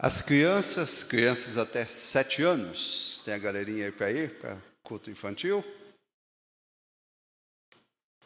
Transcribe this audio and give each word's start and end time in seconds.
As 0.00 0.22
crianças, 0.22 1.02
crianças 1.02 1.58
até 1.58 1.84
sete 1.84 2.40
anos, 2.40 3.20
tem 3.24 3.34
a 3.34 3.38
galerinha 3.38 3.86
aí 3.86 3.90
para 3.90 4.12
ir 4.12 4.38
para 4.38 4.56
culto 4.80 5.10
infantil? 5.10 5.64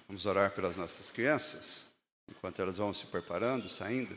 Vamos 0.06 0.27
orar 0.27 0.50
pelas 0.50 0.77
nossas 0.77 1.11
crianças, 1.11 1.87
enquanto 2.29 2.61
elas 2.61 2.77
vão 2.77 2.93
se 2.93 3.06
preparando, 3.06 3.71
saindo. 3.71 4.14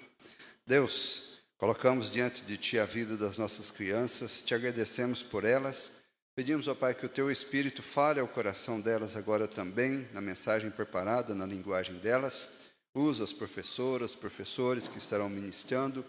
Deus, 0.68 1.40
colocamos 1.58 2.12
diante 2.12 2.44
de 2.44 2.58
Ti 2.58 2.78
a 2.78 2.84
vida 2.84 3.16
das 3.16 3.38
nossas 3.38 3.72
crianças, 3.72 4.42
te 4.42 4.54
agradecemos 4.54 5.24
por 5.24 5.46
elas. 5.46 5.94
Pedimos, 6.36 6.68
ó 6.68 6.76
Pai, 6.76 6.94
que 6.94 7.06
o 7.06 7.10
Teu 7.10 7.32
Espírito 7.32 7.82
fale 7.82 8.20
ao 8.20 8.28
coração 8.28 8.82
delas 8.82 9.16
agora 9.16 9.48
também, 9.48 10.10
na 10.12 10.20
mensagem 10.20 10.70
preparada, 10.70 11.34
na 11.34 11.46
linguagem 11.46 12.00
delas. 12.00 12.50
Usa 12.94 13.24
as 13.24 13.32
professoras, 13.32 14.14
professores 14.14 14.90
que 14.90 14.98
estarão 14.98 15.30
ministrando 15.30 16.06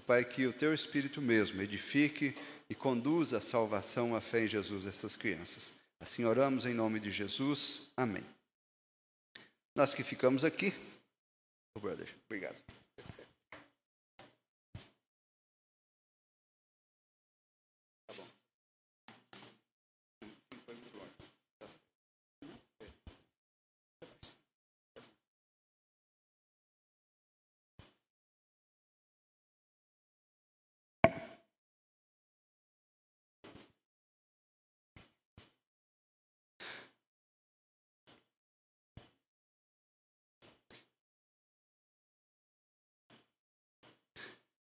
Pai, 0.00 0.24
que 0.24 0.46
o 0.46 0.52
teu 0.52 0.72
Espírito 0.72 1.20
mesmo 1.20 1.60
edifique 1.62 2.34
e 2.68 2.74
conduza 2.74 3.38
a 3.38 3.40
salvação, 3.40 4.14
a 4.14 4.20
fé 4.20 4.44
em 4.44 4.48
Jesus 4.48 4.86
essas 4.86 5.16
crianças. 5.16 5.74
Assim 6.00 6.24
oramos 6.24 6.64
em 6.64 6.74
nome 6.74 6.98
de 7.00 7.10
Jesus. 7.10 7.88
Amém. 7.96 8.24
Nós 9.76 9.94
que 9.94 10.02
ficamos 10.02 10.44
aqui. 10.44 10.72
Oh, 11.76 11.80
brother, 11.80 12.08
obrigado. 12.26 12.79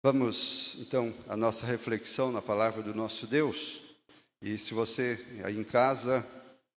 Vamos 0.05 0.75
então 0.81 1.14
à 1.28 1.36
nossa 1.36 1.64
reflexão 1.64 2.33
na 2.33 2.42
palavra 2.42 2.83
do 2.83 2.92
nosso 2.92 3.25
Deus. 3.25 3.83
E 4.42 4.58
se 4.58 4.75
você 4.75 5.25
aí 5.45 5.56
em 5.56 5.62
casa 5.62 6.27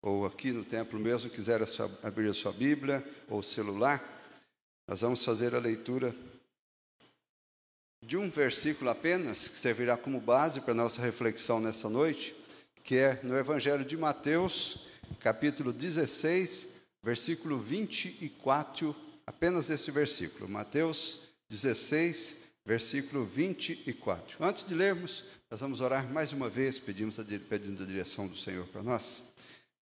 ou 0.03 0.27
aqui 0.27 0.53
no 0.53 0.63
templo 0.63 1.01
mesmo 1.01 1.31
quiser 1.31 1.63
abrir 2.03 2.29
a 2.29 2.35
sua 2.35 2.53
Bíblia 2.53 3.03
ou 3.27 3.43
celular, 3.43 4.05
nós 4.87 5.01
vamos 5.01 5.25
fazer 5.25 5.55
a 5.55 5.59
leitura 5.59 6.15
de 8.05 8.19
um 8.19 8.29
versículo 8.29 8.91
apenas, 8.91 9.49
que 9.49 9.57
servirá 9.57 9.97
como 9.97 10.21
base 10.21 10.61
para 10.61 10.73
a 10.73 10.77
nossa 10.77 11.01
reflexão 11.01 11.59
nessa 11.59 11.89
noite, 11.89 12.37
que 12.83 12.97
é 12.97 13.19
no 13.23 13.39
Evangelho 13.39 13.87
de 13.87 13.97
Mateus, 13.97 14.81
capítulo 15.21 15.73
16, 15.73 16.69
versículo 17.03 17.59
24, 17.59 18.95
apenas 19.27 19.71
esse 19.71 19.91
versículo. 19.91 20.47
Mateus 20.47 21.21
16, 21.49 22.44
versículo 22.65 23.25
24. 23.25 24.43
Antes 24.43 24.65
de 24.65 24.75
lermos, 24.75 25.25
nós 25.51 25.61
vamos 25.61 25.81
orar 25.81 26.11
mais 26.11 26.33
uma 26.33 26.49
vez, 26.49 26.79
pedimos 26.81 27.19
a, 27.19 27.25
pedindo 27.25 27.83
a 27.83 27.87
direção 27.87 28.27
do 28.27 28.37
Senhor 28.37 28.67
para 28.69 28.83
nós. 28.83 29.23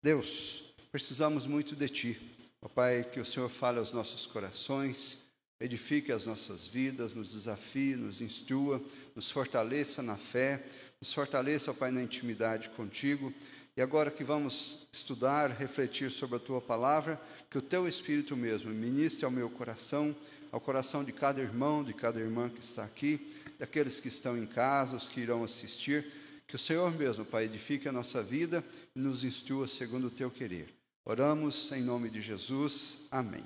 Deus, 0.02 0.74
precisamos 0.90 1.46
muito 1.46 1.76
de 1.76 1.88
Ti. 1.88 2.20
Ó 2.60 2.68
Pai, 2.68 3.04
que 3.04 3.20
o 3.20 3.24
Senhor 3.24 3.48
fale 3.48 3.78
aos 3.78 3.92
nossos 3.92 4.26
corações, 4.26 5.20
edifique 5.60 6.12
as 6.12 6.26
nossas 6.26 6.66
vidas, 6.66 7.12
nos 7.14 7.32
desafie, 7.32 7.94
nos 7.94 8.20
instrua, 8.20 8.82
nos 9.14 9.30
fortaleça 9.30 10.02
na 10.02 10.16
fé, 10.16 10.64
nos 11.00 11.12
fortaleça, 11.12 11.70
ó 11.70 11.74
Pai, 11.74 11.90
na 11.90 12.02
intimidade 12.02 12.68
contigo. 12.70 13.32
E 13.76 13.80
agora 13.80 14.10
que 14.10 14.22
vamos 14.22 14.86
estudar, 14.92 15.50
refletir 15.50 16.10
sobre 16.10 16.36
a 16.36 16.40
Tua 16.40 16.60
palavra, 16.60 17.20
que 17.48 17.56
o 17.56 17.62
Teu 17.62 17.88
Espírito 17.88 18.36
mesmo 18.36 18.70
ministre 18.70 19.24
ao 19.24 19.30
meu 19.30 19.48
coração, 19.48 20.14
ao 20.52 20.60
coração 20.60 21.02
de 21.02 21.10
cada 21.12 21.40
irmão, 21.40 21.82
de 21.82 21.94
cada 21.94 22.20
irmã 22.20 22.50
que 22.50 22.60
está 22.60 22.84
aqui, 22.84 23.34
daqueles 23.58 23.98
que 23.98 24.08
estão 24.08 24.36
em 24.36 24.46
casa, 24.46 24.94
os 24.94 25.08
que 25.08 25.20
irão 25.20 25.42
assistir. 25.42 26.12
Que 26.46 26.56
o 26.56 26.58
Senhor 26.58 26.92
mesmo, 26.94 27.24
Pai, 27.24 27.44
edifique 27.44 27.88
a 27.88 27.92
nossa 27.92 28.22
vida 28.22 28.62
e 28.94 29.00
nos 29.00 29.24
instrua 29.24 29.66
segundo 29.66 30.08
o 30.08 30.10
teu 30.10 30.30
querer. 30.30 30.68
Oramos 31.06 31.72
em 31.72 31.80
nome 31.80 32.10
de 32.10 32.20
Jesus. 32.20 32.98
Amém. 33.10 33.44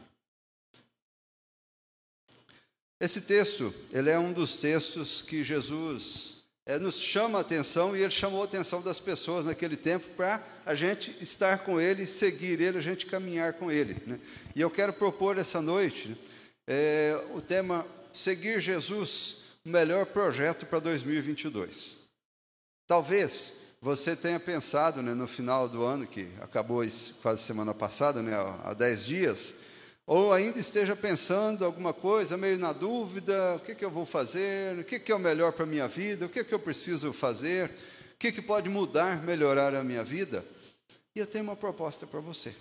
Esse 2.99 3.21
texto, 3.21 3.73
ele 3.93 4.11
é 4.11 4.19
um 4.19 4.33
dos 4.33 4.57
textos 4.57 5.23
que 5.23 5.45
Jesus 5.45 6.39
é, 6.65 6.79
nos 6.79 6.99
chama 6.99 7.39
a 7.39 7.43
atenção 7.43 7.97
e 7.97 8.01
ele 8.01 8.11
chamou 8.11 8.43
a 8.43 8.47
atenção 8.47 8.83
das 8.83 8.99
pessoas 8.99 9.45
naquele 9.45 9.77
tempo 9.77 10.09
para 10.17 10.45
a 10.65 10.75
gente 10.75 11.17
estar 11.21 11.59
com 11.59 11.81
ele, 11.81 12.07
seguir 12.07 12.61
ele, 12.61 12.79
a 12.79 12.81
gente 12.81 13.07
caminhar 13.07 13.53
com 13.53 13.71
ele. 13.71 13.97
Né? 14.05 14.19
E 14.57 14.61
eu 14.61 14.71
quero 14.71 14.93
propor 14.93 15.39
essa 15.39 15.63
noite 15.63 16.09
né, 16.09 16.17
é, 16.67 17.19
o 17.35 17.41
tema 17.41 17.87
Seguir 18.13 18.61
Jesus, 18.61 19.43
o 19.65 19.69
melhor 19.69 20.07
projeto 20.07 20.65
para 20.67 20.79
2022. 20.79 21.99
Talvez 22.87 23.55
você 23.81 24.17
tenha 24.17 24.41
pensado 24.41 25.03
né, 25.03 25.13
no 25.13 25.29
final 25.29 25.69
do 25.69 25.85
ano, 25.85 26.07
que 26.07 26.29
acabou 26.41 26.83
quase 27.21 27.43
semana 27.43 27.75
passada, 27.75 28.23
né, 28.23 28.33
há 28.65 28.73
10 28.73 29.05
dias, 29.05 29.55
ou 30.07 30.33
ainda 30.33 30.59
esteja 30.59 30.97
pensando 30.97 31.65
alguma 31.65 31.93
coisa, 31.93 32.37
meio 32.37 32.59
na 32.59 32.73
dúvida: 32.73 33.57
o 33.57 33.61
que, 33.61 33.75
que 33.75 33.85
eu 33.85 33.91
vou 33.91 34.07
fazer, 34.07 34.79
o 34.79 34.85
que, 34.85 34.99
que 34.99 35.13
é 35.13 35.15
o 35.15 35.19
melhor 35.19 35.53
para 35.53 35.65
a 35.65 35.69
minha 35.69 35.87
vida, 35.87 36.27
o 36.27 36.29
que, 36.29 36.43
que 36.43 36.55
eu 36.55 36.61
preciso 36.61 37.13
fazer, 37.13 37.71
o 38.15 38.19
que, 38.19 38.33
que 38.33 38.43
pode 38.43 38.69
mudar, 38.71 39.23
melhorar 39.23 39.75
a 39.75 39.85
minha 39.85 40.03
vida. 40.03 40.45
E 41.15 41.21
eu 41.21 41.27
tenho 41.27 41.45
uma 41.45 41.57
proposta 41.57 42.07
para 42.07 42.21
você 42.21 42.55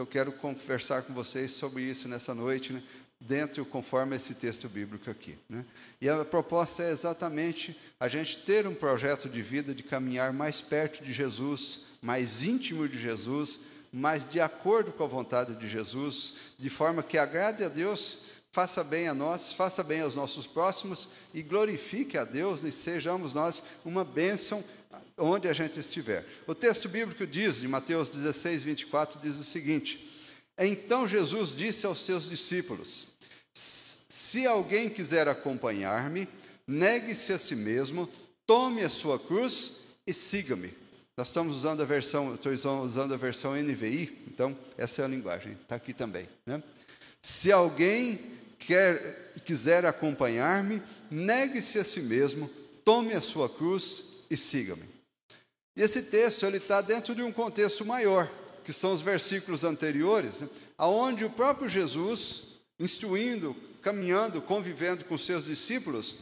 eu 0.00 0.06
quero 0.06 0.32
conversar 0.32 1.02
com 1.02 1.12
vocês 1.12 1.52
sobre 1.52 1.82
isso 1.82 2.08
nessa 2.08 2.34
noite, 2.34 2.72
né? 2.72 2.82
Dentro 3.26 3.64
conforme 3.64 4.16
esse 4.16 4.34
texto 4.34 4.68
bíblico 4.68 5.10
aqui. 5.10 5.38
Né? 5.48 5.64
E 6.00 6.08
a 6.08 6.24
proposta 6.24 6.82
é 6.82 6.90
exatamente 6.90 7.78
a 7.98 8.08
gente 8.08 8.38
ter 8.38 8.66
um 8.66 8.74
projeto 8.74 9.28
de 9.28 9.42
vida 9.42 9.74
de 9.74 9.82
caminhar 9.82 10.32
mais 10.32 10.60
perto 10.60 11.02
de 11.02 11.12
Jesus, 11.12 11.80
mais 12.00 12.44
íntimo 12.44 12.88
de 12.88 12.98
Jesus, 12.98 13.60
mais 13.92 14.28
de 14.28 14.40
acordo 14.40 14.92
com 14.92 15.04
a 15.04 15.06
vontade 15.06 15.54
de 15.54 15.68
Jesus, 15.68 16.34
de 16.58 16.70
forma 16.70 17.02
que 17.02 17.18
agrade 17.18 17.62
a 17.62 17.68
Deus, 17.68 18.18
faça 18.50 18.82
bem 18.82 19.06
a 19.06 19.14
nós, 19.14 19.52
faça 19.52 19.82
bem 19.82 20.00
aos 20.00 20.14
nossos 20.14 20.46
próximos 20.46 21.08
e 21.32 21.42
glorifique 21.42 22.18
a 22.18 22.24
Deus 22.24 22.62
e 22.64 22.72
sejamos 22.72 23.32
nós 23.32 23.62
uma 23.84 24.04
bênção 24.04 24.64
onde 25.16 25.46
a 25.46 25.52
gente 25.52 25.78
estiver. 25.78 26.26
O 26.46 26.54
texto 26.54 26.88
bíblico 26.88 27.26
diz, 27.26 27.60
de 27.60 27.68
Mateus 27.68 28.10
16, 28.10 28.62
24, 28.62 29.20
diz 29.20 29.36
o 29.36 29.44
seguinte: 29.44 30.10
Então 30.58 31.06
Jesus 31.06 31.54
disse 31.54 31.86
aos 31.86 32.04
seus 32.04 32.28
discípulos: 32.28 33.11
Se 33.54 34.46
alguém 34.46 34.88
quiser 34.88 35.28
acompanhar-me, 35.28 36.28
negue-se 36.66 37.32
a 37.32 37.38
si 37.38 37.54
mesmo, 37.54 38.08
tome 38.46 38.82
a 38.82 38.90
sua 38.90 39.18
cruz 39.18 39.82
e 40.06 40.12
siga-me. 40.12 40.72
Nós 41.16 41.26
estamos 41.28 41.56
usando 41.56 41.82
a 41.82 41.84
versão, 41.84 42.34
estou 42.34 42.52
usando 42.52 43.12
a 43.12 43.16
versão 43.16 43.54
NVI, 43.54 44.24
então 44.28 44.56
essa 44.78 45.02
é 45.02 45.04
a 45.04 45.08
linguagem, 45.08 45.52
está 45.52 45.76
aqui 45.76 45.92
também. 45.92 46.26
Né? 46.46 46.62
Se 47.20 47.52
alguém 47.52 48.18
quer, 48.58 49.32
quiser 49.44 49.84
acompanhar-me, 49.84 50.82
negue-se 51.10 51.78
a 51.78 51.84
si 51.84 52.00
mesmo, 52.00 52.50
tome 52.84 53.12
a 53.12 53.20
sua 53.20 53.48
cruz 53.48 54.04
e 54.30 54.36
siga-me. 54.36 54.88
Esse 55.76 56.02
texto 56.02 56.46
ele 56.46 56.56
está 56.56 56.80
dentro 56.80 57.14
de 57.14 57.22
um 57.22 57.32
contexto 57.32 57.84
maior, 57.84 58.30
que 58.64 58.72
são 58.72 58.92
os 58.92 59.02
versículos 59.02 59.64
anteriores, 59.64 60.44
aonde 60.78 61.24
o 61.24 61.30
próprio 61.30 61.68
Jesus, 61.68 62.44
instruindo, 62.82 63.54
caminhando, 63.80 64.42
convivendo 64.42 65.04
com 65.04 65.16
seus 65.16 65.44
discípulos, 65.44 66.16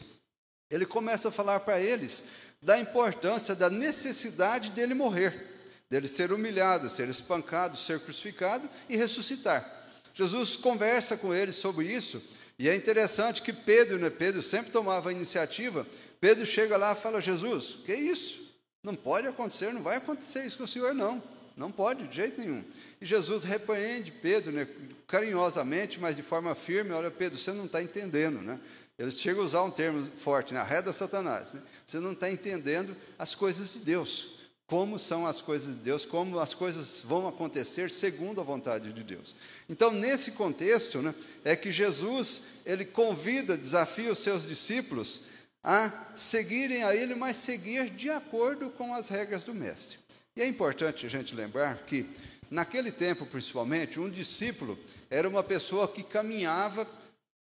ele 0.71 0.85
começa 0.85 1.29
a 1.29 1.33
falar 1.33 1.61
para 1.61 1.81
eles 1.81 2.25
da 2.61 2.79
importância, 2.79 3.55
da 3.55 3.71
necessidade 3.71 4.71
dele 4.71 4.93
morrer, 4.93 5.47
dele 5.89 6.07
ser 6.07 6.33
humilhado, 6.33 6.91
ser 6.91 7.09
espancado, 7.09 7.79
ser 7.79 8.01
crucificado 8.01 8.69
e 8.89 8.97
ressuscitar. 8.97 9.89
Jesus 10.13 10.57
conversa 10.57 11.17
com 11.17 11.35
eles 11.35 11.55
sobre 11.55 11.87
isso, 11.87 12.23
e 12.59 12.69
é 12.69 12.75
interessante 12.75 13.41
que 13.41 13.55
Pedro, 13.55 13.99
né, 13.99 14.11
Pedro 14.11 14.43
sempre 14.43 14.71
tomava 14.71 15.09
a 15.09 15.13
iniciativa. 15.13 15.87
Pedro 16.21 16.45
chega 16.45 16.77
lá 16.77 16.93
e 16.93 16.97
fala: 16.97 17.19
Jesus, 17.19 17.79
que 17.87 17.95
isso? 17.95 18.39
Não 18.83 18.95
pode 18.95 19.27
acontecer, 19.27 19.73
não 19.73 19.83
vai 19.83 19.97
acontecer 19.97 20.45
isso 20.45 20.59
com 20.59 20.65
o 20.65 20.69
Senhor, 20.69 20.95
não. 20.95 21.23
Não 21.57 21.73
pode, 21.73 22.07
de 22.07 22.17
jeito 22.17 22.39
nenhum. 22.39 22.63
E 23.01 23.07
Jesus 23.07 23.45
repreende 23.45 24.13
Pedro 24.13 24.53
né, 24.53 24.69
carinhosamente, 25.07 25.99
mas 25.99 26.17
de 26.17 26.23
forma 26.23 26.55
firme: 26.55 26.93
olha, 26.93 27.11
Pedro, 27.11 27.39
você 27.39 27.53
não 27.53 27.65
está 27.67 27.83
entendendo, 27.83 28.41
né? 28.41 28.61
Ele 28.99 29.11
chega 29.11 29.41
a 29.41 29.45
usar 29.45 29.63
um 29.63 29.71
termo 29.71 30.11
forte, 30.15 30.53
né? 30.53 30.61
arreda 30.61 30.93
Satanás. 30.93 31.55
Né? 31.55 31.63
Você 31.87 31.99
não 31.99 32.13
está 32.13 32.31
entendendo 32.31 32.95
as 33.19 33.35
coisas 33.35 33.73
de 33.73 33.79
Deus, 33.79 34.35
como 34.67 34.99
são 34.99 35.27
as 35.27 35.41
coisas 35.41 35.75
de 35.75 35.81
Deus, 35.81 36.05
como 36.05 36.39
as 36.39 36.53
coisas 36.53 37.01
vão 37.03 37.27
acontecer 37.27 37.91
segundo 37.91 38.43
a 38.43 38.45
vontade 38.45 38.93
de 38.93 39.03
Deus. 39.03 39.35
Então, 39.71 39.91
nesse 39.91 40.33
contexto, 40.33 41.01
né, 41.01 41.15
é 41.43 41.57
que 41.57 41.73
Jesus 41.73 42.43
ele 42.67 42.85
convida, 42.85 43.57
desafia 43.57 44.13
os 44.13 44.19
seus 44.19 44.47
discípulos 44.47 45.23
a 45.65 46.13
seguirem 46.15 46.85
a 46.85 46.95
ele, 46.95 47.15
mas 47.15 47.37
seguir 47.37 47.89
de 47.89 48.11
acordo 48.11 48.69
com 48.69 48.95
as 48.95 49.09
regras 49.09 49.45
do 49.45 49.55
mestre. 49.55 49.99
E 50.37 50.43
é 50.43 50.47
importante 50.47 51.05
a 51.05 51.09
gente 51.09 51.35
lembrar 51.35 51.79
que, 51.87 52.07
naquele 52.51 52.91
tempo 52.91 53.25
principalmente, 53.25 54.01
um 54.01 54.11
discípulo 54.11 54.79
era 55.09 55.29
uma 55.29 55.43
pessoa 55.43 55.87
que 55.87 56.03
caminhava, 56.03 56.89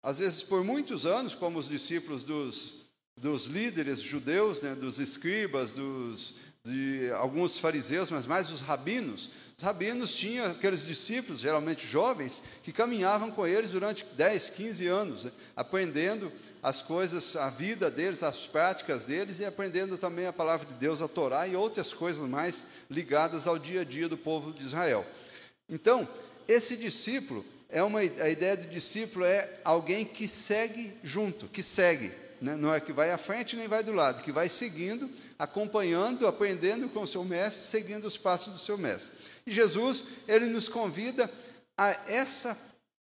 às 0.02 0.18
vezes 0.18 0.42
por 0.42 0.64
muitos 0.64 1.06
anos, 1.06 1.34
como 1.34 1.58
os 1.58 1.68
discípulos 1.68 2.24
dos, 2.24 2.74
dos 3.16 3.46
líderes 3.46 4.00
judeus, 4.00 4.60
né, 4.60 4.74
dos 4.74 4.98
escribas, 4.98 5.70
dos, 5.70 6.34
de 6.64 7.10
alguns 7.12 7.58
fariseus, 7.58 8.10
mas 8.10 8.26
mais 8.26 8.50
os 8.50 8.60
rabinos. 8.60 9.30
Os 9.58 9.64
rabinos 9.64 10.14
tinham 10.14 10.50
aqueles 10.50 10.84
discípulos, 10.84 11.40
geralmente 11.40 11.86
jovens, 11.86 12.42
que 12.62 12.70
caminhavam 12.70 13.30
com 13.30 13.46
eles 13.46 13.70
durante 13.70 14.04
10, 14.04 14.50
15 14.50 14.86
anos, 14.86 15.24
né, 15.24 15.32
aprendendo 15.56 16.30
as 16.62 16.82
coisas, 16.82 17.34
a 17.36 17.48
vida 17.48 17.90
deles, 17.90 18.22
as 18.22 18.46
práticas 18.46 19.04
deles 19.04 19.40
e 19.40 19.46
aprendendo 19.46 19.96
também 19.96 20.26
a 20.26 20.32
palavra 20.32 20.66
de 20.66 20.74
Deus, 20.74 21.00
a 21.00 21.08
Torá 21.08 21.46
e 21.46 21.56
outras 21.56 21.94
coisas 21.94 22.28
mais 22.28 22.66
ligadas 22.90 23.46
ao 23.46 23.58
dia 23.58 23.80
a 23.80 23.84
dia 23.84 24.10
do 24.10 24.18
povo 24.18 24.52
de 24.52 24.62
Israel. 24.62 25.06
Então, 25.70 26.06
esse 26.46 26.76
discípulo 26.76 27.42
é 27.70 27.82
uma 27.82 28.00
a 28.00 28.28
ideia 28.28 28.58
de 28.58 28.68
discípulo 28.68 29.24
é 29.24 29.58
alguém 29.64 30.04
que 30.04 30.28
segue 30.28 30.92
junto, 31.02 31.48
que 31.48 31.62
segue, 31.62 32.12
né? 32.42 32.56
não 32.56 32.74
é 32.74 32.78
que 32.78 32.92
vai 32.92 33.10
à 33.10 33.16
frente 33.16 33.56
nem 33.56 33.68
vai 33.68 33.82
do 33.82 33.94
lado, 33.94 34.22
que 34.22 34.30
vai 34.30 34.50
seguindo, 34.50 35.10
acompanhando, 35.38 36.26
aprendendo 36.26 36.90
com 36.90 37.00
o 37.00 37.06
seu 37.06 37.24
mestre, 37.24 37.66
seguindo 37.66 38.04
os 38.04 38.18
passos 38.18 38.52
do 38.52 38.58
seu 38.58 38.76
mestre. 38.76 39.25
E 39.46 39.52
Jesus, 39.52 40.06
ele 40.26 40.46
nos 40.46 40.68
convida 40.68 41.32
a 41.76 41.90
essa 42.08 42.58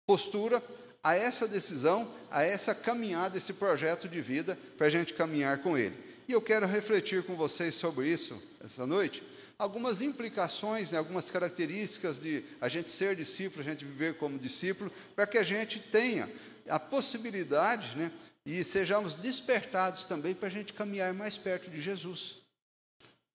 postura, 0.07 0.63
a 1.03 1.15
essa 1.15 1.49
decisão, 1.49 2.13
a 2.31 2.43
essa 2.43 2.75
caminhada, 2.75 3.39
esse 3.39 3.53
projeto 3.53 4.09
de 4.09 4.21
vida 4.21 4.59
para 4.77 4.89
a 4.89 4.91
gente 4.91 5.15
caminhar 5.15 5.59
com 5.59 5.79
Ele. 5.79 5.97
E 6.29 6.33
eu 6.33 6.43
quero 6.43 6.67
refletir 6.67 7.23
com 7.23 7.35
vocês 7.35 7.75
sobre 7.75 8.09
isso 8.09 8.41
essa 8.61 8.87
noite, 8.87 9.23
algumas 9.59 10.03
implicações, 10.03 10.93
né, 10.93 10.99
algumas 10.99 11.31
características 11.31 12.19
de 12.19 12.45
a 12.61 12.69
gente 12.69 12.91
ser 12.91 13.17
discípulo, 13.17 13.63
a 13.63 13.71
gente 13.71 13.85
viver 13.85 14.15
como 14.19 14.39
discípulo, 14.39 14.93
para 15.17 15.27
que 15.27 15.39
a 15.39 15.43
gente 15.43 15.81
tenha 15.81 16.31
a 16.69 16.79
possibilidade, 16.79 17.97
né, 17.97 18.13
e 18.45 18.63
sejamos 18.63 19.15
despertados 19.15 20.05
também 20.05 20.35
para 20.35 20.49
a 20.49 20.51
gente 20.51 20.73
caminhar 20.73 21.13
mais 21.15 21.39
perto 21.39 21.71
de 21.71 21.81
Jesus. 21.81 22.37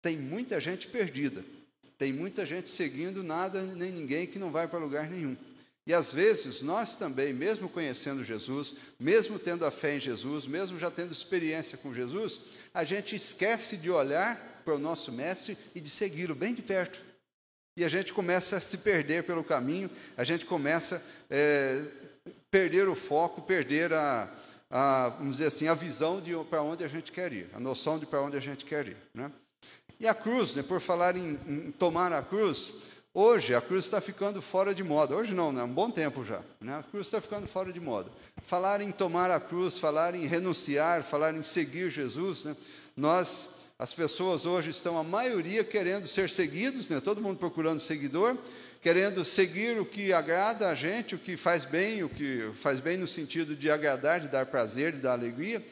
Tem 0.02 0.18
muita 0.18 0.60
gente 0.60 0.88
perdida, 0.88 1.44
tem 1.98 2.12
muita 2.12 2.46
gente 2.46 2.70
seguindo 2.70 3.24
nada 3.24 3.62
nem 3.62 3.92
ninguém 3.92 4.28
que 4.28 4.40
não 4.40 4.52
vai 4.52 4.68
para 4.68 4.80
lugar 4.80 5.10
nenhum. 5.10 5.38
E 5.86 5.94
às 5.94 6.14
vezes 6.14 6.62
nós 6.62 6.96
também, 6.96 7.34
mesmo 7.34 7.68
conhecendo 7.68 8.24
Jesus, 8.24 8.74
mesmo 9.00 9.38
tendo 9.38 9.66
a 9.66 9.72
fé 9.72 9.96
em 9.96 10.00
Jesus, 10.00 10.48
mesmo 10.48 10.80
já 10.80 10.90
tendo 10.90 11.12
experiência 11.12 11.78
com 11.78 11.94
Jesus, 11.94 12.40
a 12.74 12.84
gente 12.84 13.16
esquece 13.16 13.76
de 13.76 13.92
olhar 13.92 14.62
para 14.64 14.76
o 14.76 14.80
nosso 14.80 15.12
mestre 15.12 15.58
e 15.76 15.82
de 15.82 15.90
segui-lo 15.90 16.34
bem 16.34 16.54
de 16.54 16.62
perto. 16.62 17.02
E 17.76 17.84
a 17.84 17.90
gente 17.90 18.14
começa 18.14 18.58
a 18.58 18.62
se 18.62 18.78
perder 18.78 19.24
pelo 19.24 19.44
caminho, 19.44 19.90
a 20.16 20.24
gente 20.24 20.46
começa 20.46 20.98
a 20.98 21.02
é, 21.30 21.84
perder 22.50 22.88
o 22.88 22.96
foco, 22.96 23.42
perder 23.42 23.92
a, 23.94 24.32
a, 24.70 25.10
vamos 25.10 25.34
dizer 25.34 25.48
assim, 25.48 25.68
a 25.68 25.74
visão 25.74 26.22
de 26.22 26.32
para 26.50 26.62
onde 26.62 26.84
a 26.84 26.88
gente 26.88 27.12
quer 27.12 27.34
ir, 27.34 27.50
a 27.54 27.60
noção 27.60 28.00
de 28.00 28.06
para 28.06 28.22
onde 28.22 28.38
a 28.38 28.40
gente 28.40 28.64
quer 28.64 28.88
ir. 28.88 28.98
Né? 29.14 29.32
E 30.00 30.08
a 30.08 30.14
cruz, 30.14 30.54
né, 30.54 30.64
por 30.64 30.82
falar 30.82 31.16
em, 31.16 31.40
em 31.48 31.72
tomar 31.72 32.12
a 32.12 32.22
cruz, 32.22 32.74
Hoje 33.16 33.54
a 33.54 33.62
cruz 33.62 33.86
está 33.86 34.02
ficando 34.02 34.42
fora 34.42 34.74
de 34.74 34.84
moda. 34.84 35.16
Hoje 35.16 35.36
não, 35.36 35.52
né? 35.52 35.62
um 35.62 35.72
bom 35.72 35.92
tempo 35.92 36.26
já. 36.26 36.42
Né? 36.60 36.76
A 36.76 36.82
cruz 36.82 37.06
está 37.06 37.22
ficando 37.22 37.46
fora 37.46 37.72
de 37.72 37.80
moda. 37.80 38.10
Falar 38.42 38.82
em 38.82 38.92
tomar 38.92 39.30
a 39.30 39.40
cruz, 39.40 39.78
falar 39.78 40.16
em 40.16 40.26
renunciar, 40.26 41.04
falar 41.04 41.36
em 41.36 41.44
seguir 41.44 41.92
Jesus, 41.92 42.44
né? 42.44 42.56
nós, 42.98 43.50
as 43.78 43.94
pessoas 43.94 44.48
hoje 44.48 44.72
estão, 44.72 44.98
a 44.98 45.04
maioria, 45.04 45.64
querendo 45.64 46.08
ser 46.08 46.28
seguidos, 46.28 46.90
né? 46.90 47.00
todo 47.00 47.22
mundo 47.22 47.38
procurando 47.38 47.78
seguidor, 47.78 48.36
querendo 48.82 49.24
seguir 49.24 49.80
o 49.80 49.86
que 49.86 50.12
agrada 50.12 50.70
a 50.70 50.74
gente, 50.74 51.14
o 51.14 51.20
que 51.20 51.38
faz 51.38 51.66
bem, 51.66 52.04
o 52.04 52.10
que 52.10 52.50
faz 52.56 52.80
bem 52.80 52.98
no 52.98 53.06
sentido 53.06 53.56
de 53.56 53.70
agradar, 53.70 54.22
de 54.22 54.28
dar 54.28 54.48
prazer, 54.48 54.94
de 54.94 55.02
dar 55.02 55.14
alegria. 55.14 55.64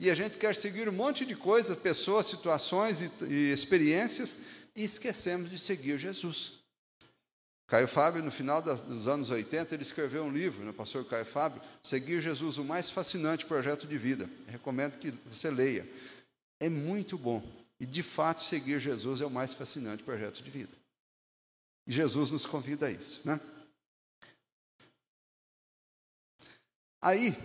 E 0.00 0.10
a 0.10 0.14
gente 0.14 0.38
quer 0.38 0.54
seguir 0.54 0.88
um 0.88 0.92
monte 0.92 1.26
de 1.26 1.34
coisas, 1.34 1.76
pessoas, 1.76 2.26
situações 2.26 3.02
e, 3.02 3.10
e 3.28 3.52
experiências, 3.52 4.38
e 4.74 4.84
esquecemos 4.84 5.50
de 5.50 5.58
seguir 5.58 5.98
Jesus. 5.98 6.58
Caio 7.66 7.86
Fábio, 7.86 8.22
no 8.22 8.30
final 8.30 8.62
dos 8.62 9.06
anos 9.06 9.28
80, 9.28 9.74
ele 9.74 9.82
escreveu 9.82 10.24
um 10.24 10.32
livro, 10.32 10.64
né, 10.64 10.72
pastor 10.72 11.04
Caio 11.04 11.26
Fábio, 11.26 11.60
Seguir 11.82 12.20
Jesus, 12.22 12.56
o 12.56 12.64
mais 12.64 12.88
fascinante 12.88 13.44
projeto 13.44 13.86
de 13.86 13.98
vida. 13.98 14.30
Recomendo 14.46 14.96
que 14.96 15.10
você 15.26 15.50
leia. 15.50 15.86
É 16.58 16.68
muito 16.68 17.18
bom. 17.18 17.42
E, 17.78 17.84
de 17.84 18.02
fato, 18.02 18.40
seguir 18.40 18.80
Jesus 18.80 19.20
é 19.20 19.26
o 19.26 19.30
mais 19.30 19.52
fascinante 19.52 20.02
projeto 20.02 20.42
de 20.42 20.50
vida. 20.50 20.72
E 21.86 21.92
Jesus 21.92 22.30
nos 22.30 22.46
convida 22.46 22.86
a 22.86 22.90
isso. 22.90 23.20
Né? 23.24 23.38
Aí, 27.02 27.36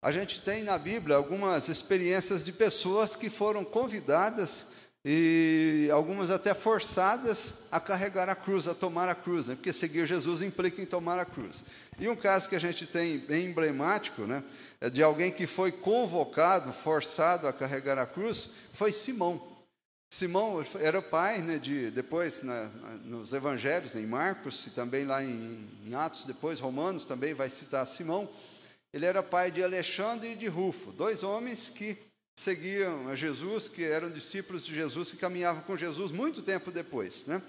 a 0.00 0.12
gente 0.12 0.40
tem 0.40 0.62
na 0.62 0.78
Bíblia 0.78 1.16
algumas 1.16 1.68
experiências 1.68 2.44
de 2.44 2.52
pessoas 2.52 3.16
que 3.16 3.28
foram 3.28 3.64
convidadas 3.64 4.68
e 5.04 5.88
algumas 5.92 6.30
até 6.30 6.54
forçadas 6.54 7.54
a 7.70 7.80
carregar 7.80 8.28
a 8.28 8.34
cruz, 8.34 8.68
a 8.68 8.74
tomar 8.74 9.08
a 9.08 9.14
cruz, 9.14 9.46
né? 9.48 9.54
porque 9.54 9.72
seguir 9.72 10.06
Jesus 10.06 10.42
implica 10.42 10.80
em 10.80 10.86
tomar 10.86 11.18
a 11.18 11.24
cruz. 11.24 11.64
E 11.98 12.08
um 12.08 12.14
caso 12.14 12.48
que 12.48 12.54
a 12.54 12.60
gente 12.60 12.86
tem 12.86 13.18
bem 13.18 13.46
emblemático, 13.46 14.22
né, 14.22 14.44
é 14.80 14.88
de 14.88 15.02
alguém 15.02 15.32
que 15.32 15.46
foi 15.46 15.72
convocado, 15.72 16.72
forçado 16.72 17.48
a 17.48 17.52
carregar 17.52 17.98
a 17.98 18.06
cruz, 18.06 18.50
foi 18.72 18.92
Simão. 18.92 19.42
Simão 20.10 20.64
era 20.78 21.02
pai, 21.02 21.38
né, 21.38 21.58
de, 21.58 21.90
depois 21.90 22.42
nos 23.04 23.32
evangelhos, 23.32 23.96
em 23.96 24.06
Marcos 24.06 24.66
e 24.66 24.70
também 24.70 25.04
lá 25.04 25.24
em, 25.24 25.68
em 25.84 25.94
Atos, 25.94 26.24
depois 26.24 26.60
Romanos 26.60 27.04
também 27.04 27.34
vai 27.34 27.50
citar 27.50 27.86
Simão. 27.86 28.28
Ele 28.92 29.04
era 29.04 29.22
pai 29.22 29.50
de 29.50 29.62
Alexandre 29.62 30.32
e 30.32 30.36
de 30.36 30.46
Rufo, 30.46 30.92
dois 30.92 31.22
homens 31.22 31.68
que 31.68 31.96
seguiam 32.38 33.08
a 33.08 33.14
Jesus, 33.14 33.68
que 33.68 33.82
eram 33.82 34.10
discípulos 34.10 34.64
de 34.64 34.74
Jesus, 34.74 35.10
que 35.10 35.18
caminhavam 35.18 35.62
com 35.62 35.76
Jesus 35.76 36.12
muito 36.12 36.40
tempo 36.40 36.70
depois. 36.70 37.26
Né? 37.26 37.42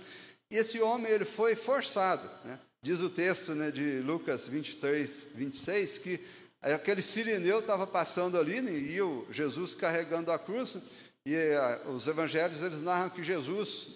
E 0.51 0.55
esse 0.55 0.81
homem 0.81 1.11
ele 1.11 1.25
foi 1.25 1.55
forçado. 1.55 2.27
Né? 2.43 2.59
Diz 2.81 3.01
o 3.01 3.09
texto 3.09 3.53
né, 3.53 3.69
de 3.69 3.99
Lucas 3.99 4.47
23, 4.47 5.27
26, 5.35 5.97
que 5.99 6.19
aquele 6.61 7.01
sirineu 7.01 7.59
estava 7.59 7.85
passando 7.85 8.37
ali 8.37 8.61
né, 8.61 8.71
e 8.71 8.99
o 8.99 9.27
Jesus 9.29 9.75
carregando 9.75 10.31
a 10.31 10.39
cruz, 10.39 10.77
e 11.25 11.35
a, 11.35 11.89
os 11.89 12.07
evangelhos 12.07 12.63
eles 12.63 12.81
narram 12.81 13.11
que 13.11 13.21
Jesus, 13.21 13.89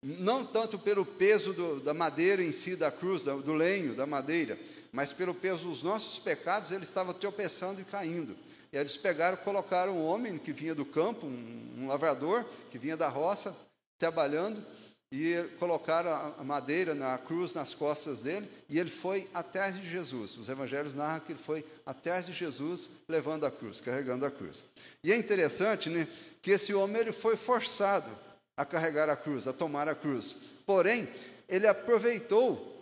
não 0.00 0.44
tanto 0.44 0.78
pelo 0.78 1.04
peso 1.04 1.52
do, 1.52 1.80
da 1.80 1.92
madeira 1.92 2.42
em 2.42 2.52
si, 2.52 2.76
da 2.76 2.90
cruz, 2.90 3.24
do 3.24 3.52
lenho, 3.52 3.94
da 3.94 4.06
madeira, 4.06 4.56
mas 4.96 5.12
pelo 5.12 5.34
peso 5.34 5.68
dos 5.68 5.82
nossos 5.82 6.18
pecados, 6.18 6.72
ele 6.72 6.84
estava 6.84 7.12
tropeçando 7.12 7.82
e 7.82 7.84
caindo. 7.84 8.34
E 8.72 8.78
eles 8.78 8.96
pegaram, 8.96 9.36
colocaram 9.36 9.94
um 9.94 10.06
homem 10.06 10.38
que 10.38 10.54
vinha 10.54 10.74
do 10.74 10.86
campo, 10.86 11.26
um, 11.26 11.74
um 11.80 11.86
lavrador, 11.86 12.46
que 12.70 12.78
vinha 12.78 12.96
da 12.96 13.06
roça, 13.06 13.54
trabalhando, 13.98 14.64
e 15.12 15.34
colocaram 15.58 16.10
a 16.38 16.42
madeira 16.42 16.94
na 16.94 17.18
cruz 17.18 17.52
nas 17.52 17.74
costas 17.74 18.22
dele, 18.22 18.50
e 18.70 18.78
ele 18.78 18.88
foi 18.88 19.28
atrás 19.34 19.78
de 19.78 19.86
Jesus. 19.86 20.38
Os 20.38 20.48
evangelhos 20.48 20.94
narram 20.94 21.20
que 21.20 21.32
ele 21.32 21.42
foi 21.42 21.62
atrás 21.84 22.24
de 22.24 22.32
Jesus, 22.32 22.88
levando 23.06 23.44
a 23.44 23.50
cruz, 23.50 23.82
carregando 23.82 24.24
a 24.24 24.30
cruz. 24.30 24.64
E 25.04 25.12
é 25.12 25.16
interessante 25.18 25.90
né, 25.90 26.08
que 26.40 26.52
esse 26.52 26.72
homem 26.72 27.02
ele 27.02 27.12
foi 27.12 27.36
forçado 27.36 28.10
a 28.56 28.64
carregar 28.64 29.10
a 29.10 29.16
cruz, 29.16 29.46
a 29.46 29.52
tomar 29.52 29.90
a 29.90 29.94
cruz. 29.94 30.38
Porém, 30.64 31.06
ele 31.46 31.66
aproveitou 31.66 32.75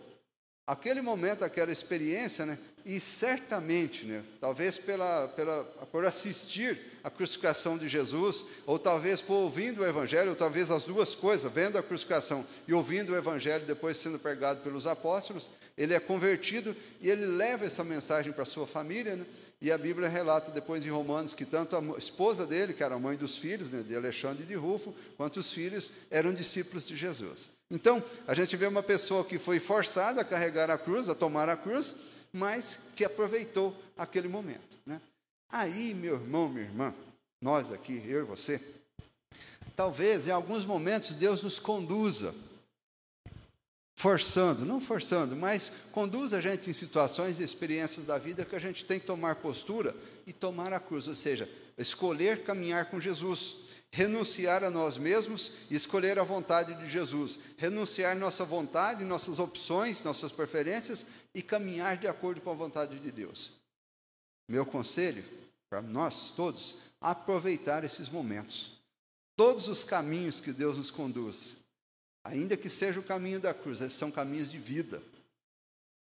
aquele 0.67 1.01
momento, 1.01 1.45
aquela 1.45 1.71
experiência, 1.71 2.45
né, 2.45 2.57
e 2.83 2.99
certamente, 2.99 4.05
né, 4.05 4.23
talvez 4.39 4.77
pela, 4.77 5.27
pela, 5.29 5.63
por 5.91 6.05
assistir 6.05 6.79
à 7.03 7.09
crucificação 7.09 7.77
de 7.77 7.87
Jesus, 7.87 8.45
ou 8.65 8.79
talvez 8.79 9.21
por 9.21 9.35
ouvindo 9.35 9.81
o 9.81 9.87
Evangelho, 9.87 10.31
ou 10.31 10.35
talvez 10.35 10.71
as 10.71 10.83
duas 10.83 11.13
coisas, 11.13 11.51
vendo 11.51 11.77
a 11.77 11.83
crucificação 11.83 12.45
e 12.67 12.73
ouvindo 12.73 13.11
o 13.11 13.15
Evangelho, 13.15 13.65
depois 13.65 13.97
sendo 13.97 14.17
pregado 14.17 14.61
pelos 14.61 14.87
apóstolos, 14.87 15.51
ele 15.77 15.93
é 15.93 15.99
convertido 15.99 16.75
e 17.01 17.09
ele 17.09 17.25
leva 17.25 17.65
essa 17.65 17.83
mensagem 17.83 18.31
para 18.31 18.45
sua 18.45 18.65
família, 18.65 19.15
né, 19.15 19.25
e 19.61 19.71
a 19.71 19.77
Bíblia 19.77 20.09
relata 20.09 20.51
depois 20.51 20.85
em 20.85 20.89
Romanos 20.89 21.33
que 21.33 21.45
tanto 21.45 21.75
a 21.75 21.97
esposa 21.97 22.45
dele, 22.45 22.73
que 22.73 22.83
era 22.83 22.95
a 22.95 22.99
mãe 22.99 23.15
dos 23.15 23.37
filhos, 23.37 23.69
né, 23.69 23.83
de 23.83 23.95
Alexandre 23.95 24.43
e 24.43 24.47
de 24.47 24.55
Rufo, 24.55 24.95
quanto 25.15 25.39
os 25.39 25.53
filhos 25.53 25.91
eram 26.09 26.33
discípulos 26.33 26.87
de 26.87 26.95
Jesus. 26.95 27.54
Então, 27.69 28.03
a 28.27 28.33
gente 28.33 28.55
vê 28.55 28.67
uma 28.67 28.83
pessoa 28.83 29.25
que 29.25 29.39
foi 29.39 29.59
forçada 29.59 30.21
a 30.21 30.25
carregar 30.25 30.69
a 30.69 30.77
cruz, 30.77 31.09
a 31.09 31.15
tomar 31.15 31.49
a 31.49 31.57
cruz, 31.57 31.95
mas 32.31 32.79
que 32.95 33.03
aproveitou 33.03 33.75
aquele 33.97 34.27
momento. 34.27 34.77
Né? 34.85 35.01
Aí, 35.49 35.93
meu 35.93 36.15
irmão, 36.15 36.47
minha 36.47 36.65
irmã, 36.65 36.93
nós 37.41 37.71
aqui, 37.71 38.03
eu 38.07 38.21
e 38.21 38.25
você, 38.25 38.61
talvez 39.75 40.27
em 40.27 40.31
alguns 40.31 40.65
momentos 40.65 41.11
Deus 41.11 41.41
nos 41.41 41.59
conduza, 41.59 42.35
forçando, 43.95 44.65
não 44.65 44.79
forçando, 44.79 45.35
mas 45.35 45.71
conduz 45.91 46.33
a 46.33 46.41
gente 46.41 46.69
em 46.69 46.73
situações 46.73 47.39
e 47.39 47.43
experiências 47.43 48.05
da 48.05 48.17
vida 48.17 48.45
que 48.45 48.55
a 48.55 48.59
gente 48.59 48.85
tem 48.85 48.99
que 48.99 49.05
tomar 49.05 49.37
postura 49.37 49.95
e 50.27 50.33
tomar 50.33 50.73
a 50.73 50.79
cruz, 50.79 51.07
ou 51.07 51.15
seja, 51.15 51.49
escolher 51.77 52.43
caminhar 52.43 52.85
com 52.85 52.99
Jesus, 52.99 53.57
renunciar 53.95 54.61
a 54.61 54.69
nós 54.69 54.97
mesmos 54.97 55.53
e 55.69 55.75
escolher 55.75 56.19
a 56.19 56.23
vontade 56.23 56.75
de 56.75 56.89
Jesus, 56.89 57.39
renunciar 57.55 58.13
nossa 58.13 58.43
vontade, 58.43 59.05
nossas 59.05 59.39
opções, 59.39 60.03
nossas 60.03 60.33
preferências 60.33 61.05
e 61.33 61.41
caminhar 61.41 61.95
de 61.95 62.05
acordo 62.05 62.41
com 62.41 62.51
a 62.51 62.53
vontade 62.53 62.99
de 62.99 63.09
Deus. 63.09 63.53
Meu 64.49 64.65
conselho 64.65 65.23
para 65.69 65.81
nós 65.81 66.31
todos, 66.31 66.75
aproveitar 66.99 67.85
esses 67.85 68.09
momentos. 68.09 68.73
Todos 69.37 69.69
os 69.69 69.85
caminhos 69.85 70.41
que 70.41 70.51
Deus 70.51 70.75
nos 70.75 70.91
conduz, 70.91 71.55
ainda 72.21 72.57
que 72.57 72.69
seja 72.69 72.99
o 72.99 73.03
caminho 73.03 73.39
da 73.39 73.53
cruz, 73.53 73.79
são 73.93 74.11
caminhos 74.11 74.51
de 74.51 74.57
vida. 74.57 75.01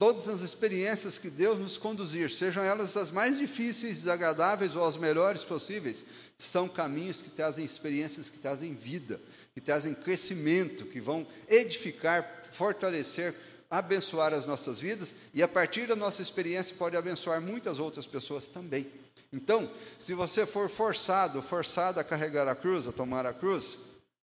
Todas 0.01 0.27
as 0.27 0.41
experiências 0.41 1.19
que 1.19 1.29
Deus 1.29 1.59
nos 1.59 1.77
conduzir, 1.77 2.31
sejam 2.31 2.63
elas 2.63 2.97
as 2.97 3.11
mais 3.11 3.37
difíceis, 3.37 3.97
desagradáveis 3.97 4.75
ou 4.75 4.83
as 4.83 4.97
melhores 4.97 5.43
possíveis, 5.43 6.03
são 6.39 6.67
caminhos 6.67 7.21
que 7.21 7.29
trazem 7.29 7.63
experiências 7.63 8.27
que 8.27 8.39
trazem 8.39 8.73
vida, 8.73 9.21
que 9.53 9.61
trazem 9.61 9.93
crescimento, 9.93 10.87
que 10.87 10.99
vão 10.99 11.27
edificar, 11.47 12.41
fortalecer, 12.51 13.35
abençoar 13.69 14.33
as 14.33 14.47
nossas 14.47 14.81
vidas 14.81 15.13
e 15.35 15.43
a 15.43 15.47
partir 15.47 15.87
da 15.87 15.95
nossa 15.95 16.23
experiência 16.23 16.75
pode 16.75 16.97
abençoar 16.97 17.39
muitas 17.39 17.79
outras 17.79 18.07
pessoas 18.07 18.47
também. 18.47 18.91
Então, 19.31 19.71
se 19.99 20.15
você 20.15 20.47
for 20.47 20.67
forçado, 20.67 21.43
forçado 21.43 21.99
a 21.99 22.03
carregar 22.03 22.47
a 22.47 22.55
cruz, 22.55 22.87
a 22.87 22.91
tomar 22.91 23.27
a 23.27 23.33
cruz, 23.33 23.77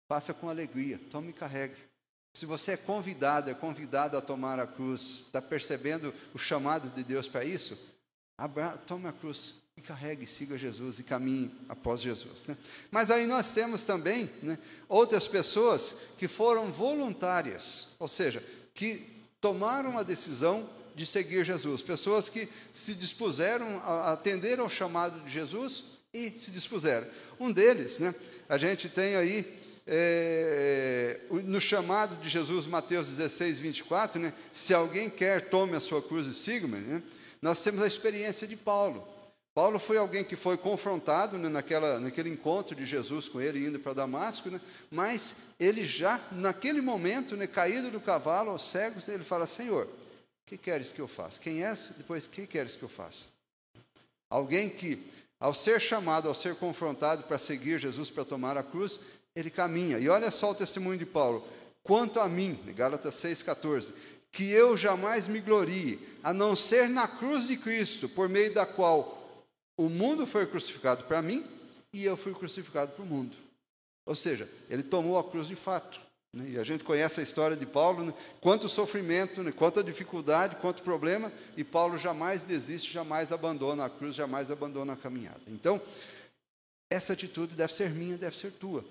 faça 0.09 0.33
com 0.33 0.49
alegria, 0.49 0.99
tome 1.09 1.29
e 1.29 1.33
carregue. 1.33 1.92
Se 2.33 2.45
você 2.47 2.71
é 2.71 2.77
convidado, 2.77 3.49
é 3.49 3.53
convidado 3.53 4.17
a 4.17 4.21
tomar 4.21 4.59
a 4.59 4.65
cruz, 4.65 5.23
está 5.27 5.41
percebendo 5.41 6.13
o 6.33 6.37
chamado 6.37 6.89
de 6.89 7.03
Deus 7.03 7.27
para 7.27 7.45
isso? 7.45 7.77
Abra, 8.35 8.71
tome 8.87 9.07
a 9.07 9.13
cruz 9.13 9.55
e 9.77 9.81
carregue, 9.81 10.25
siga 10.25 10.57
Jesus 10.57 10.97
e 10.97 11.03
caminhe 11.03 11.51
após 11.69 12.01
Jesus. 12.01 12.47
Né? 12.47 12.57
Mas 12.89 13.11
aí 13.11 13.27
nós 13.27 13.51
temos 13.51 13.83
também 13.83 14.31
né, 14.41 14.57
outras 14.89 15.27
pessoas 15.27 15.95
que 16.17 16.27
foram 16.27 16.71
voluntárias, 16.71 17.89
ou 17.99 18.07
seja, 18.07 18.43
que 18.73 19.07
tomaram 19.39 19.97
a 19.97 20.03
decisão 20.03 20.67
de 20.95 21.05
seguir 21.05 21.45
Jesus, 21.45 21.81
pessoas 21.83 22.29
que 22.29 22.49
se 22.71 22.95
dispuseram 22.95 23.79
a 23.83 24.13
atender 24.13 24.59
ao 24.59 24.69
chamado 24.69 25.19
de 25.21 25.31
Jesus 25.31 25.83
e 26.11 26.31
se 26.31 26.49
dispuseram. 26.49 27.07
Um 27.39 27.51
deles, 27.51 27.99
né, 27.99 28.13
a 28.49 28.57
gente 28.57 28.89
tem 28.89 29.15
aí 29.15 29.59
é, 29.85 31.19
no 31.29 31.59
chamado 31.59 32.15
de 32.21 32.29
Jesus, 32.29 32.65
Mateus 32.65 33.07
16, 33.07 33.59
24, 33.59 34.21
né, 34.21 34.33
se 34.51 34.73
alguém 34.73 35.09
quer, 35.09 35.49
tome 35.49 35.75
a 35.75 35.79
sua 35.79 36.01
cruz 36.01 36.25
e 36.27 36.33
siga-me, 36.33 36.77
né, 36.77 37.03
nós 37.41 37.61
temos 37.61 37.81
a 37.83 37.87
experiência 37.87 38.47
de 38.47 38.55
Paulo. 38.55 39.07
Paulo 39.53 39.77
foi 39.77 39.97
alguém 39.97 40.23
que 40.23 40.35
foi 40.35 40.57
confrontado 40.57 41.37
né, 41.37 41.47
naquela, 41.47 41.99
naquele 41.99 42.29
encontro 42.29 42.75
de 42.75 42.85
Jesus 42.85 43.29
com 43.29 43.39
ele 43.39 43.67
indo 43.67 43.79
para 43.79 43.93
Damasco, 43.93 44.49
né, 44.49 44.59
mas 44.89 45.35
ele 45.59 45.83
já, 45.83 46.19
naquele 46.31 46.81
momento, 46.81 47.35
né, 47.35 47.45
caído 47.45 47.91
do 47.91 47.99
cavalo, 47.99 48.49
aos 48.51 48.69
cegos, 48.69 49.07
ele 49.07 49.23
fala: 49.23 49.45
Senhor, 49.45 49.85
o 49.85 50.45
que 50.47 50.57
queres 50.57 50.91
que 50.91 50.99
eu 50.99 51.07
faça? 51.07 51.39
Quem 51.39 51.63
és? 51.63 51.91
Depois, 51.97 52.25
o 52.25 52.29
que 52.29 52.47
queres 52.47 52.75
que 52.75 52.83
eu 52.83 52.89
faça? 52.89 53.25
Alguém 54.27 54.69
que, 54.69 55.05
ao 55.39 55.53
ser 55.53 55.79
chamado, 55.79 56.27
ao 56.27 56.33
ser 56.33 56.55
confrontado 56.55 57.23
para 57.25 57.37
seguir 57.37 57.79
Jesus, 57.79 58.09
para 58.09 58.25
tomar 58.25 58.57
a 58.57 58.63
cruz, 58.63 58.99
ele 59.35 59.49
caminha. 59.49 59.97
E 59.99 60.09
olha 60.09 60.31
só 60.31 60.51
o 60.51 60.55
testemunho 60.55 60.97
de 60.97 61.05
Paulo. 61.05 61.47
Quanto 61.83 62.19
a 62.19 62.27
mim, 62.29 62.59
Gálatas 62.75 63.15
6,14, 63.15 63.93
que 64.31 64.49
eu 64.49 64.75
jamais 64.77 65.27
me 65.27 65.39
glorie, 65.39 65.99
a 66.23 66.33
não 66.33 66.55
ser 66.55 66.89
na 66.89 67.07
cruz 67.07 67.47
de 67.47 67.57
Cristo, 67.57 68.07
por 68.07 68.29
meio 68.29 68.53
da 68.53 68.65
qual 68.65 69.45
o 69.77 69.89
mundo 69.89 70.25
foi 70.25 70.47
crucificado 70.47 71.03
para 71.05 71.21
mim 71.21 71.45
e 71.91 72.03
eu 72.05 72.17
fui 72.17 72.33
crucificado 72.33 72.93
para 72.93 73.03
o 73.03 73.07
mundo. 73.07 73.35
Ou 74.05 74.15
seja, 74.15 74.49
ele 74.69 74.83
tomou 74.83 75.17
a 75.17 75.23
cruz 75.23 75.47
de 75.47 75.55
fato. 75.55 75.99
Né? 76.33 76.51
E 76.51 76.59
a 76.59 76.63
gente 76.63 76.83
conhece 76.83 77.19
a 77.19 77.23
história 77.23 77.55
de 77.55 77.65
Paulo, 77.65 78.05
né? 78.05 78.13
quanto 78.41 78.67
sofrimento, 78.67 79.43
né? 79.43 79.51
quanta 79.51 79.83
dificuldade, 79.83 80.55
quanto 80.55 80.83
problema, 80.83 81.31
e 81.55 81.63
Paulo 81.63 81.97
jamais 81.97 82.43
desiste, 82.43 82.91
jamais 82.91 83.31
abandona 83.31 83.85
a 83.85 83.89
cruz, 83.89 84.15
jamais 84.15 84.49
abandona 84.49 84.93
a 84.93 84.97
caminhada. 84.97 85.41
Então, 85.47 85.79
essa 86.89 87.13
atitude 87.13 87.55
deve 87.55 87.73
ser 87.73 87.91
minha, 87.91 88.17
deve 88.17 88.35
ser 88.35 88.51
tua. 88.51 88.83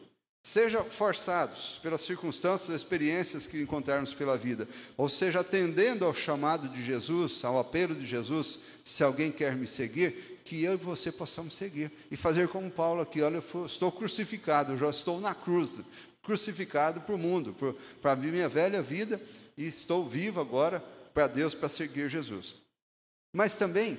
Seja 0.43 0.83
forçados 0.83 1.79
pelas 1.81 2.01
circunstâncias, 2.01 2.81
experiências 2.81 3.47
que 3.47 3.63
encontrarmos 3.63 4.13
pela 4.13 4.37
vida, 4.37 4.69
ou 4.97 5.09
seja, 5.09 5.39
atendendo 5.39 6.05
ao 6.05 6.13
chamado 6.13 6.69
de 6.69 6.85
Jesus, 6.85 7.45
ao 7.45 7.61
apelo 7.61 7.95
de 7.95 8.05
Jesus, 8.05 8.59
se 8.85 9.05
alguém 9.05 9.31
quer 9.31 9.55
me 9.55 9.69
seguir, 9.69 10.41
que 10.45 10.65
eu 10.65 10.75
e 10.75 10.77
você 10.77 11.13
possamos 11.13 11.55
seguir 11.55 11.93
e 12.11 12.17
fazer 12.17 12.49
como 12.49 12.69
Paulo 12.69 13.01
aqui: 13.01 13.23
olha, 13.23 13.37
eu 13.55 13.67
estou 13.67 13.93
crucificado, 13.93 14.77
já 14.77 14.91
estou 14.91 15.21
na 15.21 15.33
cruz, 15.33 15.81
crucificado 16.23 17.01
para 17.03 17.15
o 17.15 17.19
mundo, 17.19 17.55
para 18.01 18.13
a 18.13 18.17
minha 18.17 18.49
velha 18.49 18.83
vida, 18.83 19.23
e 19.57 19.65
estou 19.65 20.09
vivo 20.09 20.41
agora 20.41 20.81
para 21.15 21.29
Deus, 21.29 21.55
para 21.55 21.69
seguir 21.69 22.09
Jesus. 22.09 22.57
Mas 23.33 23.55
também, 23.55 23.97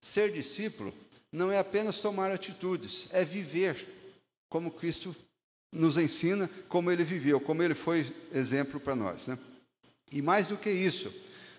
ser 0.00 0.32
discípulo 0.32 0.94
não 1.34 1.50
é 1.50 1.58
apenas 1.58 1.98
tomar 1.98 2.30
atitudes, 2.30 3.08
é 3.10 3.24
viver 3.24 3.76
como 4.48 4.70
Cristo 4.70 5.14
nos 5.72 5.98
ensina, 5.98 6.48
como 6.68 6.92
ele 6.92 7.02
viveu, 7.02 7.40
como 7.40 7.60
ele 7.60 7.74
foi 7.74 8.14
exemplo 8.32 8.78
para 8.78 8.94
nós. 8.94 9.26
Né? 9.26 9.36
E 10.12 10.22
mais 10.22 10.46
do 10.46 10.56
que 10.56 10.70
isso, 10.70 11.12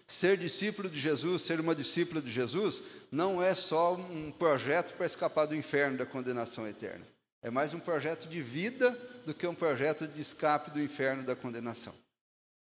ser 0.07 0.37
discípulo 0.37 0.89
de 0.89 0.97
Jesus, 0.97 1.41
ser 1.41 1.59
uma 1.59 1.75
discípula 1.75 2.21
de 2.21 2.31
Jesus, 2.31 2.81
não 3.11 3.43
é 3.43 3.53
só 3.53 3.95
um 3.95 4.31
projeto 4.31 4.95
para 4.95 5.05
escapar 5.05 5.45
do 5.45 5.53
inferno, 5.53 5.97
da 5.97 6.05
condenação 6.05 6.65
eterna. 6.65 7.05
É 7.41 7.51
mais 7.51 7.73
um 7.73 7.79
projeto 7.79 8.29
de 8.29 8.41
vida 8.41 8.97
do 9.25 9.33
que 9.33 9.45
um 9.45 9.53
projeto 9.53 10.07
de 10.07 10.21
escape 10.21 10.71
do 10.71 10.81
inferno, 10.81 11.23
da 11.23 11.35
condenação. 11.35 11.93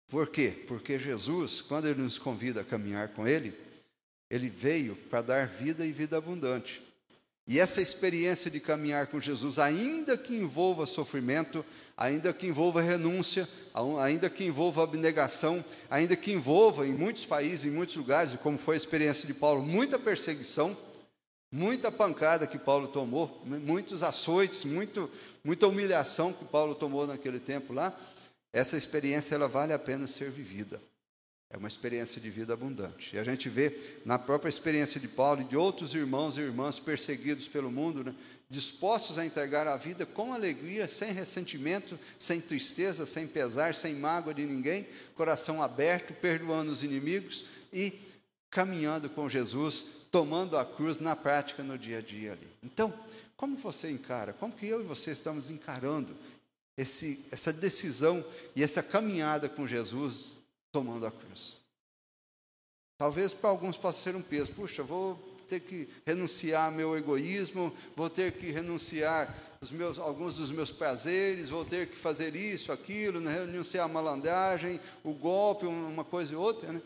Por 0.09 0.29
quê? 0.29 0.62
Porque 0.69 0.99
Jesus, 0.99 1.62
quando 1.62 1.88
ele 1.88 2.03
nos 2.03 2.19
convida 2.19 2.61
a 2.61 2.65
caminhar 2.65 3.09
com 3.09 3.27
ele, 3.27 3.59
ele 4.29 4.50
veio 4.50 4.95
para 4.95 5.23
dar 5.23 5.47
vida 5.47 5.87
e 5.87 5.93
vida 5.93 6.19
abundante. 6.19 6.87
E 7.49 7.59
essa 7.59 7.81
experiência 7.81 8.50
de 8.50 8.61
caminhar 8.61 9.07
com 9.07 9.19
Jesus, 9.19 9.59
ainda 9.59 10.19
que 10.19 10.37
envolva 10.37 10.85
sofrimento, 10.85 11.64
ainda 11.97 12.31
que 12.31 12.47
envolva 12.47 12.83
renúncia, 12.83 13.49
ainda 13.99 14.28
que 14.28 14.45
envolva 14.45 14.83
abnegação, 14.83 15.64
ainda 15.88 16.14
que 16.14 16.31
envolva 16.31 16.87
em 16.87 16.93
muitos 16.93 17.25
países, 17.25 17.64
em 17.64 17.71
muitos 17.71 17.97
lugares, 17.97 18.37
como 18.43 18.59
foi 18.59 18.75
a 18.75 18.76
experiência 18.76 19.26
de 19.26 19.33
Paulo, 19.33 19.62
muita 19.62 19.99
perseguição, 19.99 20.76
muita 21.50 21.90
pancada 21.90 22.47
que 22.47 22.59
Paulo 22.59 22.87
tomou, 22.87 23.43
muitos 23.47 24.02
açoites, 24.02 24.67
muito, 24.67 25.11
muita 25.43 25.67
humilhação 25.67 26.35
que 26.35 26.45
Paulo 26.45 26.75
tomou 26.75 27.07
naquele 27.07 27.40
tempo 27.40 27.73
lá, 27.73 27.99
essa 28.52 28.76
experiência 28.76 29.35
ela 29.35 29.49
vale 29.49 29.73
a 29.73 29.78
pena 29.78 30.07
ser 30.07 30.31
vivida. 30.31 30.78
É 31.50 31.57
uma 31.57 31.69
experiência 31.69 32.21
de 32.21 32.28
vida 32.28 32.52
abundante. 32.52 33.17
E 33.17 33.19
a 33.19 33.25
gente 33.25 33.49
vê 33.49 34.00
na 34.05 34.19
própria 34.19 34.50
experiência 34.50 35.00
de 35.00 35.09
Paulo 35.09 35.40
e 35.40 35.45
de 35.45 35.57
outros 35.57 35.95
irmãos 35.95 36.37
e 36.37 36.43
irmãs 36.43 36.78
perseguidos 36.78 37.49
pelo 37.49 37.71
mundo, 37.71 38.05
né, 38.05 38.14
dispostos 38.50 39.19
a 39.19 39.25
entregar 39.25 39.67
a 39.67 39.76
vida 39.78 40.05
com 40.05 40.35
alegria, 40.35 40.87
sem 40.87 41.11
ressentimento, 41.11 41.99
sem 42.19 42.38
tristeza, 42.38 43.07
sem 43.07 43.26
pesar, 43.26 43.75
sem 43.75 43.95
mágoa 43.95 44.35
de 44.35 44.45
ninguém, 44.45 44.87
coração 45.14 45.62
aberto, 45.62 46.12
perdoando 46.14 46.71
os 46.71 46.83
inimigos 46.83 47.47
e 47.73 47.99
caminhando 48.50 49.09
com 49.09 49.28
Jesus, 49.28 49.87
tomando 50.11 50.57
a 50.57 50.67
cruz 50.67 50.99
na 50.99 51.17
prática 51.17 51.62
no 51.62 51.78
dia 51.78 51.99
a 51.99 52.02
dia 52.02 52.33
ali. 52.33 52.49
Então, 52.62 52.93
como 53.37 53.57
você 53.57 53.90
encara? 53.90 54.35
Como 54.35 54.52
que 54.52 54.67
eu 54.67 54.81
e 54.81 54.85
você 54.85 55.12
estamos 55.12 55.50
encarando 55.50 56.14
esse, 56.76 57.25
essa 57.31 57.52
decisão 57.52 58.25
e 58.55 58.62
essa 58.62 58.83
caminhada 58.83 59.49
com 59.49 59.67
Jesus 59.67 60.38
tomando 60.73 61.07
a 61.07 61.11
cruz. 61.11 61.57
Talvez 62.99 63.33
para 63.33 63.51
alguns 63.51 63.77
possa 63.77 64.01
ser 64.01 64.17
um 64.17 64.23
peso. 64.23 64.53
Puxa, 64.53 64.83
vou 64.83 65.17
ter 65.49 65.61
que 65.61 65.89
renunciar 66.05 66.67
ao 66.67 66.73
meu 66.73 66.97
egoísmo, 66.97 67.75
vou 67.97 68.11
ter 68.11 68.33
que 68.33 68.51
renunciar 68.51 69.35
os 69.61 69.71
meus, 69.71 69.99
alguns 69.99 70.35
dos 70.35 70.51
meus 70.51 70.71
prazeres, 70.71 71.49
vou 71.49 71.65
ter 71.65 71.89
que 71.89 71.97
fazer 71.97 72.37
isso, 72.37 72.71
aquilo, 72.71 73.21
né? 73.21 73.33
renunciar 73.33 73.87
à 73.87 73.89
malandragem, 73.89 74.81
o 75.03 75.15
golpe, 75.15 75.65
uma 75.67 76.05
coisa 76.05 76.33
e 76.33 76.37
outra. 76.37 76.73
Né? 76.73 76.83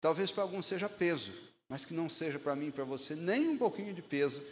Talvez 0.00 0.30
para 0.30 0.42
alguns 0.42 0.66
seja 0.66 0.88
peso, 0.88 1.32
mas 1.68 1.84
que 1.84 1.92
não 1.92 2.08
seja 2.08 2.38
para 2.38 2.54
mim 2.54 2.68
e 2.68 2.72
para 2.72 2.84
você 2.84 3.16
nem 3.16 3.48
um 3.48 3.58
pouquinho 3.58 3.92
de 3.92 4.02
peso. 4.02 4.42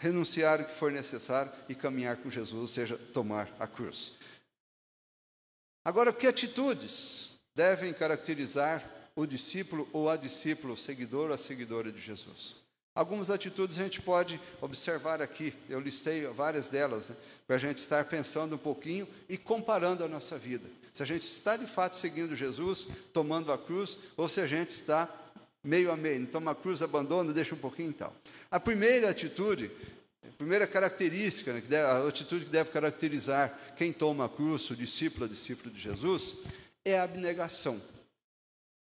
Renunciar 0.00 0.60
o 0.60 0.64
que 0.64 0.74
for 0.74 0.92
necessário 0.92 1.52
e 1.68 1.74
caminhar 1.74 2.16
com 2.18 2.30
Jesus, 2.30 2.60
ou 2.60 2.68
seja, 2.68 2.96
tomar 3.12 3.52
a 3.58 3.66
cruz. 3.66 4.12
Agora, 5.84 6.12
que 6.12 6.26
atitudes 6.26 7.37
devem 7.58 7.92
caracterizar 7.92 8.88
o 9.16 9.26
discípulo 9.26 9.88
ou 9.92 10.08
a 10.08 10.16
discípulo, 10.16 10.74
o 10.74 10.76
seguidor 10.76 11.26
ou 11.26 11.34
a 11.34 11.36
seguidora 11.36 11.90
de 11.90 12.00
Jesus. 12.00 12.54
Algumas 12.94 13.30
atitudes 13.30 13.76
a 13.76 13.82
gente 13.82 14.00
pode 14.00 14.40
observar 14.60 15.20
aqui, 15.20 15.52
eu 15.68 15.80
listei 15.80 16.24
várias 16.26 16.68
delas, 16.68 17.08
né, 17.08 17.16
para 17.48 17.56
a 17.56 17.58
gente 17.58 17.78
estar 17.78 18.04
pensando 18.04 18.54
um 18.54 18.58
pouquinho 18.58 19.08
e 19.28 19.36
comparando 19.36 20.04
a 20.04 20.08
nossa 20.08 20.38
vida. 20.38 20.70
Se 20.92 21.02
a 21.02 21.06
gente 21.06 21.24
está 21.24 21.56
de 21.56 21.66
fato 21.66 21.96
seguindo 21.96 22.36
Jesus, 22.36 22.88
tomando 23.12 23.52
a 23.52 23.58
cruz, 23.58 23.98
ou 24.16 24.28
se 24.28 24.40
a 24.40 24.46
gente 24.46 24.68
está 24.68 25.08
meio 25.64 25.90
a 25.90 25.96
meio, 25.96 26.20
não 26.20 26.26
toma 26.26 26.52
a 26.52 26.54
cruz, 26.54 26.80
abandona, 26.80 27.32
deixa 27.32 27.56
um 27.56 27.58
pouquinho 27.58 27.90
e 27.90 27.94
tal. 27.94 28.14
A 28.48 28.60
primeira 28.60 29.10
atitude, 29.10 29.68
a 30.24 30.32
primeira 30.38 30.64
característica, 30.64 31.52
né, 31.52 31.82
a 31.82 32.06
atitude 32.06 32.44
que 32.44 32.52
deve 32.52 32.70
caracterizar 32.70 33.74
quem 33.76 33.92
toma 33.92 34.26
a 34.26 34.28
cruz, 34.28 34.70
o 34.70 34.76
discípulo, 34.76 35.24
a 35.24 35.28
discípulo 35.28 35.74
de 35.74 35.80
Jesus, 35.80 36.36
é 36.88 37.00
abnegação. 37.00 37.80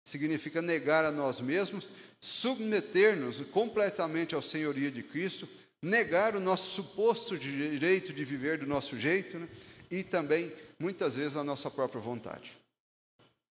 Significa 0.04 0.62
negar 0.62 1.04
a 1.04 1.10
nós 1.10 1.40
mesmos, 1.40 1.88
submeter-nos 2.20 3.40
completamente 3.46 4.34
ao 4.34 4.42
senhorio 4.42 4.90
de 4.90 5.02
Cristo, 5.02 5.48
negar 5.82 6.34
o 6.34 6.40
nosso 6.40 6.70
suposto 6.70 7.38
direito 7.38 8.12
de 8.12 8.25
viver 8.25 8.58
do 8.58 8.66
nosso 8.66 8.98
jeito 8.98 9.38
né? 9.38 9.48
e 9.90 10.02
também, 10.02 10.52
muitas 10.78 11.16
vezes, 11.16 11.36
a 11.36 11.44
nossa 11.44 11.70
própria 11.70 12.00
vontade. 12.00 12.56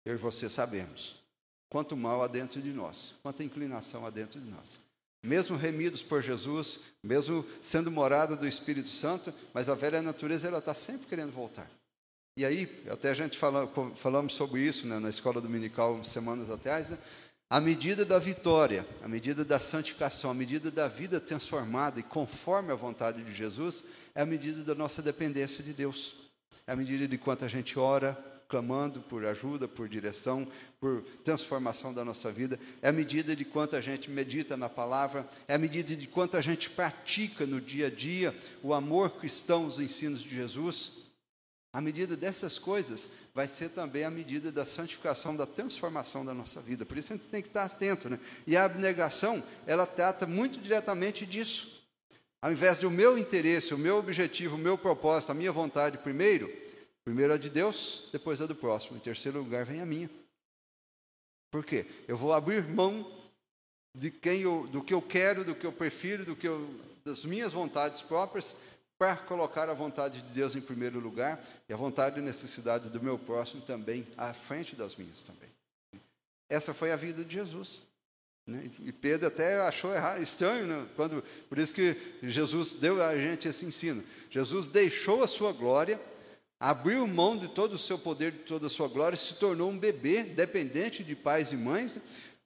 Eu 0.06 0.16
e 0.16 0.18
você 0.18 0.50
sabemos 0.50 1.24
quanto 1.70 1.98
mal 1.98 2.22
há 2.22 2.28
dentro 2.28 2.62
de 2.62 2.72
nós, 2.72 3.16
quanta 3.22 3.44
inclinação 3.44 4.06
há 4.06 4.10
dentro 4.10 4.40
de 4.40 4.50
nós. 4.50 4.80
Mesmo 5.22 5.58
remidos 5.58 6.04
por 6.04 6.22
Jesus, 6.22 6.80
mesmo 7.04 7.46
sendo 7.62 7.92
morada 7.92 8.36
do 8.36 8.48
Espírito 8.48 8.90
Santo, 8.90 9.34
mas 9.54 9.68
a 9.68 9.76
velha 9.76 10.02
natureza 10.02 10.48
ela 10.48 10.60
está 10.60 10.74
sempre 10.74 11.08
querendo 11.08 11.32
voltar. 11.32 11.70
E 12.38 12.44
aí, 12.44 12.84
até 12.90 13.12
a 13.12 13.14
gente 13.14 13.38
fala, 13.38 13.72
falamos 13.96 14.34
sobre 14.34 14.60
isso 14.60 14.86
né, 14.86 15.00
na 15.00 15.08
escola 15.10 15.40
dominical 15.40 16.04
semanas 16.04 16.50
atrás, 16.50 16.90
né? 16.90 16.98
A 17.50 17.62
medida 17.62 18.04
da 18.04 18.20
vitória, 18.20 18.86
a 19.02 19.08
medida 19.08 19.46
da 19.46 19.58
santificação, 19.58 20.32
a 20.32 20.34
medida 20.34 20.70
da 20.70 20.90
vida 20.90 21.22
transformada 21.22 21.98
e 22.00 22.04
conforme 22.04 22.74
a 22.74 22.76
vontade 22.76 23.24
de 23.24 23.34
Jesus, 23.34 23.86
é 24.14 24.22
a 24.22 24.26
medida 24.26 24.64
da 24.64 24.76
nossa 24.76 25.02
dependência 25.02 25.64
de 25.64 25.72
Deus. 25.72 26.16
É 26.68 26.74
a 26.74 26.76
medida 26.76 27.08
de 27.08 27.18
quanto 27.18 27.46
a 27.46 27.48
gente 27.48 27.80
ora, 27.80 28.18
clamando 28.50 29.00
por 29.00 29.26
ajuda, 29.26 29.66
por 29.66 29.88
direção, 29.88 30.46
por 30.78 31.04
transformação 31.24 31.94
da 31.94 32.04
nossa 32.04 32.32
vida. 32.34 32.60
É 32.82 32.90
a 32.90 32.92
medida 32.92 33.34
de 33.34 33.46
quanto 33.46 33.78
a 33.78 33.82
gente 33.82 34.12
medita 34.12 34.58
na 34.58 34.68
palavra, 34.68 35.26
é 35.48 35.54
a 35.54 35.58
medida 35.58 35.96
de 35.96 36.08
quanto 36.08 36.36
a 36.36 36.42
gente 36.42 36.70
pratica 36.70 37.46
no 37.46 37.62
dia 37.62 37.88
a 37.88 37.90
dia 37.90 38.36
o 38.62 38.74
amor 38.74 39.12
cristão, 39.12 39.66
os 39.66 39.80
ensinos 39.80 40.20
de 40.20 40.36
Jesus. 40.36 41.05
A 41.76 41.82
medida 41.82 42.16
dessas 42.16 42.58
coisas 42.58 43.10
vai 43.34 43.50
ser 43.50 43.68
também 43.68 44.06
a 44.06 44.10
medida 44.10 44.50
da 44.50 44.64
santificação, 44.64 45.36
da 45.36 45.46
transformação 45.46 46.24
da 46.24 46.34
nossa 46.34 46.62
vida. 46.62 46.86
Por 46.86 46.98
isso 46.98 47.12
a 47.12 47.18
gente 47.18 47.28
tem 47.28 47.42
que 47.42 47.50
estar 47.50 47.66
atento. 47.66 48.10
Né? 48.10 48.18
E 48.48 48.56
a 48.56 48.64
abnegação, 48.64 49.44
ela 49.68 49.86
trata 49.86 50.26
muito 50.26 50.58
diretamente 50.62 51.26
disso. 51.26 51.86
Ao 52.42 52.50
invés 52.50 52.80
de 52.80 52.88
o 52.88 52.90
meu 52.90 53.18
interesse, 53.18 53.74
o 53.74 53.78
meu 53.78 53.98
objetivo, 53.98 54.56
o 54.56 54.58
meu 54.58 54.78
propósito, 54.78 55.32
a 55.32 55.36
minha 55.36 55.52
vontade 55.52 55.98
primeiro, 55.98 56.50
primeiro 57.04 57.34
a 57.34 57.38
de 57.38 57.50
Deus, 57.50 58.08
depois 58.10 58.42
a 58.42 58.46
do 58.46 58.56
próximo. 58.56 58.96
Em 58.96 59.02
terceiro 59.02 59.40
lugar 59.40 59.66
vem 59.66 59.82
a 59.82 59.86
minha. 59.86 60.10
Por 61.52 61.66
quê? 61.66 61.86
Eu 62.08 62.16
vou 62.16 62.32
abrir 62.32 62.64
mão 62.70 63.06
de 63.94 64.12
quem 64.12 64.44
eu, 64.44 64.66
do 64.68 64.82
que 64.82 64.94
eu 64.94 65.02
quero, 65.02 65.44
do 65.44 65.54
que 65.54 65.66
eu 65.66 65.74
prefiro, 65.74 66.24
do 66.24 66.38
que 66.38 66.48
eu, 66.48 66.74
das 67.04 67.26
minhas 67.26 67.52
vontades 67.52 68.02
próprias, 68.02 68.56
para 68.98 69.16
colocar 69.16 69.70
a 69.70 69.74
vontade 69.74 70.22
de 70.22 70.34
Deus 70.34 70.56
em 70.56 70.62
primeiro 70.62 71.00
lugar 71.00 71.44
e 71.68 71.74
a 71.74 71.78
vontade 71.78 72.20
e 72.20 72.24
necessidade 72.24 72.90
do 72.90 73.02
meu 73.02 73.20
próximo 73.20 73.62
também 73.62 74.08
à 74.18 74.34
frente 74.34 74.76
das 74.76 74.96
minhas 74.96 75.24
também. 75.24 75.50
Essa 76.50 76.74
foi 76.74 76.92
a 76.92 76.96
vida 76.96 77.24
de 77.26 77.36
Jesus. 77.36 77.82
Né? 78.48 78.70
E 78.80 78.92
Pedro 78.92 79.28
até 79.28 79.60
achou 79.62 79.94
errado, 79.94 80.22
estranho, 80.22 80.68
né? 80.68 80.88
quando, 80.96 81.24
por 81.50 81.58
isso 81.58 81.74
que 81.74 81.98
Jesus 82.22 82.74
deu 82.74 83.04
a 83.04 83.18
gente 83.18 83.48
esse 83.48 83.66
ensino. 83.66 84.04
Jesus 84.30 84.68
deixou 84.68 85.24
a 85.24 85.28
sua 85.28 85.52
glória, 85.52 86.00
abriu 86.60 87.06
mão 87.08 87.36
de 87.36 87.48
todo 87.48 87.74
o 87.74 87.80
seu 87.80 87.98
poder, 87.98 88.32
de 88.32 88.40
toda 88.40 88.68
a 88.68 88.70
sua 88.70 88.88
glória, 88.88 89.18
se 89.18 89.34
tornou 89.36 89.70
um 89.72 89.78
bebê 89.78 90.24
dependente 90.24 91.04
de 91.04 91.16
pais 91.16 91.52
e 91.52 91.58
mães, 91.58 92.00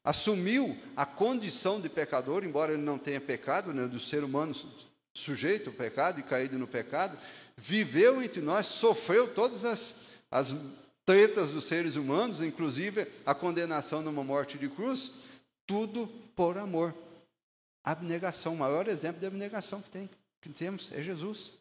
assumiu 0.03 0.75
a 0.95 1.05
condição 1.05 1.81
de 1.81 1.89
pecador, 1.89 2.43
embora 2.43 2.73
ele 2.73 2.81
não 2.81 2.97
tenha 2.97 3.19
pecado, 3.19 3.73
né, 3.73 3.85
do 3.85 3.99
ser 3.99 4.23
humano 4.23 4.53
sujeito 5.19 5.69
ao 5.69 5.75
pecado 5.75 6.19
e 6.19 6.23
caído 6.23 6.57
no 6.57 6.67
pecado, 6.67 7.17
viveu 7.55 8.21
entre 8.21 8.41
nós, 8.41 8.65
sofreu 8.65 9.27
todas 9.27 9.65
as, 9.65 9.99
as 10.31 10.55
tretas 11.05 11.51
dos 11.51 11.65
seres 11.65 11.95
humanos, 11.95 12.41
inclusive 12.41 13.07
a 13.25 13.35
condenação 13.35 14.01
numa 14.01 14.23
morte 14.23 14.57
de 14.57 14.69
cruz, 14.69 15.11
tudo 15.65 16.07
por 16.35 16.57
amor. 16.57 16.95
Abnegação, 17.83 18.53
o 18.53 18.57
maior 18.57 18.87
exemplo 18.87 19.19
de 19.19 19.25
abnegação 19.25 19.81
que, 19.81 19.89
tem, 19.89 20.09
que 20.41 20.49
temos 20.49 20.89
é 20.91 21.01
Jesus. 21.01 21.53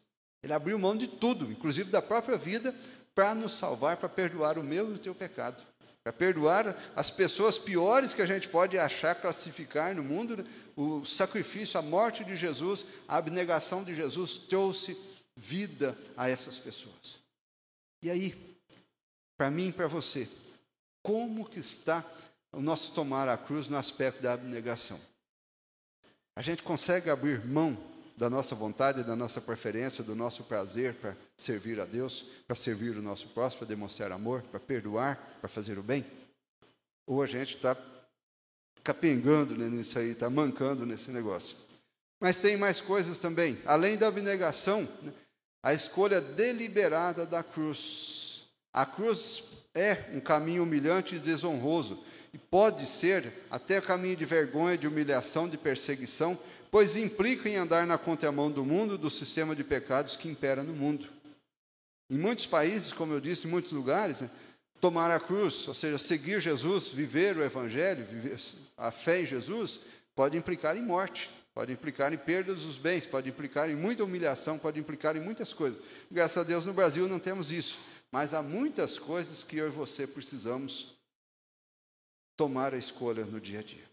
Ele 0.43 0.53
abriu 0.53 0.79
mão 0.79 0.95
de 0.95 1.07
tudo, 1.07 1.51
inclusive 1.51 1.89
da 1.89 2.01
própria 2.01 2.37
vida, 2.37 2.73
para 3.13 3.35
nos 3.35 3.53
salvar, 3.53 3.97
para 3.97 4.07
perdoar 4.07 4.57
o 4.57 4.63
meu 4.63 4.91
e 4.91 4.95
o 4.95 4.99
teu 4.99 5.13
pecado 5.13 5.65
para 6.03 6.13
perdoar 6.13 6.75
as 6.95 7.11
pessoas 7.11 7.57
piores 7.57 8.13
que 8.13 8.21
a 8.21 8.25
gente 8.25 8.47
pode 8.47 8.77
achar, 8.77 9.15
classificar 9.15 9.95
no 9.95 10.03
mundo. 10.03 10.37
Né? 10.37 10.45
O 10.75 11.05
sacrifício, 11.05 11.79
a 11.79 11.83
morte 11.83 12.23
de 12.23 12.35
Jesus, 12.35 12.85
a 13.07 13.17
abnegação 13.17 13.83
de 13.83 13.93
Jesus 13.93 14.37
trouxe 14.37 14.97
vida 15.35 15.97
a 16.15 16.29
essas 16.29 16.57
pessoas. 16.57 17.19
E 18.01 18.09
aí, 18.09 18.57
para 19.37 19.49
mim 19.49 19.69
e 19.69 19.73
para 19.73 19.87
você, 19.87 20.29
como 21.03 21.47
que 21.47 21.59
está 21.59 22.05
o 22.51 22.61
nosso 22.61 22.91
tomar 22.93 23.27
a 23.27 23.37
cruz 23.37 23.67
no 23.67 23.77
aspecto 23.77 24.21
da 24.21 24.33
abnegação? 24.33 24.99
A 26.35 26.41
gente 26.41 26.63
consegue 26.63 27.09
abrir 27.09 27.45
mão 27.45 27.77
da 28.19 28.29
nossa 28.29 28.53
vontade, 28.53 29.01
da 29.01 29.15
nossa 29.15 29.39
preferência, 29.39 30.03
do 30.03 30.13
nosso 30.13 30.43
prazer 30.43 30.93
para 30.93 31.15
servir 31.37 31.79
a 31.79 31.85
Deus, 31.85 32.25
para 32.45 32.53
servir 32.53 32.97
o 32.97 33.01
nosso 33.01 33.29
próximo, 33.29 33.59
para 33.59 33.69
demonstrar 33.69 34.11
amor, 34.11 34.41
para 34.41 34.59
perdoar, 34.59 35.37
para 35.39 35.47
fazer 35.47 35.79
o 35.79 35.81
bem? 35.81 36.05
Ou 37.07 37.23
a 37.23 37.25
gente 37.25 37.55
está 37.55 37.77
capengando 38.83 39.55
né, 39.55 39.69
nisso 39.69 39.97
aí, 39.97 40.09
está 40.09 40.29
mancando 40.29 40.85
nesse 40.85 41.11
negócio? 41.11 41.55
Mas 42.19 42.41
tem 42.41 42.57
mais 42.57 42.81
coisas 42.81 43.17
também. 43.17 43.57
Além 43.65 43.95
da 43.95 44.09
abnegação, 44.09 44.81
né, 45.01 45.13
a 45.63 45.73
escolha 45.73 46.19
deliberada 46.19 47.25
da 47.25 47.41
cruz. 47.41 48.43
A 48.73 48.85
cruz 48.85 49.45
é 49.73 50.09
um 50.13 50.19
caminho 50.19 50.63
humilhante 50.63 51.15
e 51.15 51.19
desonroso, 51.19 52.03
e 52.33 52.37
pode 52.37 52.85
ser 52.85 53.31
até 53.49 53.79
caminho 53.79 54.17
de 54.17 54.25
vergonha, 54.25 54.77
de 54.77 54.89
humilhação, 54.89 55.47
de 55.47 55.57
perseguição, 55.57 56.37
pois 56.71 56.95
implica 56.95 57.49
em 57.49 57.55
andar 57.55 57.85
na 57.85 57.97
contramão 57.97 58.51
do 58.51 58.63
mundo, 58.63 58.97
do 58.97 59.09
sistema 59.09 59.55
de 59.55 59.63
pecados 59.63 60.15
que 60.15 60.27
impera 60.27 60.63
no 60.63 60.73
mundo. 60.73 61.07
Em 62.09 62.17
muitos 62.17 62.45
países, 62.45 62.91
como 62.91 63.13
eu 63.13 63.19
disse, 63.19 63.47
em 63.47 63.49
muitos 63.49 63.71
lugares, 63.71 64.21
né, 64.21 64.29
tomar 64.79 65.11
a 65.11 65.19
cruz, 65.19 65.67
ou 65.67 65.73
seja, 65.73 65.97
seguir 65.97 66.39
Jesus, 66.39 66.87
viver 66.87 67.37
o 67.37 67.43
Evangelho, 67.43 68.05
viver 68.05 68.39
a 68.77 68.91
fé 68.91 69.21
em 69.21 69.25
Jesus, 69.25 69.81
pode 70.15 70.37
implicar 70.37 70.77
em 70.77 70.81
morte, 70.81 71.29
pode 71.53 71.71
implicar 71.71 72.13
em 72.13 72.17
perda 72.17 72.53
dos 72.53 72.77
bens, 72.77 73.05
pode 73.05 73.29
implicar 73.29 73.69
em 73.69 73.75
muita 73.75 74.03
humilhação, 74.03 74.57
pode 74.57 74.79
implicar 74.79 75.15
em 75.15 75.19
muitas 75.19 75.53
coisas. 75.53 75.79
Graças 76.09 76.37
a 76.37 76.43
Deus 76.43 76.65
no 76.65 76.73
Brasil 76.73 77.07
não 77.07 77.19
temos 77.19 77.51
isso, 77.51 77.79
mas 78.11 78.33
há 78.33 78.41
muitas 78.41 78.97
coisas 78.97 79.43
que 79.43 79.57
eu 79.57 79.67
e 79.67 79.71
você 79.71 80.07
precisamos 80.07 80.95
tomar 82.35 82.73
a 82.73 82.77
escolha 82.77 83.25
no 83.25 83.39
dia 83.39 83.59
a 83.59 83.63
dia. 83.63 83.88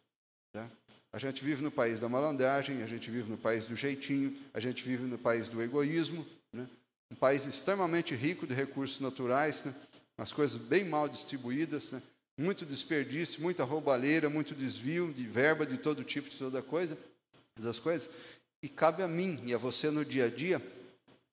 A 1.16 1.18
gente 1.18 1.42
vive 1.42 1.62
no 1.62 1.70
país 1.70 2.00
da 2.00 2.10
malandragem, 2.10 2.82
a 2.82 2.86
gente 2.86 3.10
vive 3.10 3.30
no 3.30 3.38
país 3.38 3.64
do 3.64 3.74
jeitinho, 3.74 4.36
a 4.52 4.60
gente 4.60 4.84
vive 4.84 5.04
no 5.04 5.16
país 5.16 5.48
do 5.48 5.62
egoísmo, 5.62 6.26
né? 6.52 6.68
um 7.10 7.14
país 7.16 7.46
extremamente 7.46 8.14
rico 8.14 8.46
de 8.46 8.52
recursos 8.52 9.00
naturais, 9.00 9.64
né? 9.64 9.74
umas 10.18 10.30
coisas 10.30 10.58
bem 10.58 10.84
mal 10.84 11.08
distribuídas, 11.08 11.92
né? 11.92 12.02
muito 12.38 12.66
desperdício, 12.66 13.40
muita 13.40 13.64
roubalheira, 13.64 14.28
muito 14.28 14.54
desvio 14.54 15.10
de 15.10 15.26
verba 15.26 15.64
de 15.64 15.78
todo 15.78 16.04
tipo, 16.04 16.28
de 16.28 16.36
toda 16.36 16.60
coisa, 16.60 16.98
das 17.58 17.80
coisas. 17.80 18.10
E 18.62 18.68
cabe 18.68 19.02
a 19.02 19.08
mim 19.08 19.40
e 19.46 19.54
a 19.54 19.58
você 19.58 19.90
no 19.90 20.04
dia 20.04 20.26
a 20.26 20.28
dia 20.28 20.60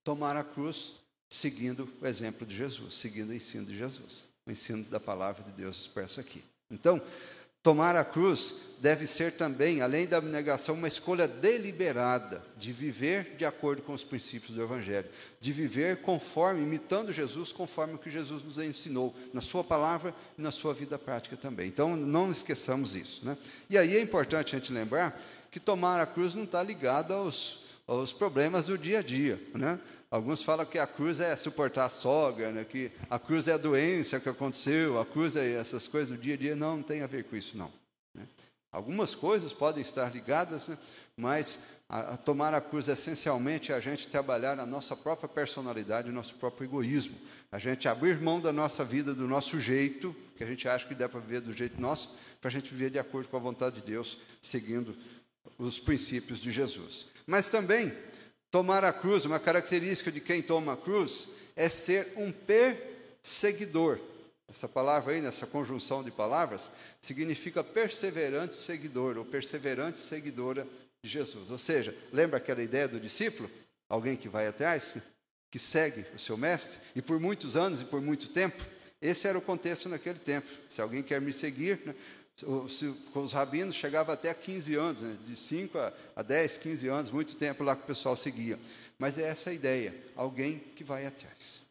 tomar 0.01 0.37
a 0.37 0.45
cruz 0.45 0.93
seguindo 1.29 1.91
o 1.99 2.07
exemplo 2.07 2.47
de 2.47 2.55
Jesus, 2.55 2.93
seguindo 2.93 3.31
o 3.31 3.33
ensino 3.33 3.65
de 3.65 3.75
Jesus, 3.75 4.23
o 4.47 4.51
ensino 4.51 4.85
da 4.85 5.01
palavra 5.01 5.43
de 5.43 5.51
Deus 5.51 5.81
expresso 5.81 6.21
aqui. 6.21 6.41
Então, 6.71 7.01
Tomar 7.63 7.95
a 7.95 8.03
cruz 8.03 8.55
deve 8.81 9.07
ser 9.07 9.31
também, 9.31 9.81
além 9.81 10.05
da 10.05 10.17
abnegação, 10.17 10.75
uma 10.75 10.89
escolha 10.89 11.25
deliberada 11.25 12.43
de 12.57 12.73
viver 12.73 13.37
de 13.37 13.45
acordo 13.45 13.81
com 13.81 13.93
os 13.93 14.03
princípios 14.03 14.53
do 14.53 14.61
Evangelho, 14.61 15.07
de 15.39 15.53
viver 15.53 16.01
conforme, 16.01 16.61
imitando 16.61 17.13
Jesus, 17.13 17.53
conforme 17.53 17.93
o 17.93 17.97
que 17.97 18.11
Jesus 18.11 18.43
nos 18.43 18.57
ensinou, 18.57 19.15
na 19.33 19.39
Sua 19.39 19.63
palavra 19.63 20.13
e 20.37 20.41
na 20.41 20.51
sua 20.51 20.73
vida 20.73 20.99
prática 20.99 21.37
também. 21.37 21.69
Então, 21.69 21.95
não 21.95 22.29
esqueçamos 22.29 22.93
isso. 22.93 23.25
Né? 23.25 23.37
E 23.69 23.77
aí 23.77 23.95
é 23.95 24.01
importante 24.01 24.53
a 24.53 24.59
gente 24.59 24.73
lembrar 24.73 25.17
que 25.49 25.61
tomar 25.61 26.01
a 26.01 26.05
cruz 26.05 26.33
não 26.33 26.43
está 26.43 26.61
ligado 26.61 27.13
aos, 27.13 27.63
aos 27.87 28.11
problemas 28.11 28.65
do 28.65 28.77
dia 28.77 28.99
a 28.99 29.01
dia. 29.01 29.41
Né? 29.53 29.79
Alguns 30.13 30.43
falam 30.43 30.63
que 30.63 30.77
a 30.77 30.85
cruz 30.85 31.19
é 31.19 31.35
suportar 31.35 31.85
a 31.85 31.89
sogra, 31.89 32.51
né? 32.51 32.63
que 32.63 32.91
a 33.09 33.17
cruz 33.17 33.47
é 33.47 33.53
a 33.53 33.57
doença 33.57 34.19
que 34.19 34.29
aconteceu, 34.29 35.01
a 35.01 35.05
cruz 35.07 35.35
é 35.35 35.53
essas 35.53 35.87
coisas 35.87 36.15
do 36.15 36.21
dia 36.21 36.35
a 36.35 36.37
dia. 36.37 36.55
Não, 36.55 36.75
não 36.75 36.83
tem 36.83 37.01
a 37.01 37.07
ver 37.07 37.23
com 37.23 37.35
isso, 37.35 37.57
não. 37.57 37.73
Né? 38.13 38.27
Algumas 38.71 39.15
coisas 39.15 39.53
podem 39.53 39.81
estar 39.81 40.13
ligadas, 40.13 40.67
né? 40.67 40.77
mas 41.17 41.61
a, 41.89 42.13
a 42.13 42.17
tomar 42.17 42.53
a 42.53 42.61
cruz 42.61 42.87
essencialmente 42.89 43.71
é 43.71 43.75
a 43.75 43.79
gente 43.79 44.05
trabalhar 44.05 44.55
na 44.55 44.67
nossa 44.67 44.95
própria 44.95 45.27
personalidade, 45.27 46.11
nosso 46.11 46.35
próprio 46.35 46.65
egoísmo. 46.67 47.17
A 47.51 47.57
gente 47.57 47.87
abrir 47.87 48.21
mão 48.21 48.39
da 48.39 48.53
nossa 48.53 48.85
vida, 48.85 49.15
do 49.15 49.27
nosso 49.27 49.59
jeito, 49.59 50.15
que 50.37 50.43
a 50.43 50.47
gente 50.47 50.67
acha 50.67 50.87
que 50.87 50.93
dá 50.93 51.09
para 51.09 51.21
viver 51.21 51.41
do 51.41 51.51
jeito 51.51 51.81
nosso, 51.81 52.15
para 52.39 52.49
a 52.49 52.51
gente 52.51 52.69
viver 52.71 52.91
de 52.91 52.99
acordo 52.99 53.29
com 53.29 53.37
a 53.37 53.39
vontade 53.39 53.77
de 53.77 53.87
Deus, 53.87 54.19
seguindo 54.39 54.95
os 55.57 55.79
princípios 55.79 56.37
de 56.37 56.51
Jesus. 56.51 57.07
Mas 57.25 57.49
também, 57.49 57.91
tomar 58.53 58.85
a 58.85 58.93
cruz, 58.93 59.25
uma 59.25 59.39
característica 59.39 60.11
de 60.11 60.21
quem 60.21 60.39
toma 60.39 60.73
a 60.73 60.77
cruz, 60.77 61.27
é 61.55 61.67
ser 61.67 62.13
um 62.15 62.31
perseguidor. 62.31 63.99
Essa 64.47 64.69
palavra 64.69 65.15
aí, 65.15 65.21
nessa 65.21 65.47
conjunção 65.47 66.03
de 66.03 66.11
palavras, 66.11 66.71
significa 67.01 67.63
perseverante 67.63 68.55
seguidor, 68.55 69.17
ou 69.17 69.25
perseverante 69.25 69.99
seguidora 69.99 70.67
de 71.03 71.09
Jesus. 71.09 71.49
Ou 71.49 71.57
seja, 71.57 71.97
lembra 72.11 72.37
aquela 72.37 72.61
ideia 72.61 72.87
do 72.87 72.99
discípulo? 72.99 73.49
Alguém 73.89 74.15
que 74.15 74.29
vai 74.29 74.45
atrás, 74.45 74.99
que 75.51 75.57
segue 75.57 76.05
o 76.13 76.19
seu 76.19 76.37
mestre, 76.37 76.77
e 76.95 77.01
por 77.01 77.19
muitos 77.19 77.57
anos 77.57 77.81
e 77.81 77.85
por 77.85 78.03
muito 78.03 78.29
tempo, 78.29 78.63
esse 79.01 79.27
era 79.27 79.35
o 79.35 79.41
contexto 79.41 79.89
naquele 79.89 80.19
tempo. 80.19 80.47
Se 80.69 80.79
alguém 80.79 81.01
quer 81.01 81.19
me 81.19 81.33
seguir, 81.33 81.81
né, 81.87 81.95
com 83.11 83.23
os 83.23 83.31
rabinos 83.31 83.75
chegava 83.75 84.13
até 84.13 84.33
15 84.33 84.75
anos, 84.75 85.01
né, 85.01 85.17
de 85.25 85.35
5 85.35 85.77
a 86.15 86.23
10, 86.23 86.57
15 86.57 86.87
anos, 86.87 87.11
muito 87.11 87.35
tempo 87.35 87.63
lá 87.63 87.75
que 87.75 87.83
o 87.83 87.87
pessoal 87.87 88.15
seguia. 88.15 88.59
Mas 88.97 89.19
é 89.19 89.27
essa 89.27 89.51
a 89.51 89.53
ideia, 89.53 89.95
alguém 90.15 90.59
que 90.59 90.83
vai 90.83 91.05
atrás. 91.05 91.61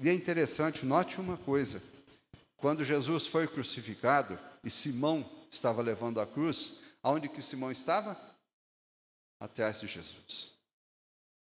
E 0.00 0.08
é 0.08 0.12
interessante, 0.12 0.84
note 0.84 1.20
uma 1.20 1.36
coisa: 1.36 1.82
quando 2.56 2.84
Jesus 2.84 3.26
foi 3.26 3.46
crucificado 3.46 4.38
e 4.62 4.70
Simão 4.70 5.28
estava 5.50 5.80
levando 5.80 6.20
a 6.20 6.26
cruz, 6.26 6.74
aonde 7.02 7.28
que 7.28 7.40
Simão 7.40 7.70
estava? 7.70 8.20
Atrás 9.40 9.80
de 9.80 9.86
Jesus. 9.86 10.52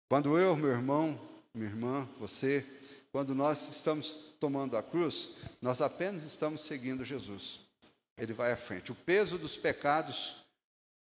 Quando 0.09 0.37
eu, 0.37 0.55
meu 0.55 0.71
irmão, 0.71 1.19
minha 1.53 1.69
irmã, 1.69 2.07
você, 2.19 2.65
quando 3.11 3.35
nós 3.35 3.69
estamos 3.69 4.19
tomando 4.39 4.77
a 4.77 4.83
cruz, 4.83 5.29
nós 5.61 5.81
apenas 5.81 6.23
estamos 6.23 6.61
seguindo 6.61 7.03
Jesus. 7.03 7.59
Ele 8.21 8.33
vai 8.33 8.51
à 8.51 8.55
frente. 8.55 8.91
O 8.91 8.95
peso 8.95 9.35
dos 9.39 9.57
pecados, 9.57 10.37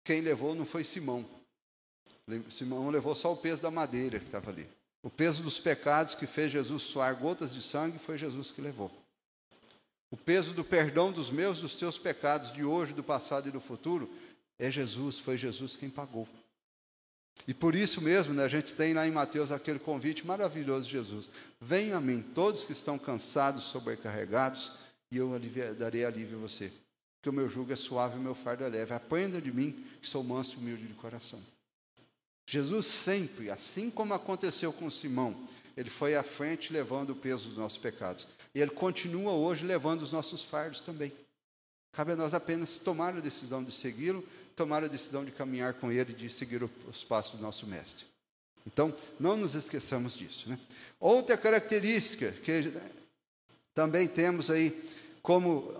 quem 0.01 0.21
levou 0.21 0.55
não 0.55 0.63
foi 0.63 0.85
Simão. 0.85 1.29
Simão 2.49 2.89
levou 2.89 3.13
só 3.13 3.33
o 3.33 3.37
peso 3.37 3.61
da 3.61 3.69
madeira 3.69 4.17
que 4.17 4.27
estava 4.27 4.49
ali. 4.49 4.67
O 5.03 5.09
peso 5.09 5.43
dos 5.43 5.59
pecados 5.59 6.15
que 6.15 6.25
fez 6.25 6.53
Jesus 6.53 6.83
suar 6.83 7.13
gotas 7.15 7.53
de 7.53 7.61
sangue 7.61 7.99
foi 7.99 8.17
Jesus 8.17 8.49
que 8.49 8.61
levou. 8.61 8.89
O 10.09 10.15
peso 10.15 10.53
do 10.53 10.63
perdão 10.63 11.11
dos 11.11 11.29
meus, 11.29 11.59
dos 11.59 11.75
teus 11.75 11.99
pecados 11.99 12.53
de 12.53 12.63
hoje, 12.63 12.93
do 12.93 13.03
passado 13.03 13.49
e 13.49 13.51
do 13.51 13.59
futuro 13.59 14.09
é 14.57 14.71
Jesus, 14.71 15.19
foi 15.19 15.35
Jesus 15.35 15.75
quem 15.75 15.89
pagou. 15.89 16.25
E 17.45 17.53
por 17.53 17.75
isso 17.75 17.99
mesmo, 17.99 18.33
né, 18.33 18.45
a 18.45 18.47
gente 18.47 18.73
tem 18.73 18.93
lá 18.93 19.05
em 19.05 19.11
Mateus 19.11 19.51
aquele 19.51 19.79
convite 19.79 20.25
maravilhoso 20.25 20.85
de 20.85 20.93
Jesus: 20.93 21.29
Venham 21.59 21.97
a 21.97 22.01
mim, 22.01 22.21
todos 22.21 22.63
que 22.63 22.71
estão 22.71 22.97
cansados, 22.97 23.63
sobrecarregados, 23.63 24.71
e 25.11 25.17
eu 25.17 25.29
darei 25.77 26.05
alívio 26.05 26.37
a 26.37 26.41
você. 26.41 26.71
Porque 27.21 27.29
o 27.29 27.33
meu 27.33 27.47
jugo 27.47 27.71
é 27.71 27.75
suave 27.75 28.15
e 28.15 28.19
o 28.19 28.21
meu 28.21 28.33
fardo 28.33 28.63
é 28.63 28.67
leve. 28.67 28.95
Aprenda 28.95 29.39
de 29.39 29.51
mim, 29.51 29.85
que 30.01 30.07
sou 30.07 30.23
manso 30.23 30.57
e 30.57 30.57
humilde 30.57 30.87
de 30.87 30.93
coração. 30.95 31.39
Jesus 32.47 32.87
sempre, 32.87 33.51
assim 33.51 33.91
como 33.91 34.15
aconteceu 34.15 34.73
com 34.73 34.89
Simão, 34.89 35.47
ele 35.77 35.91
foi 35.91 36.15
à 36.15 36.23
frente 36.23 36.73
levando 36.73 37.11
o 37.11 37.15
peso 37.15 37.47
dos 37.49 37.57
nossos 37.57 37.77
pecados. 37.77 38.27
E 38.55 38.59
ele 38.59 38.71
continua 38.71 39.33
hoje 39.33 39.63
levando 39.63 40.01
os 40.01 40.11
nossos 40.11 40.43
fardos 40.43 40.79
também. 40.79 41.13
Cabe 41.91 42.13
a 42.13 42.15
nós 42.15 42.33
apenas 42.33 42.79
tomar 42.79 43.15
a 43.15 43.19
decisão 43.19 43.63
de 43.63 43.71
segui-lo, 43.71 44.27
tomar 44.55 44.83
a 44.83 44.87
decisão 44.87 45.23
de 45.23 45.31
caminhar 45.31 45.75
com 45.75 45.91
ele, 45.91 46.13
de 46.13 46.27
seguir 46.27 46.67
os 46.89 47.03
passos 47.03 47.35
do 47.35 47.41
nosso 47.43 47.67
mestre. 47.67 48.03
Então, 48.65 48.95
não 49.19 49.37
nos 49.37 49.53
esqueçamos 49.53 50.15
disso. 50.15 50.49
Né? 50.49 50.59
Outra 50.99 51.37
característica 51.37 52.31
que 52.31 52.73
também 53.73 54.07
temos 54.07 54.49
aí, 54.49 54.89
como 55.21 55.73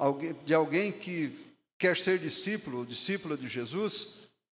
de 0.46 0.54
alguém 0.54 0.92
que 0.92 1.36
quer 1.78 1.98
ser 1.98 2.20
discípulo, 2.20 2.86
discípula 2.86 3.36
de 3.36 3.48
Jesus, 3.48 4.10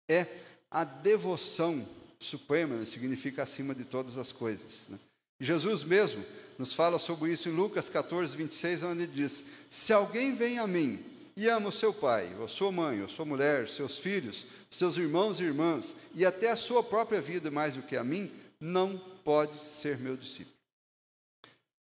é 0.08 0.26
a 0.70 0.84
devoção 0.84 1.86
suprema, 2.18 2.76
né? 2.76 2.84
significa 2.84 3.42
acima 3.42 3.74
de 3.74 3.84
todas 3.84 4.16
as 4.16 4.32
coisas. 4.32 4.86
Né? 4.88 4.98
Jesus 5.40 5.84
mesmo 5.84 6.24
nos 6.58 6.72
fala 6.72 6.98
sobre 6.98 7.30
isso 7.30 7.48
em 7.48 7.52
Lucas 7.52 7.88
14, 7.88 8.36
26, 8.36 8.82
onde 8.82 9.02
ele 9.04 9.12
diz: 9.12 9.44
Se 9.70 9.92
alguém 9.92 10.34
vem 10.34 10.58
a 10.58 10.66
mim 10.66 11.04
e 11.36 11.46
ama 11.48 11.68
o 11.68 11.72
seu 11.72 11.92
pai, 11.92 12.34
ou 12.40 12.48
sua 12.48 12.72
mãe, 12.72 13.00
ou 13.00 13.08
sua 13.08 13.24
mulher, 13.24 13.68
seus 13.68 13.98
filhos, 13.98 14.44
seus 14.68 14.96
irmãos 14.96 15.38
e 15.38 15.44
irmãs, 15.44 15.94
e 16.14 16.26
até 16.26 16.50
a 16.50 16.56
sua 16.56 16.82
própria 16.82 17.20
vida 17.20 17.50
mais 17.50 17.74
do 17.74 17.82
que 17.82 17.96
a 17.96 18.02
mim, 18.02 18.32
não 18.60 18.98
pode 19.22 19.60
ser 19.60 19.98
meu 19.98 20.16
discípulo. 20.16 20.56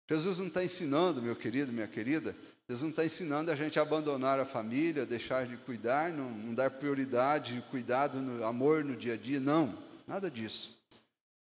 Jesus 0.09 0.39
não 0.39 0.47
está 0.47 0.63
ensinando, 0.63 1.21
meu 1.21 1.35
querido, 1.35 1.71
minha 1.71 1.87
querida, 1.87 2.35
Jesus 2.71 2.84
não 2.84 2.89
está 2.91 3.03
ensinando 3.03 3.51
a 3.51 3.55
gente 3.55 3.77
a 3.77 3.81
abandonar 3.81 4.39
a 4.39 4.45
família, 4.45 5.05
deixar 5.05 5.45
de 5.45 5.57
cuidar, 5.57 6.10
não, 6.10 6.29
não 6.29 6.53
dar 6.55 6.71
prioridade, 6.71 7.62
cuidado, 7.69 8.19
no, 8.19 8.45
amor 8.45 8.86
no 8.86 8.95
dia 8.95 9.15
a 9.15 9.17
dia, 9.17 9.41
não, 9.41 9.77
nada 10.07 10.31
disso. 10.31 10.79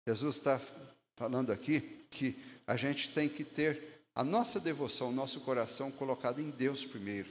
Jesus 0.07 0.37
está 0.37 0.61
falando 1.17 1.51
aqui 1.51 1.81
que 2.09 2.41
a 2.65 2.77
gente 2.77 3.09
tem 3.09 3.29
que 3.29 3.43
ter 3.43 4.01
a 4.15 4.23
nossa 4.23 4.61
devoção, 4.61 5.09
o 5.09 5.13
nosso 5.13 5.41
coração 5.41 5.91
colocado 5.91 6.41
em 6.41 6.51
Deus 6.51 6.87
primeiro 6.87 7.29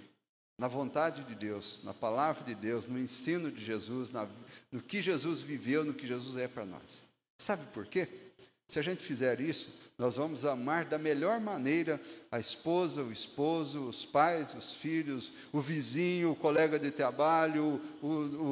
na 0.58 0.68
vontade 0.68 1.24
de 1.24 1.36
Deus, 1.36 1.82
na 1.84 1.94
palavra 1.94 2.44
de 2.44 2.56
Deus, 2.56 2.88
no 2.88 3.00
ensino 3.00 3.50
de 3.50 3.64
Jesus, 3.64 4.12
na, 4.12 4.28
no 4.70 4.82
que 4.82 5.02
Jesus 5.02 5.40
viveu, 5.40 5.86
no 5.86 5.94
que 5.94 6.08
Jesus 6.08 6.36
é 6.36 6.48
para 6.48 6.66
nós. 6.66 7.06
Sabe 7.38 7.64
por 7.68 7.86
quê? 7.86 8.10
Se 8.68 8.80
a 8.80 8.82
gente 8.82 9.02
fizer 9.02 9.40
isso, 9.40 9.70
nós 9.98 10.18
vamos 10.18 10.46
amar 10.46 10.86
da 10.86 10.98
melhor 10.98 11.40
maneira 11.40 12.00
a 12.32 12.40
esposa, 12.40 13.02
o 13.02 13.12
esposo, 13.12 13.82
os 13.84 14.06
pais, 14.06 14.54
os 14.54 14.76
filhos, 14.76 15.32
o 15.52 15.60
vizinho, 15.60 16.32
o 16.32 16.36
colega 16.36 16.78
de 16.78 16.92
trabalho, 16.92 17.82
o, 18.02 18.08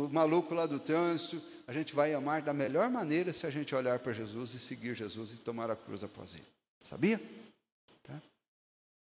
o 0.06 0.10
maluco 0.12 0.56
lá 0.56 0.66
do 0.66 0.80
trânsito. 0.80 1.42
A 1.68 1.74
gente 1.74 1.94
vai 1.94 2.14
amar 2.14 2.42
da 2.42 2.54
melhor 2.54 2.90
maneira 2.90 3.32
se 3.34 3.46
a 3.46 3.50
gente 3.50 3.76
olhar 3.76 4.00
para 4.00 4.14
Jesus 4.14 4.54
e 4.54 4.60
seguir 4.60 4.96
Jesus 4.96 5.34
e 5.34 5.38
tomar 5.38 5.70
a 5.70 5.76
cruz 5.76 6.04
após 6.04 6.34
ele. 6.34 6.46
Sabia? 6.84 7.22
Tá? 8.04 8.22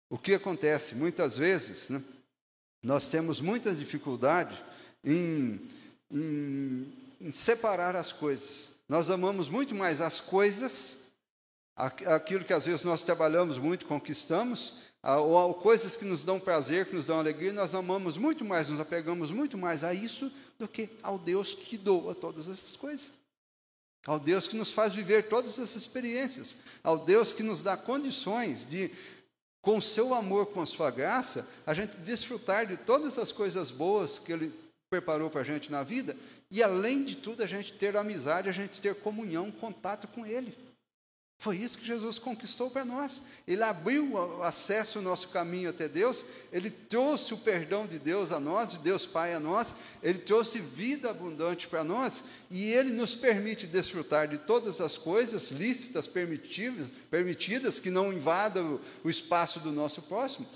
O 0.10 0.18
que 0.18 0.34
acontece? 0.34 0.96
Muitas 0.96 1.38
vezes, 1.38 1.90
né? 1.90 2.04
Nós 2.82 3.10
temos 3.10 3.42
muita 3.42 3.74
dificuldade 3.74 4.64
em, 5.04 5.60
em, 6.12 6.94
em 7.20 7.32
separar 7.32 7.96
as 7.96 8.12
coisas. 8.12 8.72
Nós 8.88 9.10
amamos 9.10 9.50
muito 9.50 9.76
mais 9.76 10.00
as 10.00 10.22
coisas, 10.22 10.98
aquilo 11.76 12.46
que 12.46 12.54
às 12.54 12.66
vezes 12.66 12.84
nós 12.84 13.04
trabalhamos 13.04 13.58
muito, 13.58 13.86
conquistamos, 13.86 14.74
ou 15.04 15.54
coisas 15.54 15.96
que 15.96 16.06
nos 16.06 16.24
dão 16.24 16.40
prazer, 16.40 16.86
que 16.88 16.96
nos 16.96 17.06
dão 17.06 17.20
alegria, 17.20 17.54
nós 17.54 17.76
amamos 17.76 18.18
muito 18.18 18.44
mais, 18.44 18.70
nos 18.70 18.80
apegamos 18.80 19.32
muito 19.32 19.58
mais 19.58 19.84
a 19.84 19.94
isso 19.94 20.32
do 20.58 20.68
que 20.68 20.90
ao 21.04 21.20
Deus 21.20 21.54
que 21.54 21.78
doa 21.78 22.16
todas 22.16 22.48
essas 22.48 22.76
coisas. 22.76 23.12
Ao 24.06 24.20
Deus 24.20 24.48
que 24.48 24.56
nos 24.56 24.72
faz 24.72 24.94
viver 24.94 25.28
todas 25.28 25.54
essas 25.54 25.76
experiências, 25.76 26.58
ao 26.82 26.98
Deus 26.98 27.34
que 27.34 27.44
nos 27.44 27.62
dá 27.62 27.76
condições 27.76 28.66
de 28.66 28.92
com 29.62 29.82
seu 29.82 30.14
amor, 30.14 30.48
com 30.48 30.62
a 30.62 30.66
sua 30.66 30.90
graça, 30.90 31.46
a 31.66 31.74
gente 31.74 31.98
desfrutar 31.98 32.66
de 32.66 32.78
todas 32.78 33.18
as 33.18 33.34
coisas 33.34 33.70
boas 33.70 34.18
que 34.18 34.32
Ele 34.32 34.54
preparou 34.90 35.30
para 35.30 35.42
a 35.42 35.44
gente 35.44 35.70
na 35.70 35.84
vida, 35.84 36.16
e 36.50 36.64
além 36.64 37.04
de 37.04 37.18
tudo, 37.18 37.44
a 37.44 37.48
gente 37.48 37.74
ter 37.74 37.98
amizade, 37.98 38.50
a 38.50 38.54
gente 38.54 38.80
ter 38.80 38.96
comunhão, 38.96 39.52
contato 39.52 40.08
com 40.08 40.26
Ele. 40.26 40.54
Foi 41.40 41.56
isso 41.56 41.78
que 41.78 41.86
Jesus 41.86 42.18
conquistou 42.18 42.72
para 42.72 42.84
nós. 42.84 43.22
Ele 43.48 43.62
abriu 43.62 44.14
o 44.14 44.42
acesso 44.42 44.98
ao 44.98 45.04
nosso 45.04 45.28
caminho 45.28 45.70
até 45.70 45.88
Deus, 45.88 46.26
ele 46.52 46.72
trouxe 46.72 47.32
o 47.32 47.38
perdão 47.38 47.86
de 47.86 48.00
Deus 48.00 48.32
a 48.32 48.40
nós, 48.40 48.72
de 48.72 48.80
Deus 48.80 49.06
Pai 49.06 49.36
a 49.36 49.40
nós, 49.40 49.76
ele 50.02 50.18
trouxe 50.18 50.60
vida 50.60 51.12
abundante 51.12 51.68
para 51.68 51.84
nós 51.84 52.24
e 52.50 52.72
ele 52.72 52.92
nos 52.92 53.16
permite 53.16 53.68
desfrutar 53.68 54.28
de 54.28 54.40
todas 54.40 54.82
as 54.82 54.98
coisas 54.98 55.52
lícitas, 55.52 56.08
permitidas, 56.08 56.92
permitidas 57.12 57.80
que 57.80 57.92
não 57.92 58.12
invadam 58.12 58.80
o 59.04 59.10
espaço 59.10 59.60
do 59.60 59.72
nosso 59.72 60.02
próximo, 60.02 60.48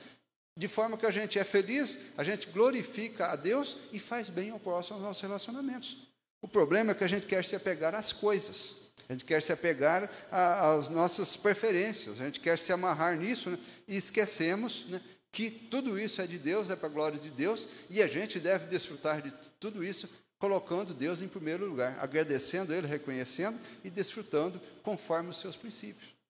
de 0.55 0.67
forma 0.67 0.97
que 0.97 1.05
a 1.05 1.11
gente 1.11 1.39
é 1.39 1.43
feliz, 1.43 1.97
a 2.17 2.23
gente 2.23 2.47
glorifica 2.47 3.27
a 3.27 3.35
Deus 3.35 3.77
e 3.91 3.99
faz 3.99 4.29
bem 4.29 4.49
ao 4.49 4.59
próximo 4.59 4.97
aos 4.97 5.05
nossos 5.05 5.21
relacionamentos. 5.21 5.97
O 6.41 6.47
problema 6.47 6.91
é 6.91 6.95
que 6.95 7.03
a 7.03 7.07
gente 7.07 7.27
quer 7.27 7.45
se 7.45 7.55
apegar 7.55 7.95
às 7.95 8.11
coisas. 8.11 8.75
A 9.07 9.13
gente 9.13 9.25
quer 9.25 9.41
se 9.41 9.51
apegar 9.51 10.09
às 10.31 10.89
nossas 10.89 11.35
preferências, 11.35 12.19
a 12.21 12.25
gente 12.25 12.39
quer 12.39 12.57
se 12.57 12.71
amarrar 12.71 13.17
nisso 13.17 13.49
né? 13.49 13.59
e 13.87 13.97
esquecemos 13.97 14.85
né, 14.87 15.01
que 15.31 15.51
tudo 15.51 15.99
isso 15.99 16.21
é 16.21 16.27
de 16.27 16.37
Deus, 16.37 16.69
é 16.69 16.75
para 16.75 16.87
a 16.87 16.91
glória 16.91 17.19
de 17.19 17.29
Deus, 17.29 17.67
e 17.89 18.01
a 18.01 18.07
gente 18.07 18.39
deve 18.39 18.67
desfrutar 18.67 19.21
de 19.21 19.33
tudo 19.59 19.83
isso 19.83 20.09
colocando 20.39 20.93
Deus 20.93 21.21
em 21.21 21.27
primeiro 21.27 21.65
lugar, 21.65 21.97
agradecendo 21.99 22.73
Ele, 22.73 22.87
reconhecendo 22.87 23.59
e 23.83 23.89
desfrutando 23.89 24.61
conforme 24.81 25.29
os 25.29 25.39
seus 25.39 25.55
princípios. 25.55 26.20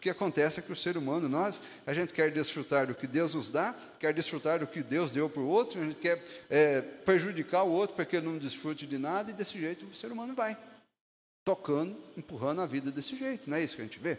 O 0.00 0.02
que 0.02 0.08
acontece 0.08 0.58
é 0.58 0.62
que 0.62 0.72
o 0.72 0.76
ser 0.76 0.96
humano, 0.96 1.28
nós, 1.28 1.60
a 1.86 1.92
gente 1.92 2.14
quer 2.14 2.30
desfrutar 2.30 2.86
do 2.86 2.94
que 2.94 3.06
Deus 3.06 3.34
nos 3.34 3.50
dá, 3.50 3.74
quer 3.98 4.14
desfrutar 4.14 4.60
do 4.60 4.66
que 4.66 4.82
Deus 4.82 5.10
deu 5.10 5.28
para 5.28 5.42
o 5.42 5.46
outro, 5.46 5.78
a 5.78 5.84
gente 5.84 5.96
quer 5.96 6.24
é, 6.48 6.80
prejudicar 6.80 7.64
o 7.64 7.70
outro 7.70 7.94
para 7.94 8.06
que 8.06 8.16
ele 8.16 8.24
não 8.24 8.38
desfrute 8.38 8.86
de 8.86 8.96
nada, 8.96 9.30
e 9.30 9.34
desse 9.34 9.60
jeito 9.60 9.84
o 9.84 9.94
ser 9.94 10.10
humano 10.10 10.34
vai 10.34 10.56
tocando, 11.44 11.94
empurrando 12.16 12.62
a 12.62 12.66
vida 12.66 12.90
desse 12.90 13.14
jeito, 13.14 13.50
não 13.50 13.58
é 13.58 13.62
isso 13.62 13.76
que 13.76 13.82
a 13.82 13.84
gente 13.84 13.98
vê? 13.98 14.16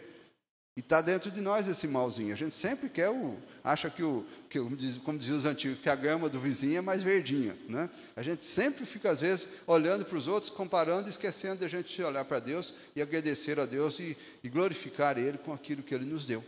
E 0.76 0.80
está 0.80 1.00
dentro 1.00 1.32
de 1.32 1.40
nós 1.40 1.66
esse 1.66 1.88
malzinho. 1.88 2.32
A 2.32 2.36
gente 2.36 2.54
sempre 2.54 2.88
quer 2.88 3.10
o. 3.10 3.36
acha 3.64 3.88
que, 3.88 4.02
o, 4.02 4.26
que 4.48 4.58
como 5.04 5.16
diziam 5.16 5.38
os 5.38 5.44
antigos, 5.44 5.78
que 5.78 5.88
a 5.88 5.94
grama 5.94 6.28
do 6.28 6.40
vizinho 6.40 6.78
é 6.78 6.80
mais 6.80 7.02
verdinha. 7.02 7.56
Né? 7.68 7.88
A 8.16 8.22
gente 8.22 8.44
sempre 8.44 8.84
fica, 8.84 9.10
às 9.10 9.20
vezes, 9.20 9.48
olhando 9.66 10.04
para 10.04 10.16
os 10.16 10.26
outros, 10.26 10.50
comparando, 10.50 11.08
esquecendo 11.08 11.58
de 11.58 11.64
a 11.64 11.68
gente 11.68 12.02
olhar 12.02 12.24
para 12.24 12.40
Deus 12.40 12.74
e 12.96 13.02
agradecer 13.02 13.60
a 13.60 13.66
Deus 13.66 13.98
e, 13.98 14.16
e, 14.42 14.48
glorificar 14.48 15.16
Ele 15.16 15.38
com 15.38 15.52
aquilo 15.52 15.82
que 15.82 15.94
Ele 15.94 16.04
nos 16.04 16.26
deu. 16.26 16.44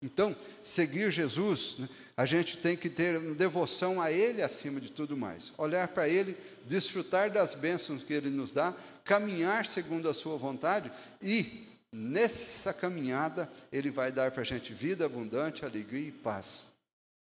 Então, 0.00 0.34
seguir 0.62 1.10
Jesus, 1.10 1.76
né, 1.78 1.88
a 2.16 2.24
gente 2.24 2.56
tem 2.56 2.76
que 2.76 2.88
ter 2.88 3.20
devoção 3.34 4.00
a 4.00 4.10
Ele 4.10 4.42
acima 4.42 4.80
de 4.80 4.90
tudo 4.90 5.16
mais. 5.16 5.52
Olhar 5.58 5.88
para 5.88 6.08
Ele, 6.08 6.36
desfrutar 6.66 7.30
das 7.30 7.54
bênçãos 7.54 8.02
que 8.02 8.12
Ele 8.12 8.30
nos 8.30 8.52
dá, 8.52 8.74
caminhar 9.04 9.66
segundo 9.66 10.08
a 10.08 10.14
Sua 10.14 10.36
vontade 10.36 10.90
e 11.20 11.67
nessa 11.92 12.72
caminhada, 12.72 13.50
Ele 13.72 13.90
vai 13.90 14.12
dar 14.12 14.30
para 14.30 14.42
a 14.42 14.44
gente 14.44 14.72
vida 14.72 15.06
abundante, 15.06 15.64
alegria 15.64 16.08
e 16.08 16.12
paz. 16.12 16.66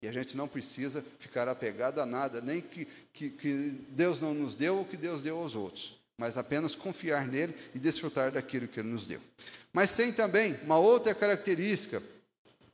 E 0.02 0.08
a 0.08 0.12
gente 0.12 0.38
não 0.38 0.48
precisa 0.48 1.04
ficar 1.18 1.48
apegado 1.48 2.00
a 2.00 2.06
nada, 2.06 2.40
nem 2.40 2.62
que, 2.62 2.88
que, 3.12 3.30
que 3.30 3.54
Deus 3.90 4.22
não 4.22 4.34
nos 4.34 4.54
deu 4.54 4.78
ou 4.78 4.86
que 4.86 4.96
Deus 4.96 5.22
deu 5.22 5.38
aos 5.38 5.56
outros, 5.56 6.00
mas 6.18 6.38
apenas 6.38 6.76
confiar 6.76 7.26
nele 7.26 7.56
e 7.74 7.80
desfrutar 7.80 8.32
daquilo 8.32 8.68
que 8.68 8.80
Ele 8.80 8.90
nos 8.90 9.08
deu. 9.08 9.20
Mas 9.74 9.96
tem 9.96 10.14
também 10.14 10.56
uma 10.64 10.78
outra 10.78 11.16
característica 11.16 12.02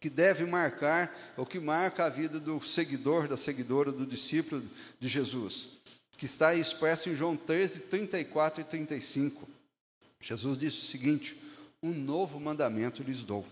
que 0.01 0.09
deve 0.09 0.45
marcar, 0.45 1.33
ou 1.37 1.45
que 1.45 1.61
marca 1.61 2.03
a 2.03 2.09
vida 2.09 2.37
do 2.37 2.59
seguidor, 2.59 3.25
da 3.25 3.37
seguidora, 3.37 3.89
do 3.89 4.05
discípulo 4.05 4.61
de 4.99 5.07
Jesus, 5.07 5.69
que 6.17 6.25
está 6.25 6.53
expresso 6.53 7.09
em 7.09 7.15
João 7.15 7.37
13, 7.37 7.79
34 7.79 8.59
e 8.59 8.63
35. 8.65 9.47
Jesus 10.19 10.57
disse 10.57 10.81
o 10.81 10.85
seguinte: 10.85 11.41
um 11.83 11.93
novo 11.93 12.39
mandamento 12.39 13.03
lhes 13.03 13.21
dou. 13.23 13.45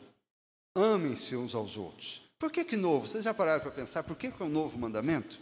Amem-se 0.74 1.36
uns 1.36 1.54
aos 1.54 1.76
outros. 1.76 2.22
Por 2.39 2.50
que, 2.50 2.63
que 2.63 2.78
novo? 2.78 3.06
Vocês 3.06 3.26
já 3.26 3.34
pararam 3.34 3.62
para 3.62 3.72
pensar 3.72 4.04
por 4.04 4.15
que, 4.15 4.32
que 4.32 4.41
é 4.41 4.46
um 4.46 4.50
novo 4.50 4.80
mandamento? 4.80 5.38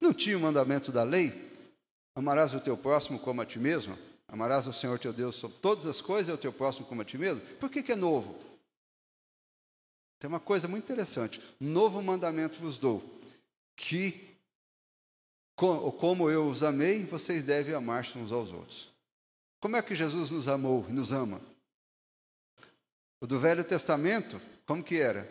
Não 0.00 0.12
tinha 0.12 0.36
o 0.36 0.40
mandamento 0.40 0.90
da 0.90 1.04
lei? 1.04 1.32
Amarás 2.14 2.52
o 2.54 2.60
teu 2.60 2.76
próximo 2.76 3.20
como 3.20 3.40
a 3.40 3.46
ti 3.46 3.60
mesmo? 3.60 3.96
Amarás 4.26 4.66
o 4.66 4.72
Senhor 4.72 4.98
teu 4.98 5.12
Deus 5.12 5.36
sobre 5.36 5.58
todas 5.58 5.86
as 5.86 6.00
coisas 6.00 6.28
e 6.28 6.32
o 6.32 6.38
teu 6.38 6.52
próximo 6.52 6.86
como 6.86 7.02
a 7.02 7.04
ti 7.04 7.16
mesmo? 7.16 7.40
Por 7.58 7.70
que, 7.70 7.82
que 7.82 7.92
é 7.92 7.96
novo? 7.96 8.36
Tem 10.18 10.28
uma 10.28 10.40
coisa 10.40 10.66
muito 10.66 10.84
interessante. 10.84 11.40
Novo 11.60 12.02
mandamento 12.02 12.58
vos 12.58 12.76
dou, 12.76 13.02
que 13.76 14.36
como 15.54 16.28
eu 16.28 16.48
os 16.48 16.62
amei, 16.62 17.04
vocês 17.04 17.44
devem 17.44 17.74
amar-se 17.74 18.18
uns 18.18 18.32
aos 18.32 18.50
outros. 18.50 18.92
Como 19.60 19.76
é 19.76 19.82
que 19.82 19.94
Jesus 19.94 20.30
nos 20.30 20.48
amou 20.48 20.84
e 20.88 20.92
nos 20.92 21.12
ama? 21.12 21.40
O 23.20 23.26
do 23.26 23.38
Velho 23.38 23.64
Testamento, 23.64 24.40
como 24.66 24.82
que 24.82 24.98
era? 24.98 25.30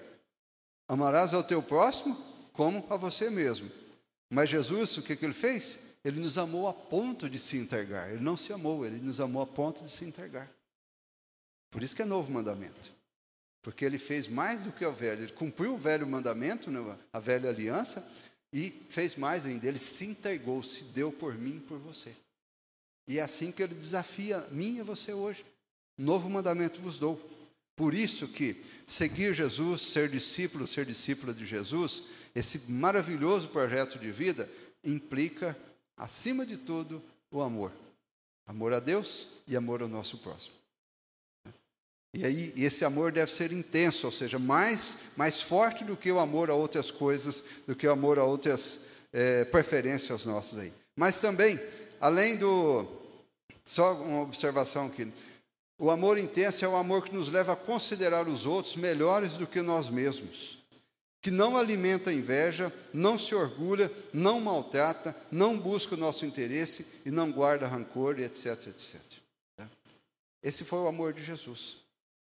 Amarás 0.88 1.34
ao 1.34 1.44
teu 1.44 1.62
próximo 1.62 2.16
como 2.54 2.86
a 2.90 2.96
você 2.96 3.30
mesmo. 3.30 3.70
Mas 4.30 4.50
Jesus, 4.50 4.98
o 4.98 5.04
que, 5.04 5.16
que 5.16 5.26
ele 5.26 5.34
fez? 5.34 5.80
Ele 6.04 6.20
nos 6.20 6.38
amou 6.38 6.68
a 6.68 6.74
ponto 6.74 7.30
de 7.30 7.40
se 7.40 7.58
entregar. 7.58 8.12
Ele 8.12 8.22
não 8.22 8.38
se 8.38 8.54
amou, 8.54 8.86
ele 8.86 8.98
nos 8.98 9.20
amou 9.20 9.42
a 9.42 9.48
ponto 9.48 9.84
de 9.84 9.90
se 9.92 10.06
entregar. 10.06 10.50
Por 11.72 11.84
isso 11.84 11.96
que 11.96 12.02
é 12.02 12.06
novo 12.06 12.32
mandamento. 12.32 12.92
Porque 13.62 13.84
ele 13.84 13.98
fez 13.98 14.28
mais 14.28 14.62
do 14.62 14.72
que 14.72 14.86
o 14.86 14.94
velho. 14.94 15.24
Ele 15.24 15.32
cumpriu 15.32 15.74
o 15.74 15.78
velho 15.78 16.06
mandamento, 16.06 16.70
né, 16.70 16.98
a 17.12 17.20
velha 17.20 17.50
aliança, 17.50 18.08
e 18.54 18.86
fez 18.90 19.16
mais 19.16 19.46
ainda. 19.46 19.68
Ele 19.68 19.80
se 19.80 20.06
entregou, 20.06 20.62
se 20.62 20.84
deu 20.86 21.12
por 21.12 21.36
mim 21.36 21.58
e 21.58 21.62
por 21.62 21.80
você. 21.80 22.16
E 23.08 23.20
é 23.20 23.22
assim 23.22 23.52
que 23.52 23.62
ele 23.62 23.76
desafia 23.76 24.42
mim 24.52 24.78
e 24.78 24.82
você 24.82 25.14
hoje. 25.14 25.46
Novo 25.98 26.30
mandamento 26.30 26.80
vos 26.80 27.00
dou. 27.00 27.35
Por 27.76 27.94
isso 27.94 28.28
que 28.28 28.64
seguir 28.86 29.34
Jesus, 29.34 29.82
ser 29.82 30.10
discípulo, 30.10 30.66
ser 30.66 30.86
discípula 30.86 31.34
de 31.34 31.46
Jesus, 31.46 32.04
esse 32.34 32.72
maravilhoso 32.72 33.50
projeto 33.50 34.00
de 34.00 34.12
vida 34.12 34.50
implica, 34.84 35.58
acima 35.98 36.46
de 36.46 36.58
tudo, 36.58 37.02
o 37.32 37.42
amor. 37.42 37.72
Amor 38.48 38.74
a 38.74 38.80
Deus 38.80 39.28
e 39.48 39.56
amor 39.56 39.82
ao 39.82 39.88
nosso 39.88 40.18
próximo. 40.20 40.54
E 42.14 42.26
aí, 42.26 42.54
esse 42.56 42.86
amor 42.86 43.12
deve 43.12 43.30
ser 43.30 43.52
intenso, 43.52 44.06
ou 44.06 44.12
seja, 44.12 44.40
mais, 44.40 45.00
mais 45.18 45.42
forte 45.42 45.84
do 45.84 45.98
que 45.98 46.10
o 46.10 46.20
amor 46.20 46.50
a 46.50 46.54
outras 46.54 46.90
coisas, 46.90 47.44
do 47.68 47.76
que 47.76 47.86
o 47.86 47.92
amor 47.92 48.18
a 48.18 48.24
outras 48.24 48.86
é, 49.12 49.44
preferências 49.44 50.24
nossas 50.24 50.60
aí. 50.60 50.72
Mas 50.96 51.20
também, 51.20 51.60
além 52.00 52.38
do. 52.38 52.88
Só 53.66 53.96
uma 53.96 54.22
observação 54.22 54.86
aqui. 54.86 55.12
O 55.78 55.92
amor 55.92 56.18
intenso 56.18 56.64
é 56.64 56.68
o 56.68 56.76
amor 56.76 57.04
que 57.04 57.14
nos 57.14 57.30
leva 57.30 57.54
a 57.54 57.58
considerar 57.58 58.28
os 58.28 58.46
outros 58.46 58.76
melhores 58.76 59.34
do 59.34 59.46
que 59.46 59.62
nós 59.62 59.90
mesmos, 59.90 60.64
que 61.22 61.30
não 61.30 61.58
alimenta 61.58 62.14
inveja, 62.14 62.72
não 62.94 63.20
se 63.20 63.36
orgulha, 63.36 63.92
não 64.14 64.40
maltrata, 64.40 65.16
não 65.30 65.60
busca 65.60 65.96
o 65.96 65.98
nosso 65.98 66.26
interesse 66.26 66.86
e 67.06 67.12
não 67.12 67.32
guarda 67.32 67.68
rancor, 67.68 68.20
etc, 68.20 68.68
etc. 68.68 69.02
Esse 70.42 70.64
foi 70.64 70.80
o 70.80 70.88
amor 70.88 71.12
de 71.12 71.24
Jesus. 71.24 71.78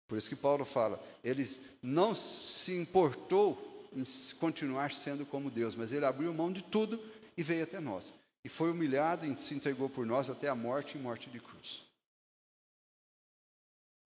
Por 0.08 0.16
isso 0.16 0.28
que 0.28 0.36
Paulo 0.36 0.64
fala, 0.64 1.04
ele 1.22 1.46
não 1.82 2.14
se 2.14 2.74
importou 2.76 3.88
em 3.92 4.04
continuar 4.38 4.92
sendo 4.92 5.26
como 5.26 5.50
Deus, 5.50 5.74
mas 5.74 5.92
ele 5.92 6.04
abriu 6.04 6.32
mão 6.32 6.52
de 6.52 6.62
tudo 6.62 7.02
e 7.36 7.42
veio 7.42 7.64
até 7.64 7.80
nós. 7.80 8.14
E 8.44 8.48
foi 8.48 8.70
humilhado 8.70 9.26
e 9.26 9.38
se 9.38 9.54
entregou 9.54 9.90
por 9.90 10.06
nós 10.06 10.30
até 10.30 10.48
a 10.48 10.54
morte 10.54 10.96
e 10.96 11.00
morte 11.00 11.28
de 11.28 11.40
cruz. 11.40 11.85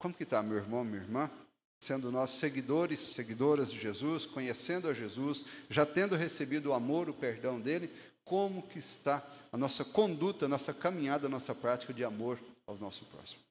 Como 0.00 0.14
que 0.14 0.22
está, 0.22 0.42
meu 0.42 0.56
irmão, 0.56 0.82
minha 0.82 1.02
irmã? 1.02 1.30
Sendo 1.78 2.10
nós 2.10 2.30
seguidores, 2.30 2.98
seguidoras 2.98 3.70
de 3.70 3.78
Jesus, 3.78 4.24
conhecendo 4.24 4.88
a 4.88 4.94
Jesus, 4.94 5.44
já 5.68 5.84
tendo 5.84 6.16
recebido 6.16 6.70
o 6.70 6.72
amor, 6.72 7.10
o 7.10 7.14
perdão 7.14 7.60
dele, 7.60 7.90
como 8.24 8.62
que 8.62 8.78
está 8.78 9.22
a 9.52 9.58
nossa 9.58 9.84
conduta, 9.84 10.46
a 10.46 10.48
nossa 10.48 10.72
caminhada, 10.72 11.26
a 11.26 11.30
nossa 11.30 11.54
prática 11.54 11.92
de 11.92 12.02
amor 12.02 12.40
ao 12.66 12.78
nosso 12.78 13.04
próximo? 13.04 13.42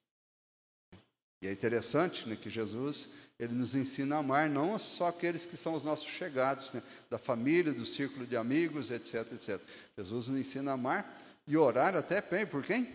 E 1.40 1.48
é 1.48 1.52
interessante 1.52 2.28
né, 2.28 2.36
que 2.36 2.50
Jesus 2.50 3.10
ele 3.38 3.54
nos 3.54 3.76
ensina 3.76 4.16
a 4.16 4.20
amar 4.20 4.50
não 4.50 4.78
só 4.80 5.08
aqueles 5.08 5.46
que 5.46 5.56
são 5.56 5.76
os 5.76 5.84
nossos 5.84 6.08
chegados, 6.08 6.74
né, 6.74 6.82
da 7.12 7.20
família, 7.20 7.72
do 7.72 7.86
círculo 7.86 8.26
de 8.26 8.36
amigos, 8.36 8.90
etc, 8.90 9.34
etc. 9.34 9.62
Jesus 9.96 10.28
nos 10.28 10.40
ensina 10.40 10.72
a 10.72 10.74
amar 10.74 11.22
e 11.46 11.56
orar 11.56 11.96
até 11.96 12.22
bem 12.22 12.48
por 12.48 12.64
quem? 12.64 12.92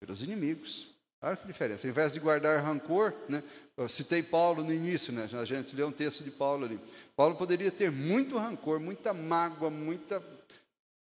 Pelos 0.00 0.22
inimigos. 0.22 0.97
Olha 1.20 1.36
que 1.36 1.46
diferença. 1.46 1.86
Ao 1.86 1.90
invés 1.90 2.12
de 2.12 2.20
guardar 2.20 2.62
rancor, 2.62 3.12
né, 3.28 3.42
eu 3.76 3.88
citei 3.88 4.22
Paulo 4.22 4.62
no 4.62 4.72
início, 4.72 5.12
né, 5.12 5.28
a 5.32 5.44
gente 5.44 5.74
leu 5.74 5.88
um 5.88 5.92
texto 5.92 6.22
de 6.22 6.30
Paulo 6.30 6.64
ali. 6.64 6.80
Paulo 7.16 7.34
poderia 7.34 7.72
ter 7.72 7.90
muito 7.90 8.38
rancor, 8.38 8.78
muita 8.78 9.12
mágoa, 9.12 9.68
muita 9.68 10.22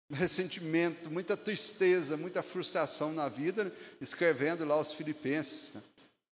ressentimento, 0.09 1.09
muita 1.09 1.35
tristeza, 1.35 2.15
muita 2.15 2.43
frustração 2.43 3.11
na 3.11 3.27
vida, 3.27 3.65
né, 3.65 3.71
escrevendo 3.99 4.63
lá 4.65 4.75
aos 4.75 4.93
Filipenses, 4.93 5.73
né, 5.73 5.81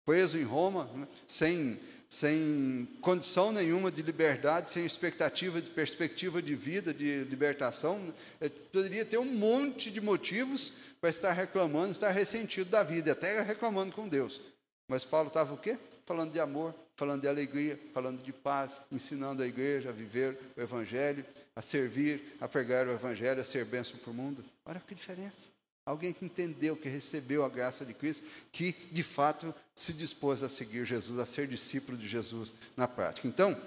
preso 0.05 0.38
em 0.38 0.45
Roma, 0.45 0.90
né, 0.95 1.09
sem, 1.27 1.81
sem 2.07 2.87
condição 3.01 3.51
nenhuma 3.51 3.90
de 3.90 4.03
liberdade, 4.03 4.71
sem 4.71 4.85
expectativa 4.85 5.59
de 5.59 5.71
perspectiva 5.71 6.43
de 6.43 6.55
vida, 6.55 6.93
de 6.93 7.25
libertação. 7.25 7.99
Né, 8.38 8.51
poderia 8.71 9.07
ter 9.07 9.16
um 9.16 9.33
monte 9.33 9.90
de 9.90 10.03
motivos 10.03 10.75
para 11.00 11.10
estar 11.10 11.32
reclamando, 11.32 11.92
estar 11.92 12.10
ressentido 12.10 12.70
da 12.70 12.82
vida, 12.82 13.12
até 13.12 13.40
reclamando 13.40 13.94
com 13.94 14.06
Deus. 14.06 14.40
Mas 14.86 15.04
Paulo 15.04 15.28
estava 15.28 15.54
o 15.54 15.58
quê? 15.58 15.78
Falando 16.04 16.32
de 16.32 16.40
amor, 16.40 16.74
falando 16.96 17.22
de 17.22 17.28
alegria, 17.28 17.78
falando 17.94 18.22
de 18.22 18.32
paz, 18.32 18.82
ensinando 18.90 19.42
a 19.42 19.46
igreja 19.46 19.88
a 19.88 19.92
viver 19.92 20.38
o 20.56 20.60
Evangelho, 20.60 21.24
a 21.54 21.62
servir, 21.62 22.36
a 22.40 22.48
pregar 22.48 22.86
o 22.86 22.90
Evangelho, 22.90 23.40
a 23.40 23.44
ser 23.44 23.64
bênção 23.64 23.98
para 23.98 24.10
o 24.10 24.14
mundo. 24.14 24.44
Olha 24.66 24.80
que 24.80 24.94
diferença. 24.94 25.48
Alguém 25.86 26.12
que 26.12 26.24
entendeu, 26.24 26.76
que 26.76 26.88
recebeu 26.88 27.44
a 27.44 27.48
graça 27.48 27.84
de 27.84 27.94
Cristo, 27.94 28.26
que 28.52 28.72
de 28.92 29.02
fato 29.02 29.54
se 29.74 29.92
dispôs 29.92 30.42
a 30.42 30.48
seguir 30.48 30.84
Jesus, 30.84 31.18
a 31.18 31.24
ser 31.24 31.46
discípulo 31.46 31.96
de 31.96 32.06
Jesus 32.06 32.54
na 32.76 32.86
prática. 32.86 33.26
Então, 33.26 33.58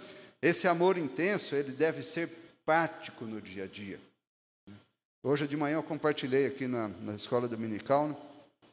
esse 0.42 0.68
amor 0.68 0.98
intenso, 0.98 1.56
ele 1.56 1.72
deve 1.72 2.04
ser 2.04 2.30
prático 2.66 3.26
no 3.26 3.42
dia 3.42 3.64
a 3.64 3.68
dia. 3.68 4.00
Hoje 5.26 5.48
de 5.48 5.56
manhã 5.56 5.76
eu 5.76 5.84
compartilhei 5.84 6.46
aqui 6.46 6.68
na, 6.68 6.90
na 6.90 7.16
escola 7.16 7.48
dominical 7.48 8.10
né, 8.10 8.18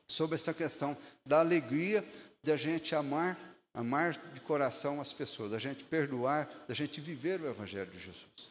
sobre 0.08 0.34
essa 0.34 0.52
questão 0.52 0.96
da 1.24 1.38
alegria 1.38 2.04
de 2.42 2.50
a 2.50 2.56
gente 2.56 2.92
amar, 2.92 3.38
amar 3.72 4.14
de 4.34 4.40
coração 4.40 5.00
as 5.00 5.12
pessoas, 5.12 5.52
da 5.52 5.60
gente 5.60 5.84
perdoar, 5.84 6.50
da 6.66 6.74
gente 6.74 7.00
viver 7.00 7.40
o 7.40 7.48
Evangelho 7.48 7.88
de 7.92 8.00
Jesus. 8.00 8.50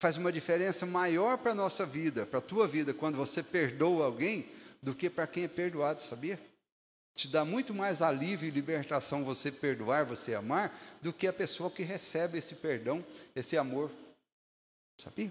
Faz 0.00 0.16
uma 0.16 0.32
diferença 0.32 0.84
maior 0.84 1.38
para 1.38 1.52
a 1.52 1.54
nossa 1.54 1.86
vida, 1.86 2.26
para 2.26 2.40
a 2.40 2.42
tua 2.42 2.66
vida, 2.66 2.92
quando 2.92 3.16
você 3.16 3.44
perdoa 3.44 4.06
alguém, 4.06 4.50
do 4.82 4.92
que 4.92 5.08
para 5.08 5.28
quem 5.28 5.44
é 5.44 5.48
perdoado, 5.48 6.02
sabia? 6.02 6.40
Te 7.14 7.28
dá 7.28 7.44
muito 7.44 7.72
mais 7.72 8.02
alívio 8.02 8.48
e 8.48 8.50
libertação 8.50 9.22
você 9.22 9.52
perdoar, 9.52 10.04
você 10.04 10.34
amar, 10.34 10.76
do 11.00 11.12
que 11.12 11.28
a 11.28 11.32
pessoa 11.32 11.70
que 11.70 11.84
recebe 11.84 12.38
esse 12.38 12.56
perdão, 12.56 13.04
esse 13.36 13.56
amor. 13.56 13.88
Sabia? 14.98 15.30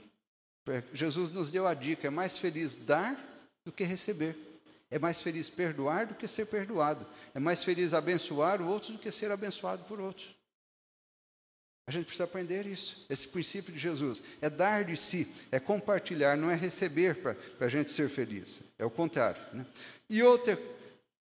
Jesus 0.93 1.31
nos 1.31 1.51
deu 1.51 1.67
a 1.67 1.73
dica: 1.73 2.07
é 2.07 2.09
mais 2.09 2.37
feliz 2.37 2.75
dar 2.75 3.17
do 3.65 3.71
que 3.71 3.83
receber. 3.83 4.35
É 4.91 4.97
mais 4.97 5.21
feliz 5.21 5.49
perdoar 5.49 6.07
do 6.07 6.15
que 6.15 6.27
ser 6.27 6.45
perdoado. 6.45 7.05
É 7.33 7.39
mais 7.39 7.63
feliz 7.63 7.93
abençoar 7.93 8.61
o 8.61 8.67
outro 8.67 8.93
do 8.93 8.99
que 8.99 9.11
ser 9.11 9.31
abençoado 9.31 9.83
por 9.83 9.99
outros. 9.99 10.35
A 11.85 11.91
gente 11.91 12.05
precisa 12.05 12.25
aprender 12.25 12.67
isso, 12.67 13.03
esse 13.09 13.27
princípio 13.27 13.73
de 13.73 13.79
Jesus. 13.79 14.21
É 14.41 14.49
dar 14.49 14.83
de 14.83 14.95
si, 14.95 15.27
é 15.51 15.59
compartilhar, 15.59 16.37
não 16.37 16.51
é 16.51 16.55
receber 16.55 17.15
para 17.15 17.35
a 17.59 17.67
gente 17.67 17.91
ser 17.91 18.09
feliz. 18.09 18.61
É 18.77 18.85
o 18.85 18.91
contrário. 18.91 19.41
Né? 19.53 19.65
E 20.07 20.21
outra, 20.21 20.59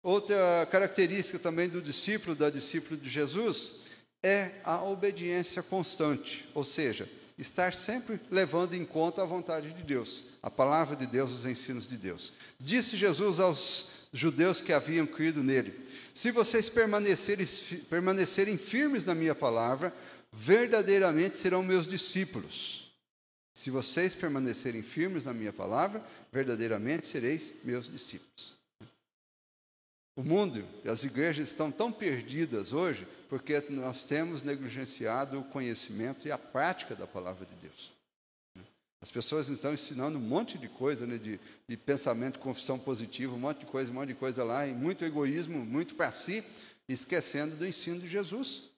outra 0.04 0.67
característica 0.70 1.39
também 1.39 1.70
do 1.70 1.82
discípulo, 1.82 2.36
da 2.36 2.50
discípula 2.50 3.00
de 3.00 3.10
Jesus, 3.10 3.76
é 4.22 4.60
a 4.65 4.84
obediência 4.84 5.63
constante, 5.63 6.48
ou 6.54 6.63
seja, 6.63 7.10
estar 7.41 7.73
sempre 7.73 8.21
levando 8.30 8.75
em 8.75 8.86
conta 8.86 9.23
a 9.23 9.25
vontade 9.25 9.73
de 9.73 9.82
Deus, 9.82 10.23
a 10.43 10.49
palavra 10.49 10.95
de 10.95 11.08
Deus, 11.08 11.32
os 11.32 11.45
ensinos 11.45 11.88
de 11.88 11.97
Deus. 11.97 12.32
Disse 12.60 12.95
Jesus 12.95 13.39
aos 13.39 13.88
judeus 14.13 14.62
que 14.62 14.71
haviam 14.71 15.08
crido 15.08 15.43
nele: 15.43 15.73
Se 16.13 16.30
vocês 16.30 16.69
permanecerem, 16.69 17.45
permanecerem 17.89 18.58
firmes 18.58 19.04
na 19.04 19.15
minha 19.15 19.34
palavra, 19.34 19.91
verdadeiramente 20.32 21.36
serão 21.36 21.63
meus 21.63 21.88
discípulos. 21.88 22.93
Se 23.56 23.71
vocês 23.71 24.13
permanecerem 24.13 24.84
firmes 24.84 25.25
na 25.25 25.34
minha 25.34 25.51
palavra, 25.51 26.06
verdadeiramente 26.32 27.08
sereis 27.08 27.54
meus 27.63 27.91
discípulos. 27.91 28.61
O 30.15 30.24
mundo 30.24 30.65
e 30.84 30.89
as 30.89 31.04
igrejas 31.04 31.47
estão 31.47 31.71
tão 31.71 31.91
perdidas 31.91 32.74
hoje 32.74 33.08
porque 33.30 33.60
nós 33.69 34.04
temos 34.04 34.41
negligenciado 34.41 35.39
o 35.39 35.43
conhecimento 35.45 36.28
e 36.28 36.32
a 36.32 36.38
prática 36.38 36.95
da 36.95 37.08
palavra 37.08 37.45
de 37.45 37.56
Deus. 37.56 37.93
As 39.02 39.10
pessoas 39.10 39.50
estão 39.50 39.74
ensinando 39.74 40.19
um 40.19 40.21
monte 40.21 40.60
de 40.60 40.67
coisa, 40.67 41.08
né, 41.08 41.17
de, 41.17 41.39
de 41.67 41.78
pensamento, 41.78 42.38
confissão 42.38 42.78
positiva, 42.78 43.34
um 43.34 43.39
monte 43.39 43.62
de 43.62 43.65
coisa, 43.65 43.89
um 43.89 43.95
monte 43.95 44.10
de 44.10 44.15
coisa 44.15 44.43
lá, 44.43 44.67
e 44.67 44.74
muito 44.74 45.04
egoísmo, 45.04 45.65
muito 45.65 45.95
para 45.95 46.12
si, 46.12 46.43
esquecendo 46.88 47.56
do 47.56 47.65
ensino 47.65 48.00
de 48.00 48.08
Jesus. 48.08 48.69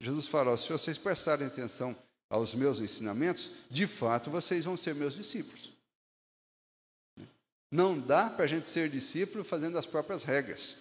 Jesus 0.00 0.26
falou: 0.26 0.56
se 0.56 0.72
vocês 0.72 0.98
prestarem 0.98 1.46
atenção 1.46 1.96
aos 2.28 2.56
meus 2.56 2.80
ensinamentos, 2.80 3.52
de 3.70 3.86
fato 3.86 4.30
vocês 4.30 4.64
vão 4.64 4.76
ser 4.76 4.96
meus 4.96 5.14
discípulos. 5.14 5.70
Não 7.72 7.98
dá 7.98 8.28
para 8.28 8.44
a 8.44 8.48
gente 8.48 8.68
ser 8.68 8.90
discípulo 8.90 9.42
fazendo 9.42 9.78
as 9.78 9.86
próprias 9.86 10.24
regras, 10.24 10.76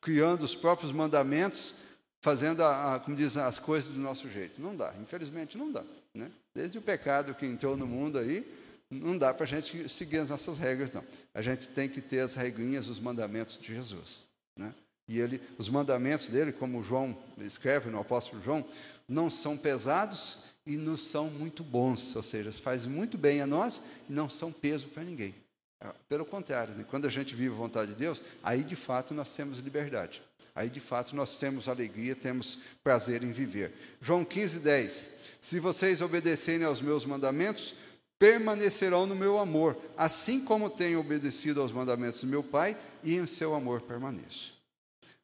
criando 0.00 0.44
os 0.44 0.54
próprios 0.54 0.92
mandamentos, 0.92 1.74
fazendo, 2.20 2.62
a, 2.62 2.94
a, 2.94 3.00
como 3.00 3.16
dizem, 3.16 3.42
as 3.42 3.58
coisas 3.58 3.92
do 3.92 3.98
nosso 3.98 4.28
jeito. 4.28 4.62
Não 4.62 4.76
dá, 4.76 4.94
infelizmente 5.02 5.58
não 5.58 5.72
dá. 5.72 5.84
Né? 6.14 6.30
Desde 6.54 6.78
o 6.78 6.82
pecado 6.82 7.34
que 7.34 7.44
entrou 7.44 7.76
no 7.76 7.84
mundo 7.84 8.16
aí, 8.16 8.46
não 8.88 9.18
dá 9.18 9.34
para 9.34 9.42
a 9.42 9.48
gente 9.48 9.88
seguir 9.88 10.18
as 10.18 10.30
nossas 10.30 10.56
regras, 10.56 10.92
não. 10.92 11.04
A 11.34 11.42
gente 11.42 11.66
tem 11.66 11.88
que 11.88 12.00
ter 12.00 12.20
as 12.20 12.36
regrinhas, 12.36 12.88
os 12.88 13.00
mandamentos 13.00 13.58
de 13.58 13.74
Jesus. 13.74 14.22
Né? 14.56 14.72
E 15.08 15.18
ele, 15.18 15.42
os 15.58 15.68
mandamentos 15.68 16.28
dele, 16.28 16.52
como 16.52 16.80
João 16.80 17.18
escreve 17.38 17.90
no 17.90 17.98
apóstolo 17.98 18.40
João, 18.40 18.64
não 19.08 19.28
são 19.28 19.56
pesados 19.56 20.44
e 20.64 20.76
não 20.76 20.96
são 20.96 21.28
muito 21.28 21.64
bons, 21.64 22.14
ou 22.14 22.22
seja, 22.22 22.52
faz 22.52 22.86
muito 22.86 23.18
bem 23.18 23.40
a 23.40 23.48
nós 23.48 23.82
e 24.08 24.12
não 24.12 24.28
são 24.28 24.52
peso 24.52 24.86
para 24.88 25.02
ninguém. 25.02 25.34
É, 25.80 25.92
pelo 26.08 26.24
contrário, 26.24 26.74
né? 26.74 26.84
quando 26.88 27.06
a 27.06 27.10
gente 27.10 27.34
vive 27.34 27.54
a 27.54 27.58
vontade 27.58 27.92
de 27.92 27.98
Deus, 27.98 28.22
aí 28.42 28.64
de 28.64 28.74
fato 28.74 29.14
nós 29.14 29.34
temos 29.34 29.58
liberdade. 29.58 30.22
Aí 30.54 30.68
de 30.68 30.80
fato 30.80 31.14
nós 31.14 31.36
temos 31.36 31.68
alegria, 31.68 32.16
temos 32.16 32.58
prazer 32.82 33.22
em 33.22 33.30
viver. 33.30 33.72
João 34.00 34.24
15, 34.24 34.58
10. 34.58 35.10
Se 35.40 35.60
vocês 35.60 36.02
obedecerem 36.02 36.66
aos 36.66 36.82
meus 36.82 37.04
mandamentos, 37.04 37.74
permanecerão 38.18 39.06
no 39.06 39.14
meu 39.14 39.38
amor, 39.38 39.76
assim 39.96 40.44
como 40.44 40.68
tenho 40.68 40.98
obedecido 40.98 41.60
aos 41.60 41.70
mandamentos 41.70 42.22
do 42.22 42.26
meu 42.26 42.42
Pai, 42.42 42.76
e 43.04 43.14
em 43.14 43.26
seu 43.26 43.54
amor 43.54 43.82
permaneço. 43.82 44.52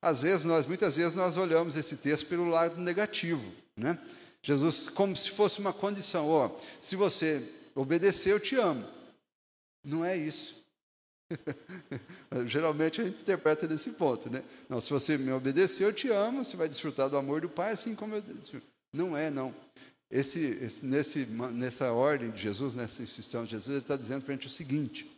Às 0.00 0.22
vezes, 0.22 0.44
nós, 0.44 0.66
muitas 0.66 0.96
vezes, 0.96 1.14
nós 1.16 1.36
olhamos 1.36 1.76
esse 1.76 1.96
texto 1.96 2.26
pelo 2.26 2.48
lado 2.48 2.80
negativo, 2.80 3.52
né? 3.76 3.98
Jesus, 4.42 4.88
como 4.88 5.16
se 5.16 5.30
fosse 5.30 5.58
uma 5.58 5.72
condição, 5.72 6.28
ó, 6.28 6.50
se 6.78 6.94
você 6.94 7.42
obedecer, 7.74 8.30
eu 8.30 8.38
te 8.38 8.54
amo. 8.56 8.86
Não 9.84 10.04
é 10.04 10.16
isso. 10.16 10.64
Geralmente 12.46 13.00
a 13.00 13.04
gente 13.04 13.22
interpreta 13.22 13.66
desse 13.66 13.90
ponto, 13.90 14.30
né? 14.30 14.42
Não, 14.68 14.80
se 14.80 14.90
você 14.90 15.18
me 15.18 15.32
obedecer, 15.32 15.84
eu 15.84 15.92
te 15.92 16.08
amo, 16.08 16.44
você 16.44 16.56
vai 16.56 16.68
desfrutar 16.68 17.08
do 17.08 17.16
amor 17.16 17.40
do 17.40 17.48
Pai, 17.48 17.72
assim 17.72 17.94
como 17.94 18.14
eu 18.14 18.22
desfruto. 18.22 18.66
Não 18.92 19.16
é, 19.16 19.30
não. 19.30 19.54
Esse, 20.10 20.40
esse, 20.62 20.86
nesse, 20.86 21.26
nessa 21.26 21.92
ordem 21.92 22.30
de 22.30 22.40
Jesus, 22.40 22.74
nessa 22.74 23.02
instrução 23.02 23.44
de 23.44 23.52
Jesus, 23.52 23.68
ele 23.68 23.78
está 23.78 23.96
dizendo 23.96 24.22
para 24.22 24.32
a 24.32 24.36
gente 24.36 24.46
o 24.46 24.50
seguinte: 24.50 25.10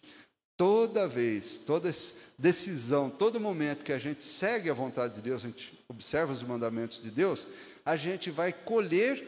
toda 0.56 1.06
vez, 1.06 1.58
toda 1.58 1.92
decisão, 2.38 3.10
todo 3.10 3.40
momento 3.40 3.84
que 3.84 3.92
a 3.92 3.98
gente 3.98 4.24
segue 4.24 4.70
a 4.70 4.74
vontade 4.74 5.14
de 5.14 5.20
Deus, 5.20 5.44
a 5.44 5.48
gente 5.48 5.78
observa 5.88 6.32
os 6.32 6.42
mandamentos 6.42 7.00
de 7.00 7.10
Deus, 7.10 7.48
a 7.84 7.96
gente 7.96 8.30
vai 8.30 8.52
colher 8.52 9.26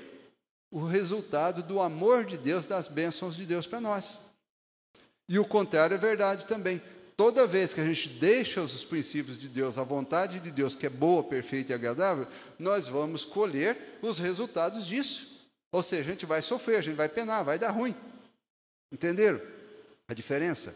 o 0.70 0.85
resultado 0.85 1.62
do 1.62 1.81
amor 1.81 2.24
de 2.24 2.37
Deus, 2.37 2.66
das 2.66 2.88
bênçãos 2.88 3.37
de 3.37 3.44
Deus 3.44 3.66
para 3.66 3.81
nós. 3.81 4.20
E 5.29 5.38
o 5.38 5.45
contrário 5.45 5.95
é 5.95 5.99
verdade 5.99 6.47
também. 6.47 6.81
Toda 7.17 7.47
vez 7.47 7.75
que 7.75 7.81
a 7.81 7.85
gente 7.85 8.09
deixa 8.09 8.61
os 8.61 8.85
princípios 8.85 9.37
de 9.37 9.49
Deus, 9.49 9.77
a 9.77 9.83
vontade 9.83 10.38
de 10.38 10.51
Deus, 10.51 10.77
que 10.77 10.87
é 10.87 10.91
boa, 10.91 11.25
perfeita 11.25 11.73
e 11.73 11.75
agradável, 11.75 12.27
nós 12.59 12.88
vamos 12.88 13.25
colher 13.25 13.99
os 14.01 14.19
resultados 14.19 14.87
disso. 14.87 15.49
Ou 15.73 15.83
seja, 15.83 16.03
a 16.03 16.12
gente 16.12 16.25
vai 16.25 16.41
sofrer, 16.41 16.77
a 16.77 16.81
gente 16.81 16.97
vai 16.97 17.09
penar, 17.09 17.45
vai 17.45 17.59
dar 17.59 17.71
ruim. 17.71 17.95
Entenderam 18.93 19.41
a 20.07 20.14
diferença? 20.14 20.75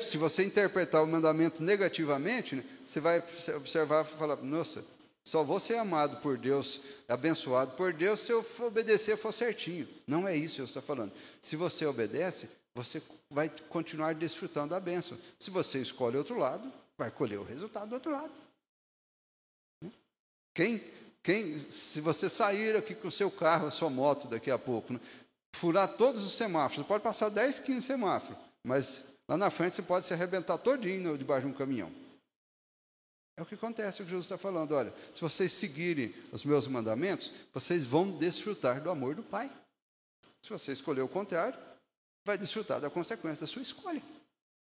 Se 0.00 0.18
você 0.18 0.42
interpretar 0.42 1.04
o 1.04 1.06
mandamento 1.06 1.62
negativamente, 1.62 2.56
né, 2.56 2.64
você 2.84 2.98
vai 2.98 3.22
observar 3.54 4.04
e 4.04 4.18
falar: 4.18 4.36
nossa, 4.36 4.84
só 5.24 5.44
vou 5.44 5.60
ser 5.60 5.76
amado 5.76 6.20
por 6.20 6.36
Deus, 6.36 6.80
abençoado 7.08 7.72
por 7.72 7.92
Deus, 7.92 8.20
se 8.20 8.32
eu 8.32 8.44
obedecer 8.60 9.16
for 9.16 9.32
certinho. 9.32 9.88
Não 10.06 10.26
é 10.26 10.36
isso 10.36 10.56
que 10.56 10.60
eu 10.62 10.66
estou 10.66 10.82
falando. 10.82 11.12
Se 11.40 11.56
você 11.56 11.86
obedece, 11.86 12.48
você 12.76 13.02
vai 13.30 13.48
continuar 13.70 14.14
desfrutando 14.14 14.74
da 14.74 14.80
bênção. 14.80 15.18
Se 15.38 15.50
você 15.50 15.80
escolhe 15.80 16.18
outro 16.18 16.36
lado, 16.36 16.70
vai 16.98 17.10
colher 17.10 17.38
o 17.38 17.42
resultado 17.42 17.88
do 17.88 17.94
outro 17.94 18.12
lado. 18.12 18.32
Quem, 20.54 20.84
quem, 21.22 21.58
se 21.58 22.02
você 22.02 22.28
sair 22.28 22.76
aqui 22.76 22.94
com 22.94 23.08
o 23.08 23.12
seu 23.12 23.30
carro, 23.30 23.66
a 23.66 23.70
sua 23.70 23.88
moto 23.88 24.28
daqui 24.28 24.50
a 24.50 24.58
pouco, 24.58 24.92
né, 24.92 25.00
furar 25.54 25.96
todos 25.96 26.22
os 26.22 26.34
semáforos, 26.34 26.86
pode 26.86 27.02
passar 27.02 27.30
10, 27.30 27.60
15 27.60 27.80
semáforos, 27.86 28.38
mas 28.62 29.02
lá 29.26 29.38
na 29.38 29.50
frente 29.50 29.76
você 29.76 29.82
pode 29.82 30.04
se 30.04 30.12
arrebentar 30.12 30.58
todinho 30.58 31.16
debaixo 31.16 31.46
de 31.46 31.52
um 31.52 31.56
caminhão. 31.56 31.90
É 33.38 33.42
o 33.42 33.46
que 33.46 33.54
acontece, 33.54 34.02
o 34.02 34.04
que 34.04 34.10
Jesus 34.10 34.26
está 34.26 34.38
falando. 34.38 34.72
Olha, 34.72 34.94
se 35.12 35.20
vocês 35.20 35.52
seguirem 35.52 36.14
os 36.30 36.44
meus 36.44 36.66
mandamentos, 36.66 37.32
vocês 37.54 37.84
vão 37.84 38.10
desfrutar 38.10 38.82
do 38.82 38.90
amor 38.90 39.14
do 39.14 39.22
Pai. 39.22 39.50
Se 40.42 40.50
você 40.50 40.72
escolher 40.72 41.02
o 41.02 41.08
contrário, 41.08 41.58
vai 42.26 42.36
desfrutar 42.36 42.80
da 42.80 42.90
consequência 42.90 43.42
da 43.42 43.46
sua 43.46 43.62
escolha. 43.62 44.02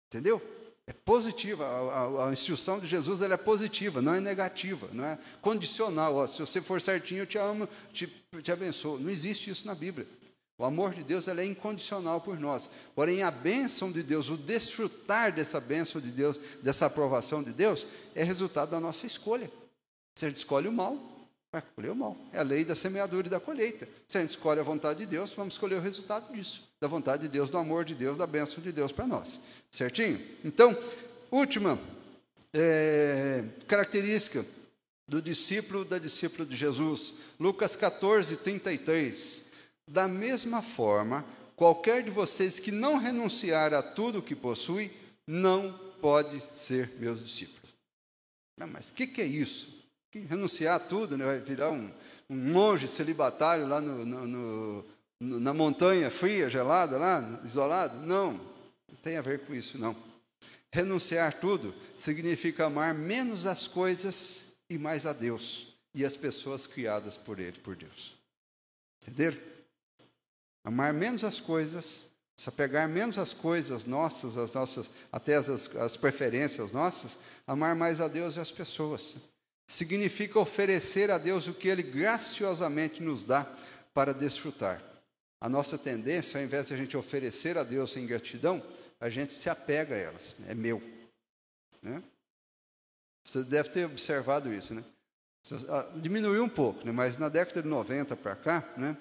Entendeu? 0.07 0.41
É 0.85 0.91
positiva, 0.91 1.65
a, 1.65 2.25
a, 2.25 2.29
a 2.29 2.33
instrução 2.33 2.77
de 2.77 2.87
Jesus 2.87 3.21
ela 3.21 3.35
é 3.35 3.37
positiva, 3.37 4.01
não 4.01 4.13
é 4.13 4.19
negativa, 4.19 4.89
não 4.91 5.05
é 5.05 5.17
condicional. 5.41 6.15
Ó, 6.17 6.27
se 6.27 6.41
você 6.41 6.61
for 6.61 6.81
certinho, 6.81 7.21
eu 7.21 7.25
te 7.25 7.37
amo, 7.37 7.69
te, 7.93 8.05
te 8.41 8.51
abençoo. 8.51 8.99
Não 8.99 9.09
existe 9.09 9.49
isso 9.49 9.65
na 9.65 9.73
Bíblia. 9.73 10.05
O 10.57 10.65
amor 10.65 10.93
de 10.93 11.03
Deus 11.03 11.27
é 11.27 11.45
incondicional 11.45 12.19
por 12.19 12.37
nós. 12.37 12.69
Porém, 12.93 13.23
a 13.23 13.31
bênção 13.31 13.91
de 13.91 14.03
Deus, 14.03 14.29
o 14.29 14.37
desfrutar 14.37 15.33
dessa 15.33 15.59
bênção 15.59 16.01
de 16.01 16.11
Deus, 16.11 16.37
dessa 16.61 16.85
aprovação 16.85 17.41
de 17.41 17.53
Deus, 17.53 17.87
é 18.13 18.23
resultado 18.23 18.71
da 18.71 18.79
nossa 18.79 19.07
escolha. 19.07 19.49
Gente 20.19 20.37
escolhe 20.37 20.67
o 20.67 20.71
mal, 20.71 20.97
vai 21.53 21.61
colher 21.61 21.91
o 21.91 21.95
mal. 21.95 22.17
É 22.33 22.39
a 22.39 22.43
lei 22.43 22.65
da 22.65 22.75
semeadura 22.75 23.27
e 23.27 23.29
da 23.29 23.39
colheita. 23.39 23.87
Se 24.07 24.17
a 24.17 24.21
gente 24.21 24.31
escolhe 24.31 24.59
a 24.59 24.63
vontade 24.63 24.99
de 24.99 25.05
Deus, 25.05 25.31
vamos 25.33 25.53
escolher 25.53 25.75
o 25.75 25.81
resultado 25.81 26.33
disso. 26.33 26.67
Da 26.81 26.87
vontade 26.87 27.21
de 27.23 27.29
Deus, 27.29 27.47
do 27.47 27.59
amor 27.59 27.85
de 27.85 27.93
Deus, 27.93 28.17
da 28.17 28.25
bênção 28.25 28.61
de 28.61 28.71
Deus 28.71 28.91
para 28.91 29.05
nós. 29.05 29.39
Certinho? 29.69 30.19
Então, 30.43 30.75
última 31.29 31.79
é, 32.55 33.43
característica 33.67 34.43
do 35.07 35.21
discípulo, 35.21 35.85
da 35.85 35.99
discípula 35.99 36.43
de 36.43 36.55
Jesus. 36.55 37.13
Lucas 37.39 37.75
14, 37.75 38.35
33. 38.37 39.45
Da 39.87 40.07
mesma 40.07 40.63
forma, 40.63 41.23
qualquer 41.55 42.01
de 42.01 42.09
vocês 42.09 42.59
que 42.59 42.71
não 42.71 42.97
renunciar 42.97 43.75
a 43.75 43.83
tudo 43.83 44.19
o 44.19 44.23
que 44.23 44.35
possui, 44.35 44.91
não 45.27 45.71
pode 46.01 46.41
ser 46.55 46.95
meus 46.99 47.23
discípulos. 47.23 47.61
Mas 48.57 48.89
o 48.89 48.93
que, 48.95 49.05
que 49.05 49.21
é 49.21 49.25
isso? 49.25 49.72
Renunciar 50.19 50.75
a 50.75 50.79
tudo, 50.79 51.17
né? 51.17 51.25
vai 51.25 51.39
virar 51.39 51.71
um, 51.71 51.91
um 52.29 52.35
monge 52.35 52.87
celibatário 52.87 53.67
lá 53.67 53.81
no, 53.81 54.05
no, 54.05 54.85
no, 55.19 55.39
na 55.39 55.53
montanha 55.53 56.09
fria, 56.11 56.49
gelada, 56.49 56.97
lá, 56.97 57.41
isolado? 57.43 57.97
Não, 58.05 58.33
não 58.33 58.95
tem 59.01 59.17
a 59.17 59.21
ver 59.21 59.39
com 59.45 59.53
isso, 59.53 59.77
não. 59.77 59.95
Renunciar 60.71 61.39
tudo 61.39 61.73
significa 61.95 62.65
amar 62.65 62.93
menos 62.93 63.45
as 63.45 63.67
coisas 63.67 64.55
e 64.69 64.77
mais 64.77 65.05
a 65.05 65.13
Deus 65.13 65.67
e 65.93 66.03
as 66.03 66.17
pessoas 66.17 66.65
criadas 66.65 67.17
por 67.17 67.39
Ele, 67.39 67.59
por 67.59 67.75
Deus. 67.75 68.15
Entenderam? 69.01 69.37
Amar 70.63 70.93
menos 70.93 71.23
as 71.23 71.41
coisas, 71.41 72.05
se 72.35 72.49
apegar 72.49 72.87
menos 72.87 73.17
às 73.17 73.33
coisas 73.33 73.85
nossas, 73.85 74.37
as 74.37 74.53
nossas, 74.53 74.89
até 75.11 75.35
as, 75.35 75.75
as 75.75 75.97
preferências 75.97 76.71
nossas, 76.71 77.17
amar 77.45 77.75
mais 77.75 78.01
a 78.01 78.07
Deus 78.07 78.37
e 78.37 78.39
as 78.39 78.51
pessoas. 78.51 79.15
Significa 79.67 80.39
oferecer 80.39 81.09
a 81.11 81.17
Deus 81.17 81.47
o 81.47 81.53
que 81.53 81.67
Ele 81.67 81.83
graciosamente 81.83 83.01
nos 83.01 83.23
dá 83.23 83.45
para 83.93 84.13
desfrutar. 84.13 84.81
A 85.39 85.49
nossa 85.49 85.77
tendência, 85.77 86.39
ao 86.39 86.45
invés 86.45 86.67
de 86.67 86.73
a 86.73 86.77
gente 86.77 86.95
oferecer 86.95 87.57
a 87.57 87.63
Deus 87.63 87.95
em 87.97 88.07
gratidão, 88.07 88.63
a 88.99 89.09
gente 89.09 89.33
se 89.33 89.49
apega 89.49 89.95
a 89.95 89.97
elas. 89.97 90.37
É 90.47 90.55
meu. 90.55 90.81
Né? 91.81 92.01
Você 93.25 93.43
deve 93.43 93.69
ter 93.69 93.85
observado 93.85 94.53
isso, 94.53 94.73
né? 94.73 94.83
Ah, 95.69 95.91
diminuiu 95.97 96.43
um 96.43 96.49
pouco, 96.49 96.85
né? 96.85 96.91
mas 96.93 97.17
na 97.17 97.27
década 97.27 97.61
de 97.61 97.67
90 97.67 98.15
para 98.15 98.35
cá, 98.35 98.73
né? 98.77 98.97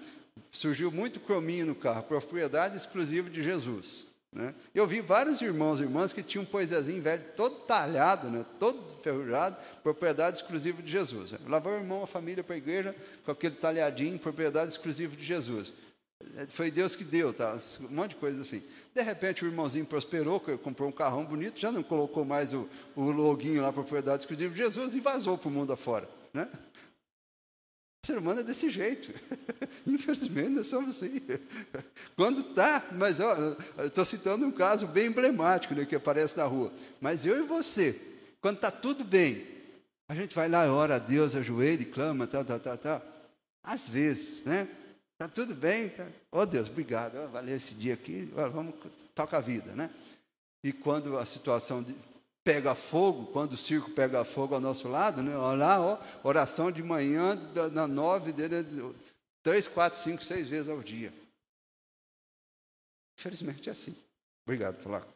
surgiu 0.51 0.91
muito 0.91 1.21
crominho 1.21 1.67
no 1.67 1.75
carro, 1.75 2.03
propriedade 2.03 2.77
exclusiva 2.77 3.31
de 3.31 3.43
Jesus. 3.43 4.07
Né? 4.33 4.55
Eu 4.74 4.87
vi 4.87 5.03
vários 5.03 5.43
irmãos 5.43 5.78
e 5.78 5.83
irmãs 5.83 6.12
que 6.12 6.22
tinham 6.22 6.43
um 6.43 6.47
poesazinho 6.47 7.03
velho, 7.03 7.22
todo 7.37 7.57
talhado, 7.66 8.30
né? 8.30 8.47
todo 8.59 8.97
ferrujado, 9.03 9.57
propriedade 9.83 10.39
exclusiva 10.39 10.83
de 10.83 10.91
Jesus. 10.91 11.35
Lavou 11.47 11.72
o 11.72 11.76
irmão, 11.76 12.03
a 12.03 12.07
família 12.07 12.43
para 12.43 12.55
a 12.55 12.59
igreja 12.59 12.97
com 13.24 13.30
aquele 13.30 13.57
talhadinho, 13.57 14.18
propriedade 14.18 14.70
exclusiva 14.70 15.14
de 15.14 15.22
Jesus. 15.22 15.74
É, 16.37 16.47
foi 16.47 16.70
Deus 16.70 16.97
que 16.97 17.05
deu, 17.05 17.35
tá? 17.35 17.59
um 17.80 17.95
monte 17.95 18.11
de 18.11 18.16
coisa 18.16 18.41
assim. 18.41 18.62
De 18.95 19.03
repente 19.03 19.45
o 19.45 19.49
irmãozinho 19.49 19.85
prosperou, 19.85 20.41
comprou 20.41 20.89
um 20.89 20.93
carrão 20.93 21.24
bonito, 21.24 21.61
já 21.61 21.70
não 21.70 21.83
colocou 21.83 22.24
mais 22.24 22.55
o, 22.55 22.68
o 22.97 23.11
loguinho 23.11 23.61
lá, 23.61 23.72
propriedade 23.72 24.22
exclusiva 24.22 24.55
de 24.55 24.59
Jesus, 24.59 24.95
e 24.95 25.01
vazou 25.01 25.37
para 25.37 25.49
o 25.49 25.53
mundo 25.53 25.72
afora. 25.74 26.09
Né? 26.33 26.49
O 28.03 28.07
ser 28.07 28.18
humano 28.18 28.40
é 28.40 28.42
desse 28.42 28.68
jeito. 28.68 29.14
Infelizmente, 29.86 30.50
nós 30.50 30.66
somos 30.66 30.96
assim. 30.96 31.22
Quando 32.16 32.40
está, 32.40 32.84
mas 32.92 33.18
estou 33.84 34.05
citando 34.05 34.44
um 34.44 34.50
caso 34.50 34.88
bem 34.88 35.07
emblemático 35.07 35.72
né, 35.72 35.84
que 35.84 35.94
aparece 35.94 36.36
na 36.36 36.44
rua. 36.44 36.72
Mas 37.00 37.24
eu 37.24 37.38
e 37.38 37.46
você, 37.46 37.96
quando 38.40 38.57
está 38.57 38.72
tudo 38.72 39.05
bem, 39.05 39.46
a 40.09 40.16
gente 40.16 40.34
vai 40.34 40.48
lá, 40.48 40.66
ora 40.66 40.96
a 40.96 40.98
Deus, 40.98 41.36
ajoelha 41.36 41.82
e 41.82 41.86
clama, 41.86 42.26
tal, 42.26 42.44
tal, 42.44 42.59
tal, 42.59 42.76
tal. 42.76 43.03
Às 43.62 43.88
vezes, 43.88 44.42
né? 44.42 44.68
Está 45.12 45.28
tudo 45.28 45.55
bem? 45.55 45.88
Tá? 45.90 46.05
Oh 46.32 46.44
Deus, 46.44 46.68
obrigado. 46.68 47.16
Oh, 47.24 47.28
valeu 47.28 47.55
esse 47.55 47.72
dia 47.74 47.94
aqui. 47.94 48.28
Vamos 48.53 48.74
tocar 49.14 49.36
a 49.36 49.40
vida, 49.40 49.72
né? 49.76 49.88
E 50.64 50.72
quando 50.72 51.16
a 51.16 51.24
situação 51.24 51.84
pega 52.45 52.74
fogo, 52.74 53.26
quando 53.32 53.53
o 53.53 53.57
circo 53.57 53.90
pega 53.90 54.24
fogo 54.24 54.55
ao 54.55 54.61
nosso 54.61 54.88
lado, 54.88 55.22
né? 55.22 55.36
Olha 55.36 55.59
lá, 55.59 55.80
ó, 55.80 55.99
oração 56.22 56.70
de 56.70 56.82
manhã, 56.82 57.38
na 57.72 57.86
nove, 57.86 58.32
dele, 58.32 58.66
três, 59.43 59.68
quatro, 59.68 59.99
cinco, 59.99 60.22
seis 60.22 60.49
vezes 60.49 60.68
ao 60.68 60.82
dia. 60.82 61.12
Infelizmente 63.18 63.68
é 63.68 63.72
assim. 63.72 63.95
Obrigado, 64.45 64.82
Polaco. 64.82 65.12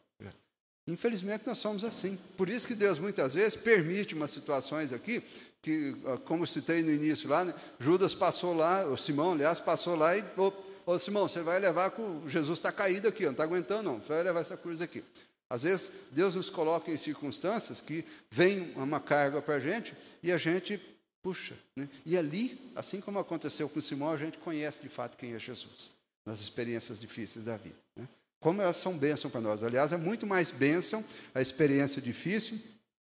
Infelizmente 0.89 1.45
nós 1.47 1.59
somos 1.59 1.83
assim. 1.83 2.17
Por 2.37 2.49
isso 2.49 2.67
que 2.67 2.75
Deus 2.75 2.99
muitas 2.99 3.35
vezes 3.35 3.57
permite 3.57 4.15
umas 4.15 4.31
situações 4.31 4.93
aqui 4.93 5.21
que, 5.61 5.97
como 6.25 6.47
citei 6.47 6.81
no 6.83 6.93
início 6.93 7.29
lá, 7.29 7.45
né, 7.45 7.53
Judas 7.81 8.15
passou 8.15 8.55
lá, 8.55 8.87
o 8.87 8.97
Simão, 8.97 9.33
aliás, 9.33 9.59
passou 9.59 9.97
lá 9.97 10.17
e, 10.17 10.23
ô, 10.37 10.53
ô 10.87 10.97
Simão, 10.97 11.27
você 11.27 11.41
vai 11.41 11.59
levar 11.59 11.91
com 11.91 12.29
Jesus 12.29 12.59
está 12.59 12.71
caído 12.71 13.09
aqui, 13.09 13.25
não 13.25 13.33
está 13.33 13.43
aguentando 13.43 13.83
não, 13.83 13.99
você 13.99 14.09
vai 14.09 14.23
levar 14.23 14.41
essa 14.41 14.57
cruz 14.57 14.81
aqui. 14.81 15.03
Às 15.49 15.63
vezes 15.63 15.93
Deus 16.11 16.35
nos 16.35 16.51
coloca 16.51 16.91
em 16.91 16.97
circunstâncias 16.97 17.81
que 17.81 18.05
vem 18.31 18.73
uma 18.75 19.01
carga 19.01 19.41
para 19.41 19.55
a 19.55 19.61
gente 19.61 19.95
e 20.23 20.33
a 20.33 20.39
gente 20.39 20.81
puxa. 21.23 21.57
Né? 21.75 21.89
E 22.05 22.17
ali, 22.17 22.73
assim 22.75 23.01
como 23.01 23.19
aconteceu 23.19 23.69
com 23.69 23.81
Simão, 23.81 24.11
a 24.11 24.17
gente 24.17 24.39
conhece 24.39 24.83
de 24.83 24.89
fato 24.89 25.17
quem 25.17 25.35
é 25.35 25.39
Jesus, 25.39 25.91
nas 26.25 26.41
experiências 26.41 26.99
difíceis 27.01 27.45
da 27.45 27.57
vida. 27.57 27.77
Né? 27.97 28.09
Como 28.41 28.61
elas 28.61 28.77
são 28.77 28.97
bênção 28.97 29.31
para 29.31 29.41
nós. 29.41 29.63
Aliás, 29.63 29.93
é 29.93 29.97
muito 29.97 30.27
mais 30.27 30.51
bênção 30.51 31.05
a 31.35 31.41
experiência 31.41 32.03
difícil, 32.03 32.61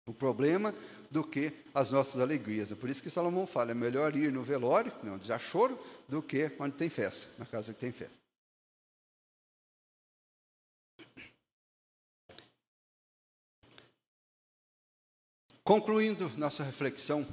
o 0.07 0.15
problema, 0.15 0.75
do 1.11 1.25
que 1.25 1.53
as 1.75 1.91
nossas 1.91 2.21
alegrias. 2.21 2.73
É 2.73 2.75
por 2.75 2.89
isso 2.89 3.03
que 3.03 3.11
Salomão 3.11 3.47
fala: 3.47 3.71
é 3.71 3.75
melhor 3.75 4.17
ir 4.17 4.33
no 4.33 4.43
velório, 4.43 4.93
onde 5.05 5.33
há 5.33 5.39
choro, 5.39 5.79
do 6.09 6.23
que 6.23 6.51
onde 6.59 6.77
tem 6.77 6.89
festa, 6.89 7.29
na 7.39 7.47
casa 7.47 7.73
que 7.73 7.81
tem 7.81 7.93
festa. 7.93 8.26
Concluindo 15.67 16.29
nossa 16.39 16.63
reflexão, 16.63 17.27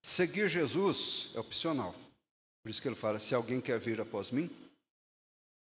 seguir 0.00 0.48
Jesus 0.48 1.28
é 1.34 1.38
opcional. 1.38 1.94
Por 2.62 2.70
isso 2.70 2.80
que 2.80 2.88
ele 2.88 2.94
fala: 2.94 3.20
se 3.20 3.34
alguém 3.34 3.60
quer 3.60 3.78
vir 3.78 4.00
após 4.00 4.30
mim, 4.30 4.50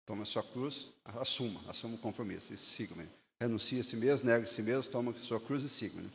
toma 0.03 0.23
a 0.23 0.25
sua 0.25 0.41
cruz, 0.41 0.87
assuma, 1.03 1.61
assuma 1.69 1.93
o 1.93 1.99
compromisso 1.99 2.51
e 2.51 2.57
siga-me. 2.57 3.07
Renuncie 3.39 3.81
a 3.81 3.83
si 3.83 3.95
mesmo, 3.95 4.27
nega 4.27 4.45
a 4.45 4.47
si 4.47 4.63
mesmo, 4.63 4.91
toma 4.91 5.11
a 5.11 5.19
sua 5.19 5.39
cruz 5.39 5.61
e 5.61 5.69
siga-me. 5.69 6.11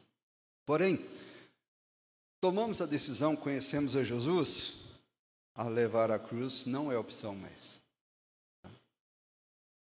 Porém, 0.66 1.08
tomamos 2.40 2.80
a 2.80 2.86
decisão, 2.86 3.36
conhecemos 3.36 3.94
a 3.94 4.02
Jesus, 4.02 4.74
a 5.54 5.68
levar 5.68 6.10
a 6.10 6.18
cruz 6.18 6.66
não 6.66 6.90
é 6.90 6.98
opção 6.98 7.36
mais. 7.36 7.80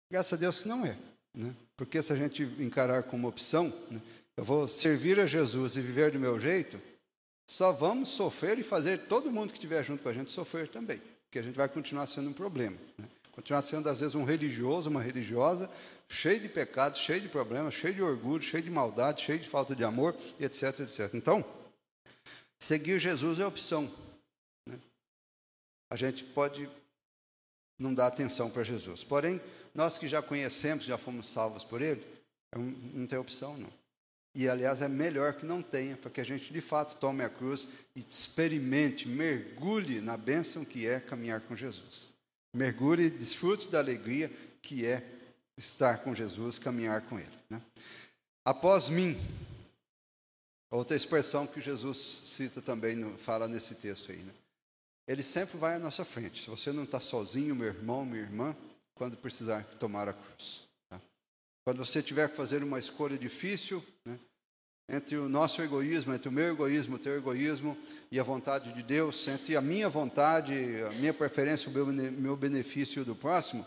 Graças 0.10 0.34
a 0.34 0.38
Deus 0.38 0.60
que 0.60 0.68
não 0.68 0.84
é. 0.84 0.98
Né? 1.32 1.56
Porque 1.78 2.02
se 2.02 2.12
a 2.12 2.16
gente 2.16 2.42
encarar 2.42 3.04
como 3.04 3.28
opção, 3.28 3.68
né, 3.92 4.02
eu 4.38 4.44
vou 4.44 4.68
servir 4.68 5.20
a 5.20 5.26
Jesus 5.26 5.76
e 5.76 5.82
viver 5.82 6.12
do 6.12 6.20
meu 6.20 6.40
jeito, 6.40 6.82
só 7.48 7.72
vamos 7.72 8.10
sofrer 8.10 8.58
e 8.58 8.64
fazer 8.64 9.08
todo 9.08 9.32
mundo 9.32 9.52
que 9.52 9.58
estiver 9.58 9.84
junto 9.84 10.04
com 10.04 10.10
a 10.10 10.14
gente 10.14 10.32
sofrer 10.32 10.68
também. 10.68 11.00
Porque 11.26 11.40
a 11.40 11.42
gente 11.44 11.56
vai 11.56 11.70
continuar 11.70 12.08
sendo 12.08 12.30
um 12.30 12.34
problema. 12.34 12.78
Né? 12.98 13.08
Continuar 13.32 13.62
sendo, 13.62 13.90
às 13.90 14.00
vezes, 14.00 14.16
um 14.16 14.24
religioso, 14.24 14.90
uma 14.90 15.02
religiosa, 15.02 15.70
cheio 16.10 16.40
de 16.40 16.50
pecados, 16.50 17.00
cheio 17.00 17.22
de 17.22 17.30
problemas, 17.30 17.74
cheio 17.74 17.94
de 17.94 18.02
orgulho, 18.02 18.42
cheio 18.42 18.64
de 18.64 18.72
maldade, 18.72 19.22
cheio 19.22 19.40
de 19.40 19.48
falta 19.48 19.76
de 19.76 19.84
amor, 19.84 20.16
etc, 20.40 20.80
etc. 20.80 21.14
Então, 21.14 21.46
seguir 22.58 23.00
Jesus 23.00 23.40
é 23.40 23.46
opção. 23.46 23.92
Né? 24.68 24.80
A 25.92 25.96
gente 25.96 26.24
pode 26.24 26.70
não 27.78 27.94
dar 27.94 28.08
atenção 28.08 28.50
para 28.50 28.64
Jesus. 28.64 29.04
Porém, 29.04 29.42
nós 29.74 29.98
que 29.98 30.08
já 30.08 30.22
conhecemos, 30.22 30.86
já 30.86 30.98
fomos 30.98 31.28
salvos 31.28 31.64
por 31.64 31.82
Ele, 31.82 32.06
é 32.54 32.58
não 32.58 33.06
tem 33.06 33.20
opção, 33.20 33.58
não. 33.58 33.85
E, 34.36 34.50
aliás, 34.50 34.82
é 34.82 34.90
melhor 34.90 35.34
que 35.34 35.46
não 35.46 35.62
tenha, 35.62 35.96
para 35.96 36.12
que 36.12 36.20
a 36.20 36.24
gente, 36.26 36.52
de 36.52 36.60
fato, 36.60 36.98
tome 36.98 37.24
a 37.24 37.30
cruz 37.30 37.70
e 37.96 38.02
experimente, 38.02 39.08
mergulhe 39.08 40.02
na 40.02 40.18
bênção 40.18 40.66
que 40.66 40.86
é 40.86 41.00
caminhar 41.00 41.40
com 41.40 41.56
Jesus. 41.56 42.10
Mergulhe 42.54 43.10
desfrute 43.10 43.70
da 43.70 43.80
alegria 43.80 44.30
que 44.62 44.86
é 44.86 45.02
estar 45.58 46.00
com 46.00 46.14
Jesus, 46.14 46.60
caminhar 46.60 47.04
com 47.04 47.18
Ele. 47.18 47.40
Né? 47.50 47.62
Após 48.44 48.90
mim, 48.90 49.18
outra 50.70 50.98
expressão 50.98 51.48
que 51.48 51.62
Jesus 51.62 51.98
cita 52.26 52.62
também, 52.62 53.18
fala 53.18 53.48
nesse 53.48 53.74
texto 53.76 54.12
aí. 54.12 54.20
Né? 54.20 54.34
Ele 55.08 55.24
sempre 55.24 55.58
vai 55.58 55.76
à 55.76 55.80
nossa 55.80 56.04
frente. 56.04 56.44
Se 56.44 56.50
você 56.50 56.74
não 56.74 56.84
está 56.84 57.00
sozinho, 57.00 57.56
meu 57.56 57.68
irmão, 57.68 58.06
minha 58.06 58.24
irmã, 58.24 58.54
quando 58.96 59.16
precisar 59.16 59.64
tomar 59.80 60.10
a 60.10 60.14
cruz. 60.14 60.65
Quando 61.66 61.84
você 61.84 62.02
tiver 62.02 62.30
que 62.30 62.38
fazer 62.38 62.64
uma 62.64 62.80
escolha 62.80 63.18
difícil, 63.18 63.84
né? 64.06 64.18
entre 64.88 65.18
o 65.18 65.28
nosso 65.28 65.62
egoísmo, 65.62 66.14
entre 66.14 66.30
o 66.30 66.32
meu 66.32 66.54
egoísmo, 66.54 66.96
o 66.96 67.00
teu 67.00 67.18
egoísmo 67.18 67.78
e 68.10 68.20
a 68.20 68.24
vontade 68.24 68.72
de 68.72 68.82
Deus, 68.82 69.28
entre 69.28 69.58
a 69.58 69.62
minha 69.62 69.90
vontade, 69.90 70.54
a 70.88 70.92
minha 70.92 71.14
preferência, 71.14 71.70
o 71.70 71.74
meu, 71.74 71.88
meu 71.88 72.38
benefício 72.38 73.04
do 73.04 73.16
próximo, 73.16 73.66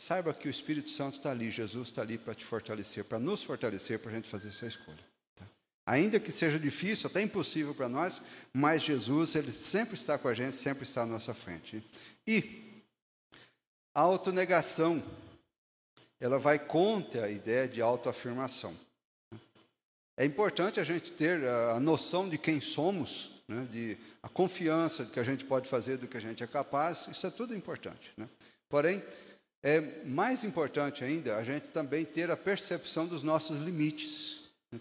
Saiba 0.00 0.32
que 0.32 0.46
o 0.46 0.50
Espírito 0.50 0.90
Santo 0.90 1.16
está 1.16 1.32
ali, 1.32 1.50
Jesus 1.50 1.88
está 1.88 2.02
ali 2.02 2.16
para 2.16 2.32
te 2.32 2.44
fortalecer, 2.44 3.04
para 3.04 3.18
nos 3.18 3.42
fortalecer, 3.42 3.98
para 3.98 4.12
a 4.12 4.14
gente 4.14 4.28
fazer 4.28 4.48
essa 4.48 4.66
escolha. 4.66 5.04
Tá? 5.34 5.44
Ainda 5.86 6.20
que 6.20 6.30
seja 6.30 6.56
difícil, 6.56 7.10
até 7.10 7.20
impossível 7.20 7.74
para 7.74 7.88
nós, 7.88 8.22
mas 8.52 8.84
Jesus, 8.84 9.34
Ele 9.34 9.50
sempre 9.50 9.96
está 9.96 10.16
com 10.16 10.28
a 10.28 10.34
gente, 10.34 10.54
sempre 10.54 10.84
está 10.84 11.02
à 11.02 11.06
nossa 11.06 11.34
frente. 11.34 11.82
E 12.24 12.84
autonegação, 13.92 15.02
ela 16.20 16.38
vai 16.38 16.58
contra 16.58 17.26
a 17.26 17.30
ideia 17.30 17.68
de 17.68 17.80
autoafirmação. 17.80 18.74
É 20.16 20.24
importante 20.24 20.80
a 20.80 20.84
gente 20.84 21.12
ter 21.12 21.44
a 21.44 21.78
noção 21.78 22.28
de 22.28 22.36
quem 22.36 22.60
somos, 22.60 23.30
né, 23.46 23.66
de 23.70 23.96
a 24.22 24.28
confiança 24.28 25.04
que 25.04 25.20
a 25.20 25.22
gente 25.22 25.44
pode 25.44 25.68
fazer 25.68 25.96
do 25.96 26.08
que 26.08 26.16
a 26.16 26.20
gente 26.20 26.42
é 26.42 26.46
capaz, 26.46 27.06
isso 27.08 27.26
é 27.26 27.30
tudo 27.30 27.54
importante. 27.54 28.12
Né? 28.16 28.28
Porém, 28.68 29.02
é 29.62 30.04
mais 30.04 30.44
importante 30.44 31.04
ainda 31.04 31.36
a 31.36 31.44
gente 31.44 31.68
também 31.68 32.04
ter 32.04 32.30
a 32.30 32.36
percepção 32.36 33.06
dos 33.06 33.22
nossos 33.22 33.58
limites. 33.58 34.38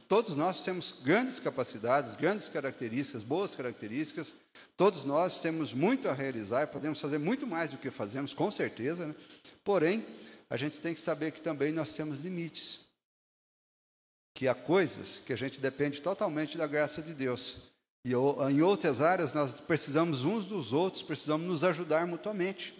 Todos 0.07 0.35
nós 0.35 0.63
temos 0.63 0.91
grandes 1.03 1.39
capacidades, 1.39 2.15
grandes 2.15 2.49
características, 2.49 3.23
boas 3.23 3.55
características. 3.55 4.35
Todos 4.75 5.05
nós 5.05 5.39
temos 5.39 5.73
muito 5.73 6.09
a 6.09 6.13
realizar 6.13 6.63
e 6.63 6.67
podemos 6.67 6.99
fazer 6.99 7.17
muito 7.17 7.47
mais 7.47 7.69
do 7.69 7.77
que 7.77 7.89
fazemos, 7.89 8.33
com 8.33 8.51
certeza. 8.51 9.07
Né? 9.07 9.15
Porém, 9.63 10.05
a 10.49 10.57
gente 10.57 10.79
tem 10.79 10.93
que 10.93 10.99
saber 10.99 11.31
que 11.31 11.41
também 11.41 11.71
nós 11.71 11.93
temos 11.93 12.19
limites. 12.19 12.81
Que 14.33 14.47
há 14.47 14.55
coisas 14.55 15.19
que 15.19 15.33
a 15.33 15.35
gente 15.35 15.59
depende 15.59 16.01
totalmente 16.01 16.57
da 16.57 16.67
graça 16.67 17.01
de 17.01 17.13
Deus. 17.13 17.71
E 18.05 18.11
em 18.11 18.61
outras 18.61 19.01
áreas 19.01 19.33
nós 19.33 19.59
precisamos 19.59 20.23
uns 20.23 20.45
dos 20.45 20.71
outros, 20.71 21.03
precisamos 21.03 21.45
nos 21.45 21.63
ajudar 21.63 22.07
mutuamente. 22.07 22.73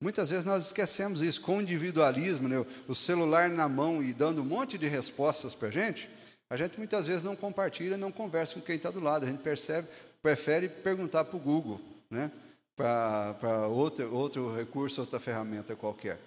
Muitas 0.00 0.30
vezes 0.30 0.46
nós 0.46 0.66
esquecemos 0.66 1.20
isso, 1.20 1.42
com 1.42 1.58
o 1.58 1.60
individualismo, 1.60 2.48
né? 2.48 2.64
o 2.88 2.94
celular 2.94 3.50
na 3.50 3.68
mão 3.68 4.02
e 4.02 4.14
dando 4.14 4.40
um 4.40 4.44
monte 4.46 4.78
de 4.78 4.86
respostas 4.86 5.54
para 5.54 5.68
a 5.68 5.70
gente, 5.70 6.08
A 6.48 6.56
gente 6.56 6.78
muitas 6.78 7.06
vezes 7.06 7.22
não 7.22 7.36
compartilha, 7.36 7.96
não 7.96 8.10
conversa 8.10 8.54
com 8.54 8.60
quem 8.60 8.74
está 8.74 8.90
do 8.90 8.98
lado. 8.98 9.24
A 9.24 9.28
gente 9.28 9.40
percebe, 9.40 9.86
prefere 10.20 10.68
perguntar 10.68 11.24
para 11.24 11.36
o 11.36 11.40
Google, 11.40 11.80
né? 12.10 12.32
para 12.74 13.68
outro, 13.68 14.12
outro 14.12 14.56
recurso, 14.56 15.02
outra 15.02 15.20
ferramenta 15.20 15.76
qualquer. 15.76 16.18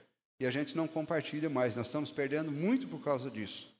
E 0.43 0.45
a 0.45 0.51
gente 0.51 0.75
não 0.75 0.89
compartilha 0.89 1.49
mais. 1.49 1.77
Nós 1.77 1.85
estamos 1.85 2.11
perdendo 2.11 2.51
muito 2.51 2.85
por 2.85 3.01
causa 3.01 3.31
disso. 3.31 3.73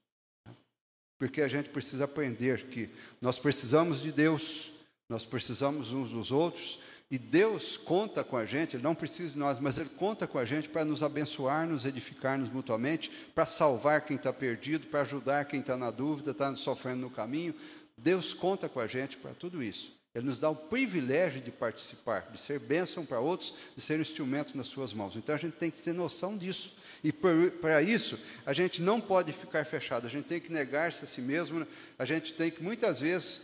Porque 1.19 1.41
a 1.41 1.47
gente 1.49 1.67
precisa 1.67 2.05
aprender 2.05 2.67
que 2.67 2.89
nós 3.19 3.37
precisamos 3.37 3.99
de 4.01 4.13
Deus, 4.13 4.71
nós 5.09 5.25
precisamos 5.25 5.91
uns 5.91 6.11
dos 6.11 6.31
outros, 6.31 6.79
e 7.11 7.19
Deus 7.19 7.75
conta 7.75 8.23
com 8.23 8.37
a 8.37 8.45
gente, 8.45 8.77
Ele 8.77 8.83
não 8.83 8.95
precisa 8.95 9.33
de 9.33 9.37
nós, 9.37 9.59
mas 9.59 9.77
Ele 9.77 9.89
conta 9.89 10.25
com 10.25 10.39
a 10.39 10.45
gente 10.45 10.69
para 10.69 10.85
nos 10.85 11.03
abençoar, 11.03 11.67
nos 11.67 11.85
edificar-nos 11.85 12.49
mutuamente, 12.49 13.11
para 13.35 13.45
salvar 13.45 14.05
quem 14.05 14.15
está 14.15 14.31
perdido, 14.31 14.87
para 14.87 15.01
ajudar 15.01 15.43
quem 15.43 15.59
está 15.59 15.75
na 15.75 15.91
dúvida, 15.91 16.31
está 16.31 16.55
sofrendo 16.55 17.01
no 17.01 17.09
caminho. 17.09 17.53
Deus 17.97 18.33
conta 18.33 18.69
com 18.69 18.79
a 18.79 18.87
gente 18.87 19.17
para 19.17 19.33
tudo 19.33 19.61
isso. 19.61 19.93
Ele 20.15 20.25
nos 20.25 20.37
dá 20.37 20.49
o 20.49 20.55
privilégio 20.55 21.41
de 21.41 21.51
participar, 21.51 22.29
de 22.31 22.39
ser 22.39 22.59
bênção 22.59 23.03
para 23.03 23.19
outros, 23.19 23.55
de 23.75 23.81
ser 23.81 23.99
instrumento 23.99 24.55
nas 24.55 24.67
suas 24.67 24.93
mãos. 24.93 25.15
Então 25.15 25.33
a 25.33 25.37
gente 25.37 25.53
tem 25.53 25.71
que 25.71 25.81
ter 25.81 25.93
noção 25.93 26.37
disso. 26.37 26.75
E 27.03 27.11
para 27.11 27.81
isso, 27.81 28.19
a 28.45 28.53
gente 28.53 28.81
não 28.81 29.01
pode 29.01 29.33
ficar 29.33 29.65
fechado, 29.65 30.05
a 30.05 30.09
gente 30.09 30.25
tem 30.25 30.39
que 30.39 30.51
negar-se 30.51 31.03
a 31.03 31.07
si 31.07 31.19
mesmo, 31.19 31.65
a 31.97 32.05
gente 32.05 32.33
tem 32.33 32.51
que 32.51 32.61
muitas 32.63 33.01
vezes 33.01 33.41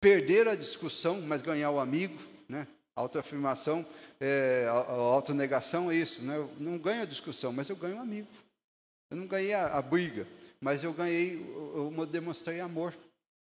perder 0.00 0.48
a 0.48 0.54
discussão, 0.54 1.20
mas 1.20 1.42
ganhar 1.42 1.70
o 1.70 1.78
amigo, 1.78 2.18
né? 2.48 2.66
Autoafirmação, 2.94 3.84
é, 4.18 4.66
autonegação 4.68 5.90
é 5.90 5.96
isso. 5.96 6.22
Né? 6.22 6.36
Eu 6.36 6.50
não 6.58 6.78
ganho 6.78 7.02
a 7.02 7.06
discussão, 7.06 7.52
mas 7.52 7.68
eu 7.68 7.76
ganho 7.76 7.96
um 7.96 8.00
amigo. 8.00 8.28
Eu 9.10 9.18
não 9.18 9.26
ganhei 9.26 9.52
a, 9.52 9.76
a 9.76 9.82
briga, 9.82 10.26
mas 10.60 10.82
eu 10.82 10.94
ganhei, 10.94 11.34
eu, 11.34 11.92
eu 11.94 12.06
demonstrei 12.06 12.58
amor. 12.58 12.94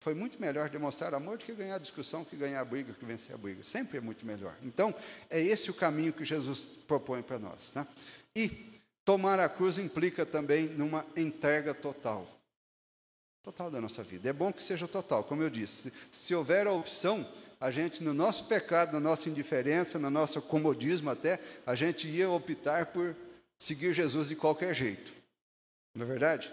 Foi 0.00 0.14
muito 0.14 0.40
melhor 0.40 0.68
demonstrar 0.68 1.14
amor 1.14 1.38
do 1.38 1.44
que 1.44 1.52
ganhar 1.52 1.76
a 1.76 1.78
discussão, 1.78 2.24
que 2.24 2.36
ganhar 2.36 2.60
a 2.60 2.64
briga, 2.64 2.92
que 2.92 3.04
vencer 3.04 3.34
a 3.34 3.38
briga. 3.38 3.64
Sempre 3.64 3.98
é 3.98 4.00
muito 4.00 4.24
melhor. 4.24 4.54
Então, 4.62 4.94
é 5.28 5.40
esse 5.40 5.70
o 5.70 5.74
caminho 5.74 6.12
que 6.12 6.24
Jesus 6.24 6.64
propõe 6.86 7.22
para 7.22 7.38
nós. 7.38 7.72
Né? 7.74 7.86
E 8.34 8.80
tomar 9.04 9.40
a 9.40 9.48
cruz 9.48 9.78
implica 9.78 10.24
também 10.24 10.68
numa 10.68 11.04
entrega 11.16 11.74
total. 11.74 12.28
Total 13.42 13.70
da 13.70 13.80
nossa 13.80 14.02
vida. 14.02 14.28
É 14.28 14.32
bom 14.32 14.52
que 14.52 14.62
seja 14.62 14.88
total, 14.88 15.24
como 15.24 15.42
eu 15.42 15.50
disse. 15.50 15.92
Se, 16.10 16.34
houver 16.34 16.66
a 16.66 16.72
opção, 16.72 17.26
a 17.60 17.70
gente, 17.70 18.02
no 18.02 18.12
nosso 18.12 18.44
pecado, 18.46 18.92
na 18.92 19.00
nossa 19.00 19.28
indiferença, 19.28 19.98
no 19.98 20.10
nosso 20.10 20.42
comodismo 20.42 21.10
até, 21.10 21.40
a 21.64 21.74
gente 21.74 22.08
ia 22.08 22.28
optar 22.28 22.86
por 22.86 23.16
seguir 23.58 23.92
Jesus 23.92 24.28
de 24.28 24.36
qualquer 24.36 24.74
jeito. 24.74 25.12
Não 25.94 26.04
é 26.04 26.08
verdade? 26.08 26.52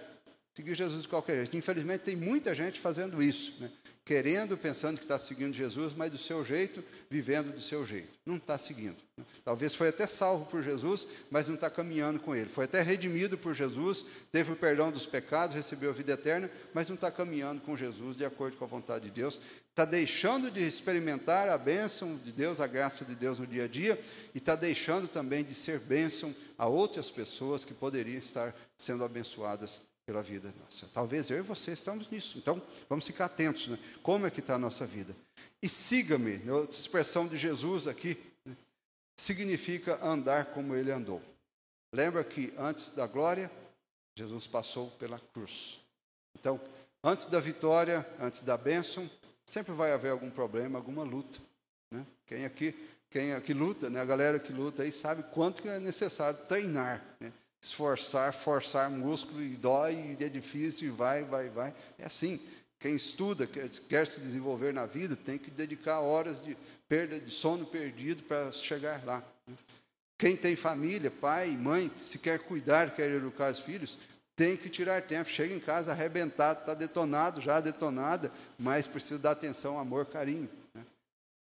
Seguir 0.55 0.75
Jesus 0.75 1.03
de 1.03 1.07
qualquer 1.07 1.35
jeito. 1.37 1.57
Infelizmente, 1.57 2.01
tem 2.01 2.15
muita 2.15 2.53
gente 2.53 2.79
fazendo 2.79 3.21
isso. 3.21 3.53
Né? 3.59 3.71
querendo, 4.05 4.57
pensando 4.57 4.97
que 4.97 5.05
está 5.05 5.17
seguindo 5.17 5.53
Jesus, 5.53 5.93
mas 5.93 6.11
do 6.11 6.17
seu 6.17 6.43
jeito, 6.43 6.83
vivendo 7.09 7.53
do 7.53 7.61
seu 7.61 7.85
jeito. 7.85 8.19
Não 8.25 8.35
está 8.35 8.57
seguindo. 8.57 8.97
Talvez 9.45 9.73
foi 9.73 9.89
até 9.89 10.05
salvo 10.05 10.45
por 10.45 10.61
Jesus, 10.61 11.07
mas 11.31 11.47
não 11.47 11.55
está 11.55 11.69
caminhando 11.69 12.19
com 12.19 12.35
Ele. 12.35 12.49
Foi 12.49 12.65
até 12.65 12.81
redimido 12.81 13.37
por 13.37 13.53
Jesus, 13.53 14.05
teve 14.31 14.51
o 14.51 14.55
perdão 14.55 14.91
dos 14.91 15.05
pecados, 15.05 15.55
recebeu 15.55 15.91
a 15.91 15.93
vida 15.93 16.13
eterna, 16.13 16.51
mas 16.73 16.89
não 16.89 16.95
está 16.95 17.09
caminhando 17.09 17.61
com 17.61 17.77
Jesus 17.77 18.17
de 18.17 18.25
acordo 18.25 18.57
com 18.57 18.65
a 18.65 18.67
vontade 18.67 19.05
de 19.05 19.11
Deus. 19.11 19.39
Está 19.69 19.85
deixando 19.85 20.51
de 20.51 20.61
experimentar 20.61 21.47
a 21.47 21.57
bênção 21.57 22.17
de 22.17 22.31
Deus, 22.31 22.59
a 22.59 22.67
graça 22.67 23.05
de 23.05 23.15
Deus 23.15 23.39
no 23.39 23.47
dia 23.47 23.63
a 23.63 23.67
dia, 23.67 23.99
e 24.35 24.37
está 24.37 24.55
deixando 24.55 25.07
também 25.07 25.45
de 25.45 25.55
ser 25.55 25.79
bênção 25.79 26.35
a 26.57 26.67
outras 26.67 27.09
pessoas 27.09 27.63
que 27.63 27.73
poderiam 27.73 28.17
estar 28.17 28.53
sendo 28.77 29.03
abençoadas 29.03 29.79
pela 30.05 30.21
vida 30.21 30.53
nossa. 30.59 30.87
Talvez 30.93 31.29
eu 31.29 31.37
e 31.37 31.41
você 31.41 31.71
estamos 31.71 32.09
nisso. 32.09 32.37
Então, 32.37 32.61
vamos 32.89 33.05
ficar 33.05 33.25
atentos. 33.25 33.67
Né? 33.67 33.79
Como 34.01 34.25
é 34.25 34.31
que 34.31 34.39
está 34.39 34.55
a 34.55 34.59
nossa 34.59 34.85
vida? 34.85 35.15
E 35.61 35.69
siga-me, 35.69 36.37
né? 36.39 36.51
outra 36.51 36.77
expressão 36.77 37.27
de 37.27 37.37
Jesus 37.37 37.87
aqui, 37.87 38.17
né? 38.45 38.55
significa 39.17 40.03
andar 40.05 40.47
como 40.47 40.75
ele 40.75 40.91
andou. 40.91 41.21
Lembra 41.93 42.23
que 42.23 42.53
antes 42.57 42.91
da 42.91 43.07
glória, 43.07 43.49
Jesus 44.17 44.47
passou 44.47 44.89
pela 44.91 45.19
cruz. 45.33 45.79
Então, 46.37 46.59
antes 47.03 47.27
da 47.27 47.39
vitória, 47.39 48.05
antes 48.19 48.41
da 48.41 48.57
bênção, 48.57 49.09
sempre 49.45 49.73
vai 49.73 49.93
haver 49.93 50.11
algum 50.11 50.29
problema, 50.29 50.79
alguma 50.79 51.03
luta. 51.03 51.39
Né? 51.91 52.05
Quem 52.25 52.45
aqui, 52.45 52.75
quem 53.09 53.33
aqui 53.33 53.53
luta, 53.53 53.89
né? 53.89 54.01
a 54.01 54.05
galera 54.05 54.39
que 54.39 54.51
luta 54.51 54.83
aí 54.83 54.91
sabe 54.91 55.23
quanto 55.31 55.61
que 55.61 55.69
é 55.69 55.79
necessário 55.79 56.39
treinar. 56.47 57.03
Né? 57.19 57.31
Esforçar, 57.63 58.33
forçar 58.33 58.89
músculo 58.89 59.41
e 59.41 59.55
dói, 59.55 60.17
e 60.19 60.23
é 60.23 60.27
difícil, 60.27 60.89
e 60.89 60.91
vai, 60.91 61.23
vai, 61.23 61.49
vai. 61.49 61.73
É 61.97 62.05
assim. 62.05 62.39
Quem 62.77 62.95
estuda, 62.95 63.47
quer, 63.47 63.69
quer 63.69 64.05
se 64.05 64.19
desenvolver 64.19 64.73
na 64.73 64.85
vida, 64.85 65.15
tem 65.15 65.37
que 65.37 65.49
dedicar 65.49 66.01
horas 66.01 66.43
de 66.43 66.57
perda 66.89 67.17
de 67.17 67.31
sono 67.31 67.65
perdido 67.65 68.23
para 68.23 68.51
chegar 68.51 69.01
lá. 69.05 69.23
Quem 70.17 70.35
tem 70.35 70.53
família, 70.53 71.09
pai, 71.09 71.51
mãe, 71.51 71.89
se 71.95 72.19
quer 72.19 72.39
cuidar, 72.39 72.93
quer 72.93 73.09
educar 73.09 73.53
os 73.53 73.59
filhos, 73.59 73.97
tem 74.35 74.57
que 74.57 74.69
tirar 74.69 75.01
tempo. 75.03 75.29
Chega 75.29 75.55
em 75.55 75.61
casa 75.61 75.91
arrebentado, 75.91 76.59
está 76.59 76.73
detonado, 76.73 77.39
já 77.39 77.61
detonada, 77.61 78.29
mas 78.59 78.85
precisa 78.85 79.17
dar 79.17 79.31
atenção, 79.31 79.79
amor, 79.79 80.05
carinho. 80.07 80.49
Né? 80.73 80.83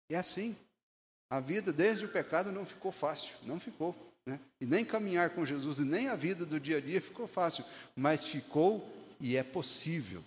É 0.09 0.15
assim. 0.15 0.55
A 1.29 1.39
vida, 1.39 1.71
desde 1.71 2.05
o 2.05 2.09
pecado, 2.09 2.51
não 2.51 2.65
ficou 2.65 2.91
fácil, 2.91 3.35
não 3.43 3.59
ficou. 3.59 4.06
Né? 4.27 4.41
E 4.59 4.65
nem 4.65 4.83
caminhar 4.83 5.29
com 5.29 5.45
Jesus 5.45 5.79
e 5.79 5.85
nem 5.85 6.09
a 6.09 6.15
vida 6.17 6.45
do 6.45 6.59
dia 6.59 6.79
a 6.79 6.81
dia 6.81 6.99
ficou 6.99 7.25
fácil, 7.25 7.63
mas 7.95 8.27
ficou 8.27 8.85
e 9.21 9.37
é 9.37 9.41
possível. 9.41 10.21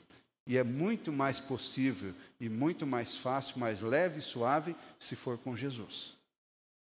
E 0.46 0.57
é 0.57 0.64
muito 0.64 1.12
mais 1.12 1.38
possível 1.38 2.14
e 2.40 2.48
muito 2.48 2.86
mais 2.86 3.18
fácil, 3.18 3.59
mais 3.59 3.82
leve 3.82 4.20
e 4.20 4.22
suave 4.22 4.74
se 4.98 5.14
for 5.14 5.36
com 5.36 5.55
Jesus. 5.55 6.14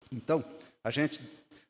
Então, 0.09 0.45
a 0.81 0.89
gente 0.89 1.21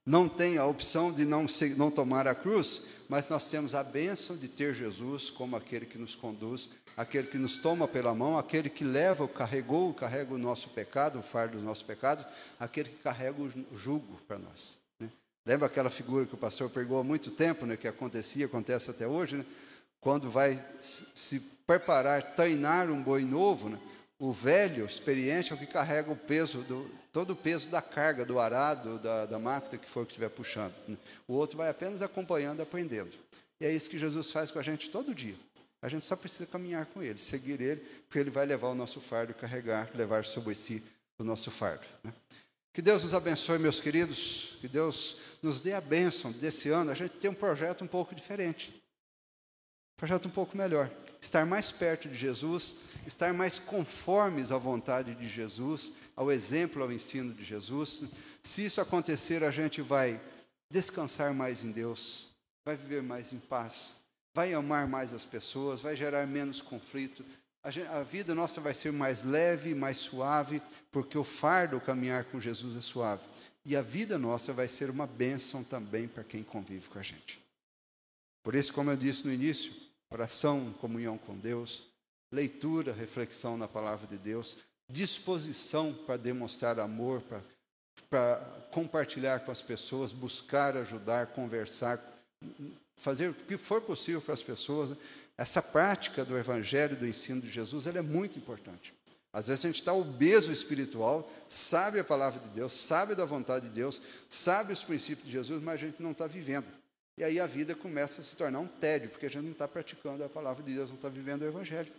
não 0.05 0.29
tem 0.29 0.59
a 0.59 0.65
opção 0.67 1.11
de 1.11 1.25
não, 1.25 1.47
não 1.75 1.89
tomar 1.89 2.27
a 2.27 2.35
cruz, 2.35 2.83
mas 3.09 3.27
nós 3.27 3.47
temos 3.47 3.73
a 3.73 3.83
bênção 3.83 4.37
de 4.37 4.47
ter 4.47 4.75
Jesus 4.75 5.31
como 5.31 5.55
aquele 5.55 5.87
que 5.87 5.97
nos 5.97 6.15
conduz, 6.15 6.69
aquele 6.95 7.27
que 7.27 7.39
nos 7.39 7.57
toma 7.57 7.87
pela 7.87 8.13
mão, 8.13 8.37
aquele 8.37 8.69
que 8.69 8.83
leva, 8.83 9.27
carregou, 9.27 9.95
carrega 9.95 10.31
o 10.31 10.37
nosso 10.37 10.69
pecado, 10.69 11.17
o 11.17 11.23
fardo 11.23 11.57
do 11.57 11.63
nosso 11.63 11.83
pecado, 11.85 12.23
aquele 12.59 12.89
que 12.89 13.01
carrega 13.01 13.41
o 13.41 13.75
jugo 13.75 14.21
para 14.27 14.37
nós. 14.37 14.78
Lembra 15.49 15.65
aquela 15.65 15.89
figura 15.89 16.27
que 16.27 16.35
o 16.35 16.37
pastor 16.37 16.69
pregou 16.69 16.99
há 16.99 17.03
muito 17.03 17.31
tempo, 17.31 17.65
né, 17.65 17.75
que 17.75 17.87
acontecia, 17.87 18.45
acontece 18.45 18.91
até 18.91 19.07
hoje, 19.07 19.37
né? 19.37 19.45
quando 19.99 20.29
vai 20.29 20.63
se 21.11 21.39
preparar, 21.65 22.35
treinar 22.35 22.91
um 22.91 23.01
boi 23.01 23.23
novo, 23.23 23.67
né? 23.67 23.79
o 24.19 24.31
velho, 24.31 24.85
experiente, 24.85 25.51
é 25.51 25.55
o 25.55 25.57
que 25.57 25.65
carrega 25.65 26.11
o 26.11 26.15
peso, 26.15 26.59
do, 26.61 26.87
todo 27.11 27.31
o 27.31 27.35
peso 27.35 27.67
da 27.67 27.81
carga, 27.81 28.23
do 28.23 28.39
arado, 28.39 28.99
da, 28.99 29.25
da 29.25 29.39
máquina 29.39 29.79
que 29.79 29.89
for 29.89 30.05
que 30.05 30.11
estiver 30.11 30.29
puxando. 30.29 30.75
Né? 30.87 30.95
O 31.27 31.33
outro 31.33 31.57
vai 31.57 31.69
apenas 31.69 32.03
acompanhando, 32.03 32.61
aprendendo. 32.61 33.09
E 33.59 33.65
é 33.65 33.73
isso 33.73 33.89
que 33.89 33.97
Jesus 33.97 34.31
faz 34.31 34.51
com 34.51 34.59
a 34.59 34.63
gente 34.63 34.91
todo 34.91 35.15
dia. 35.15 35.35
A 35.81 35.89
gente 35.89 36.05
só 36.05 36.15
precisa 36.15 36.45
caminhar 36.45 36.85
com 36.85 37.01
Ele, 37.01 37.17
seguir 37.17 37.59
Ele, 37.59 37.81
porque 38.05 38.19
Ele 38.19 38.29
vai 38.29 38.45
levar 38.45 38.67
o 38.67 38.75
nosso 38.75 39.01
fardo, 39.01 39.33
carregar, 39.33 39.89
levar 39.95 40.25
sobre 40.25 40.53
si 40.53 40.83
o 41.17 41.23
nosso 41.23 41.49
fardo. 41.49 41.87
Né? 42.03 42.13
Que 42.71 42.83
Deus 42.83 43.03
nos 43.03 43.15
abençoe, 43.15 43.57
meus 43.57 43.79
queridos. 43.79 44.55
Que 44.61 44.67
Deus 44.67 45.17
nos 45.41 45.61
dê 45.61 45.73
a 45.73 45.81
bênção 45.81 46.31
desse 46.31 46.69
ano. 46.69 46.91
A 46.91 46.95
gente 46.95 47.17
tem 47.17 47.29
um 47.29 47.35
projeto 47.35 47.83
um 47.83 47.87
pouco 47.87 48.15
diferente. 48.15 48.71
Um 49.93 49.97
projeto 49.97 50.27
um 50.27 50.31
pouco 50.31 50.57
melhor. 50.57 50.91
Estar 51.21 51.45
mais 51.45 51.71
perto 51.71 52.07
de 52.07 52.15
Jesus, 52.15 52.75
estar 53.05 53.33
mais 53.33 53.59
conformes 53.59 54.51
à 54.51 54.57
vontade 54.57 55.13
de 55.15 55.27
Jesus, 55.27 55.93
ao 56.15 56.31
exemplo, 56.31 56.81
ao 56.81 56.91
ensino 56.91 57.33
de 57.33 57.43
Jesus. 57.43 58.03
Se 58.41 58.65
isso 58.65 58.79
acontecer, 58.79 59.43
a 59.43 59.51
gente 59.51 59.81
vai 59.81 60.21
descansar 60.71 61.33
mais 61.33 61.63
em 61.63 61.71
Deus, 61.71 62.27
vai 62.63 62.77
viver 62.77 63.01
mais 63.01 63.33
em 63.33 63.39
paz, 63.39 63.95
vai 64.33 64.53
amar 64.53 64.87
mais 64.87 65.13
as 65.13 65.25
pessoas, 65.25 65.81
vai 65.81 65.95
gerar 65.95 66.25
menos 66.25 66.61
conflito, 66.61 67.25
a, 67.61 67.71
gente, 67.71 67.87
a, 67.87 68.01
vida 68.03 68.33
nossa 68.33 68.61
vai 68.61 68.73
ser 68.73 68.91
mais 68.91 69.23
leve, 69.23 69.75
mais 69.75 69.97
suave, 69.97 70.61
porque 70.91 71.17
o 71.17 71.23
fardo 71.23 71.79
caminhar 71.81 72.23
com 72.25 72.39
Jesus 72.39 72.77
é 72.77 72.81
suave. 72.81 73.23
E 73.66 73.76
a 73.76 73.82
vida 73.82 74.18
nossa 74.18 74.53
vai 74.53 74.68
ser 74.68 74.89
uma 74.89 75.05
bênção 75.05 75.64
também 75.64 76.07
para 76.07 76.24
quem 76.24 76.43
convive 76.43 76.88
com 76.88 76.99
a 76.99 77.03
gente. 77.03 77.39
Por 78.43 78.55
isso, 78.55 78.74
como 78.74 78.89
eu 78.89 78.97
disse 78.97 79.26
no 79.26 79.34
início, 79.34 79.74
oração, 80.10 80.74
comunhão 80.80 81.18
com 81.18 81.38
Deus, 81.38 81.84
leitura, 82.32 82.93
reflexão 82.93 83.57
na 83.57 83.68
palavra 83.68 84.07
de 84.07 84.18
Deus, 84.18 84.57
disposição 84.89 85.93
para 85.93 86.18
demonstrar 86.18 86.80
amor, 86.80 87.22
para, 88.10 88.38
compartilhar 88.72 89.41
com 89.41 89.51
as 89.51 89.62
pessoas, 89.62 90.12
buscar 90.12 90.76
ajudar, 90.78 91.28
conversar, 91.28 92.01
fazer 92.97 93.30
o 93.30 93.34
que 93.34 93.57
for 93.57 93.82
possível 93.82 94.22
para 94.22 94.34
as 94.34 94.41
pessoas. 94.41 94.97
Essa 95.38 95.62
prática 95.62 96.26
do 96.26 96.38
Evangelho, 96.38 96.97
do 96.97 97.07
ensino 97.07 97.41
de 97.41 97.49
Jesus, 97.49 97.86
ela 97.86 97.99
é 97.99 98.01
muito 98.01 98.38
importante. 98.38 98.93
Às 99.32 99.47
vezes 99.47 99.63
a 99.63 99.67
gente 99.67 99.80
está 99.80 99.93
obeso 99.93 100.51
espiritual, 100.51 101.32
sabe 101.47 101.99
a 101.99 102.03
palavra 102.03 102.39
de 102.39 102.49
Deus, 102.49 102.73
sabe 102.73 103.13
da 103.13 103.25
vontade 103.25 103.67
de 103.67 103.73
Deus, 103.73 104.01
sabe 104.27 104.73
os 104.73 104.84
princípios 104.84 105.27
de 105.27 105.34
Jesus, 105.34 105.61
mas 105.61 105.75
a 105.75 105.86
gente 105.86 106.01
não 106.01 106.11
está 106.11 106.25
vivendo. 106.25 106.65
E 107.17 107.23
aí 107.23 107.39
a 107.39 107.45
vida 107.45 107.75
começa 107.75 108.21
a 108.21 108.23
se 108.23 108.36
tornar 108.36 108.59
um 108.59 108.67
tédio, 108.67 109.09
porque 109.09 109.25
a 109.25 109.30
gente 109.30 109.43
não 109.43 109.51
está 109.51 109.67
praticando 109.67 110.23
a 110.23 110.30
palavra 110.30 110.63
de 110.63 110.73
Deus, 110.73 110.89
não 110.89 110.95
está 110.95 111.09
vivendo 111.09 111.41
o 111.41 111.45
Evangelho. 111.45 111.91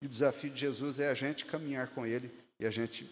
E 0.00 0.06
o 0.06 0.08
desafio 0.08 0.50
de 0.50 0.60
Jesus 0.60 1.00
é 1.00 1.08
a 1.08 1.14
gente 1.14 1.46
caminhar 1.46 1.88
com 1.88 2.06
Ele 2.06 2.30
e 2.60 2.66
a 2.66 2.70
gente 2.70 3.10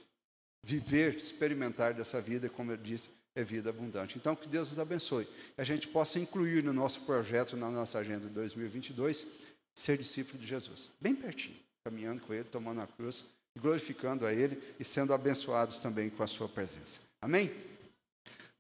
viver, 0.65 1.17
experimentar 1.17 1.95
dessa 1.95 2.21
vida, 2.21 2.49
como 2.49 2.73
ele 2.73 2.83
disse, 2.83 3.11
é 3.35 3.43
vida 3.43 3.71
abundante. 3.71 4.19
Então, 4.19 4.37
que 4.37 4.47
Deus 4.47 4.69
nos 4.69 4.79
abençoe. 4.79 5.25
Que 5.55 5.61
a 5.61 5.65
gente 5.65 5.89
possa 5.89 6.19
incluir 6.19 6.63
no 6.63 6.73
nosso 6.73 7.01
projeto, 7.01 7.57
na 7.57 7.71
nossa 7.71 7.99
agenda 7.99 8.29
de 8.29 8.35
2022, 8.35 9.27
ser 9.75 9.99
discípulo 9.99 10.39
de 10.39 10.47
Jesus. 10.47 10.91
Bem 11.01 11.15
pertinho, 11.15 11.57
caminhando 11.85 12.23
com 12.23 12.33
Ele, 12.33 12.45
tomando 12.45 12.81
a 12.81 12.87
cruz, 12.87 13.27
glorificando 13.59 14.25
a 14.25 14.33
Ele 14.33 14.63
e 14.79 14.85
sendo 14.85 15.13
abençoados 15.13 15.79
também 15.79 16.09
com 16.09 16.23
a 16.23 16.27
Sua 16.27 16.49
presença. 16.49 17.01
Amém? 17.21 17.53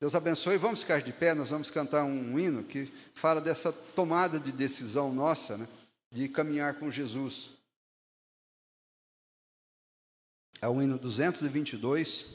Deus 0.00 0.14
abençoe. 0.14 0.56
Vamos 0.56 0.80
ficar 0.80 1.00
de 1.00 1.12
pé, 1.12 1.32
nós 1.32 1.50
vamos 1.50 1.70
cantar 1.70 2.04
um 2.04 2.38
hino 2.38 2.64
que 2.64 2.92
fala 3.14 3.40
dessa 3.40 3.72
tomada 3.72 4.40
de 4.40 4.50
decisão 4.50 5.12
nossa, 5.12 5.56
né, 5.56 5.68
de 6.10 6.28
caminhar 6.28 6.74
com 6.74 6.90
Jesus. 6.90 7.50
É 10.60 10.68
o 10.68 10.82
hino 10.82 10.98
222, 10.98 12.26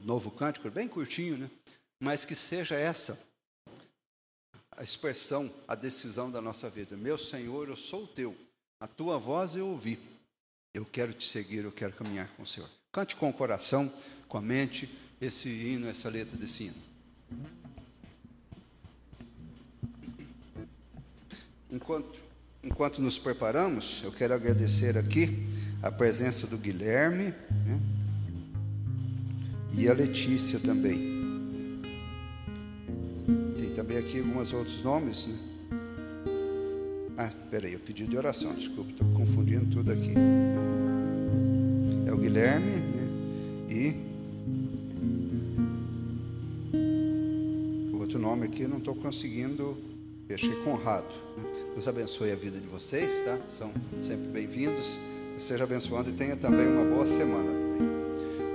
novo 0.00 0.30
cântico, 0.30 0.70
bem 0.70 0.88
curtinho, 0.88 1.38
né? 1.38 1.50
Mas 2.00 2.24
que 2.24 2.34
seja 2.34 2.74
essa 2.74 3.18
a 4.76 4.82
expressão, 4.82 5.52
a 5.68 5.74
decisão 5.74 6.30
da 6.30 6.40
nossa 6.40 6.68
vida. 6.68 6.96
Meu 6.96 7.18
Senhor, 7.18 7.68
eu 7.68 7.76
sou 7.76 8.06
teu. 8.06 8.36
A 8.80 8.86
tua 8.88 9.18
voz 9.18 9.54
eu 9.54 9.68
ouvi. 9.68 9.98
Eu 10.74 10.86
quero 10.86 11.12
te 11.12 11.28
seguir, 11.28 11.64
eu 11.64 11.72
quero 11.72 11.92
caminhar 11.92 12.28
com 12.34 12.44
o 12.44 12.46
Senhor. 12.46 12.68
Cante 12.90 13.14
com 13.14 13.28
o 13.28 13.32
coração, 13.32 13.92
com 14.26 14.38
a 14.38 14.40
mente, 14.40 14.88
esse 15.20 15.46
hino, 15.50 15.86
essa 15.86 16.08
letra 16.08 16.34
desse 16.34 16.64
hino. 16.64 16.76
Enquanto, 21.70 22.18
enquanto 22.62 23.02
nos 23.02 23.18
preparamos, 23.18 24.00
eu 24.02 24.10
quero 24.10 24.32
agradecer 24.32 24.96
aqui 24.96 25.46
a 25.82 25.90
presença 25.90 26.46
do 26.46 26.56
Guilherme 26.56 27.34
né? 27.66 27.80
e 29.74 29.86
a 29.90 29.92
Letícia 29.92 30.58
também. 30.58 31.82
Tem 33.58 33.74
também 33.74 33.98
aqui 33.98 34.20
alguns 34.20 34.54
outros 34.54 34.82
nomes. 34.82 35.26
Né? 35.26 35.51
Ah, 37.24 37.30
peraí, 37.50 37.74
eu 37.74 37.78
pedi 37.78 38.04
de 38.04 38.16
oração, 38.16 38.52
desculpa, 38.52 38.90
estou 38.90 39.06
confundindo 39.12 39.66
tudo 39.66 39.92
aqui. 39.92 40.12
É 42.04 42.12
o 42.12 42.16
Guilherme 42.16 42.66
né? 42.66 43.08
e 43.70 43.94
o 47.94 48.00
outro 48.00 48.18
nome 48.18 48.46
aqui 48.46 48.66
não 48.66 48.78
estou 48.78 48.96
conseguindo. 48.96 49.76
Deixei 50.26 50.54
Conrado. 50.64 51.14
Né? 51.36 51.44
Deus 51.74 51.86
abençoe 51.86 52.32
a 52.32 52.36
vida 52.36 52.58
de 52.58 52.66
vocês, 52.66 53.20
tá? 53.24 53.38
São 53.48 53.70
sempre 54.02 54.26
bem-vindos 54.28 54.98
seja 55.38 55.64
abençoado 55.64 56.10
e 56.10 56.12
tenha 56.12 56.36
também 56.36 56.66
uma 56.66 56.84
boa 56.84 57.06
semana 57.06 57.50
também. 57.50 57.88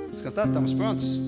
Vamos 0.06 0.22
cantar? 0.22 0.48
Estamos 0.48 0.74
prontos? 0.74 1.20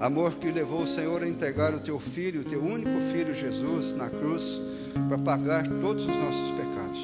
Amor 0.00 0.32
que 0.36 0.50
levou 0.50 0.82
o 0.82 0.86
Senhor 0.86 1.22
a 1.22 1.28
entregar 1.28 1.74
o 1.74 1.80
teu 1.80 2.00
filho, 2.00 2.40
o 2.40 2.44
teu 2.44 2.62
único 2.62 2.98
filho 3.12 3.34
Jesus, 3.34 3.92
na 3.92 4.08
cruz, 4.08 4.58
para 5.06 5.18
pagar 5.18 5.68
todos 5.82 6.06
os 6.06 6.16
nossos 6.16 6.50
pecados. 6.52 7.00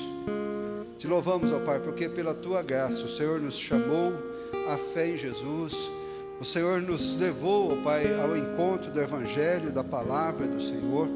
Te 0.97 1.07
louvamos, 1.07 1.53
ó 1.53 1.61
Pai, 1.61 1.81
porque 1.81 2.09
pela 2.09 2.33
tua 2.33 2.63
graça 2.63 3.05
o 3.05 3.09
Senhor 3.09 3.41
nos 3.41 3.59
chamou 3.59 4.15
à 4.69 4.79
fé 4.79 5.11
em 5.11 5.19
Jesus. 5.19 5.75
O 6.41 6.45
Senhor 6.45 6.81
nos 6.81 7.17
levou, 7.17 7.73
ó 7.73 7.83
Pai, 7.83 8.19
ao 8.19 8.35
encontro 8.35 8.91
do 8.91 9.01
Evangelho, 9.01 9.71
da 9.71 9.85
palavra 9.85 10.47
do 10.47 10.61
Senhor. 10.61 11.09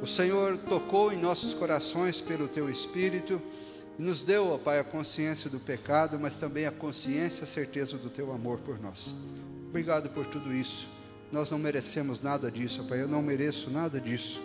O 0.00 0.06
Senhor 0.06 0.58
tocou 0.58 1.12
em 1.12 1.18
nossos 1.18 1.54
corações 1.54 2.20
pelo 2.20 2.46
teu 2.46 2.70
Espírito 2.70 3.42
e 3.98 4.02
nos 4.02 4.22
deu, 4.22 4.48
ó 4.48 4.58
Pai, 4.58 4.78
a 4.78 4.84
consciência 4.84 5.48
do 5.48 5.60
pecado, 5.60 6.18
mas 6.18 6.38
também 6.38 6.66
a 6.66 6.72
consciência, 6.72 7.44
a 7.44 7.46
certeza 7.46 7.96
do 7.96 8.10
teu 8.10 8.32
amor 8.32 8.58
por 8.58 8.80
nós. 8.80 9.14
Obrigado 9.68 10.08
por 10.10 10.26
tudo 10.26 10.52
isso. 10.52 10.88
Nós 11.30 11.50
não 11.50 11.58
merecemos 11.58 12.20
nada 12.20 12.50
disso, 12.50 12.84
Pai. 12.84 13.02
Eu 13.02 13.08
não 13.08 13.22
mereço 13.22 13.70
nada 13.70 14.00
disso. 14.00 14.40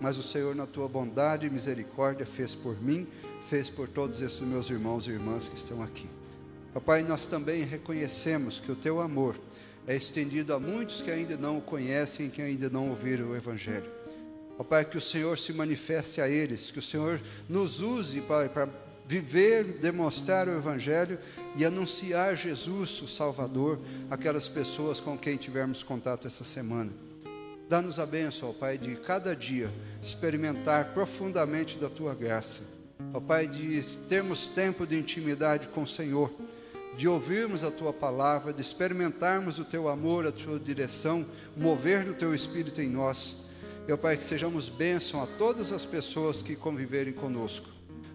Mas 0.00 0.16
o 0.16 0.22
Senhor, 0.22 0.54
na 0.54 0.66
tua 0.66 0.88
bondade 0.88 1.46
e 1.46 1.50
misericórdia, 1.50 2.26
fez 2.26 2.54
por 2.54 2.80
mim, 2.82 3.06
fez 3.44 3.70
por 3.70 3.88
todos 3.88 4.20
esses 4.20 4.40
meus 4.40 4.68
irmãos 4.68 5.06
e 5.06 5.10
irmãs 5.10 5.48
que 5.48 5.56
estão 5.56 5.82
aqui. 5.82 6.08
Pai, 6.80 7.02
nós 7.02 7.26
também 7.26 7.62
reconhecemos 7.62 8.58
que 8.58 8.72
o 8.72 8.76
teu 8.76 9.00
amor 9.00 9.38
é 9.86 9.94
estendido 9.94 10.54
a 10.54 10.58
muitos 10.58 11.02
que 11.02 11.10
ainda 11.10 11.36
não 11.36 11.58
o 11.58 11.62
conhecem, 11.62 12.30
que 12.30 12.40
ainda 12.40 12.70
não 12.70 12.88
ouviram 12.88 13.30
o 13.30 13.36
Evangelho. 13.36 13.90
Ó 14.58 14.64
Pai, 14.64 14.84
que 14.84 14.96
o 14.96 15.00
Senhor 15.00 15.38
se 15.38 15.52
manifeste 15.52 16.20
a 16.20 16.28
eles, 16.28 16.70
que 16.70 16.78
o 16.78 16.82
Senhor 16.82 17.20
nos 17.48 17.80
use, 17.80 18.20
Pai, 18.20 18.48
para 18.48 18.68
viver, 19.06 19.64
demonstrar 19.78 20.48
o 20.48 20.56
Evangelho 20.56 21.18
e 21.56 21.64
anunciar 21.64 22.36
Jesus, 22.36 23.02
o 23.02 23.08
Salvador, 23.08 23.78
aquelas 24.10 24.48
pessoas 24.48 25.00
com 25.00 25.18
quem 25.18 25.36
tivermos 25.36 25.82
contato 25.82 26.26
essa 26.26 26.44
semana. 26.44 26.92
Dá-nos 27.68 27.98
a 27.98 28.06
bênção, 28.06 28.50
ó 28.50 28.52
Pai, 28.52 28.76
de 28.76 28.96
cada 28.96 29.34
dia 29.34 29.72
experimentar 30.02 30.92
profundamente 30.92 31.78
da 31.78 31.88
Tua 31.88 32.14
graça. 32.14 32.62
Ó 33.14 33.20
Pai, 33.20 33.46
de 33.46 33.80
termos 34.08 34.46
tempo 34.46 34.86
de 34.86 34.98
intimidade 34.98 35.68
com 35.68 35.82
o 35.82 35.86
Senhor, 35.86 36.32
de 36.96 37.08
ouvirmos 37.08 37.64
a 37.64 37.70
tua 37.70 37.92
palavra, 37.92 38.52
de 38.52 38.60
experimentarmos 38.60 39.58
o 39.58 39.64
teu 39.64 39.88
amor, 39.88 40.26
a 40.26 40.32
tua 40.32 40.58
direção, 40.58 41.26
o 41.56 41.60
mover 41.60 42.04
do 42.04 42.14
teu 42.14 42.34
espírito 42.34 42.80
em 42.80 42.88
nós. 42.88 43.46
Meu 43.86 43.96
Pai, 43.96 44.16
que 44.16 44.24
sejamos 44.24 44.68
bênção 44.68 45.22
a 45.22 45.26
todas 45.26 45.72
as 45.72 45.84
pessoas 45.84 46.42
que 46.42 46.54
conviverem 46.54 47.12
conosco. 47.12 47.68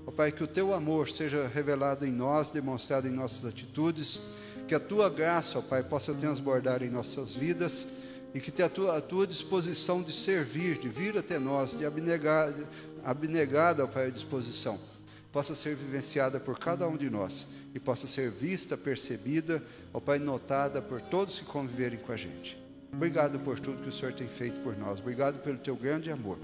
Ó 0.07 0.11
Pai, 0.11 0.31
que 0.31 0.41
o 0.41 0.47
teu 0.47 0.73
amor 0.73 1.09
seja 1.09 1.45
revelado 1.49 2.05
em 2.05 2.11
nós, 2.13 2.49
demonstrado 2.49 3.09
em 3.09 3.11
nossas 3.11 3.43
atitudes, 3.43 4.21
que 4.65 4.73
a 4.73 4.79
tua 4.79 5.09
graça, 5.09 5.59
ó 5.59 5.61
Pai, 5.61 5.83
possa 5.83 6.13
transbordar 6.13 6.81
em 6.81 6.89
nossas 6.89 7.35
vidas 7.35 7.85
e 8.33 8.39
que 8.39 8.61
a 8.61 8.69
tua, 8.69 8.97
a 8.97 9.01
tua 9.01 9.27
disposição 9.27 10.01
de 10.01 10.13
servir, 10.13 10.77
de 10.77 10.87
vir 10.87 11.17
até 11.17 11.37
nós, 11.37 11.77
de 11.77 11.85
abnegar, 11.85 12.53
abnegada, 13.03 13.83
ó 13.83 13.87
Pai, 13.87 14.07
à 14.07 14.09
disposição, 14.09 14.79
possa 15.29 15.53
ser 15.53 15.75
vivenciada 15.75 16.39
por 16.39 16.57
cada 16.57 16.87
um 16.87 16.95
de 16.95 17.09
nós 17.09 17.47
e 17.75 17.79
possa 17.79 18.07
ser 18.07 18.31
vista, 18.31 18.77
percebida, 18.77 19.61
ó 19.93 19.99
Pai, 19.99 20.19
notada 20.19 20.81
por 20.81 21.01
todos 21.01 21.37
que 21.37 21.45
conviverem 21.45 21.99
com 21.99 22.13
a 22.13 22.17
gente. 22.17 22.57
Obrigado 22.93 23.37
por 23.39 23.59
tudo 23.59 23.83
que 23.83 23.89
o 23.89 23.91
Senhor 23.91 24.13
tem 24.13 24.29
feito 24.29 24.61
por 24.61 24.77
nós. 24.77 24.99
Obrigado 24.99 25.39
pelo 25.39 25.57
teu 25.57 25.75
grande 25.75 26.09
amor. 26.09 26.37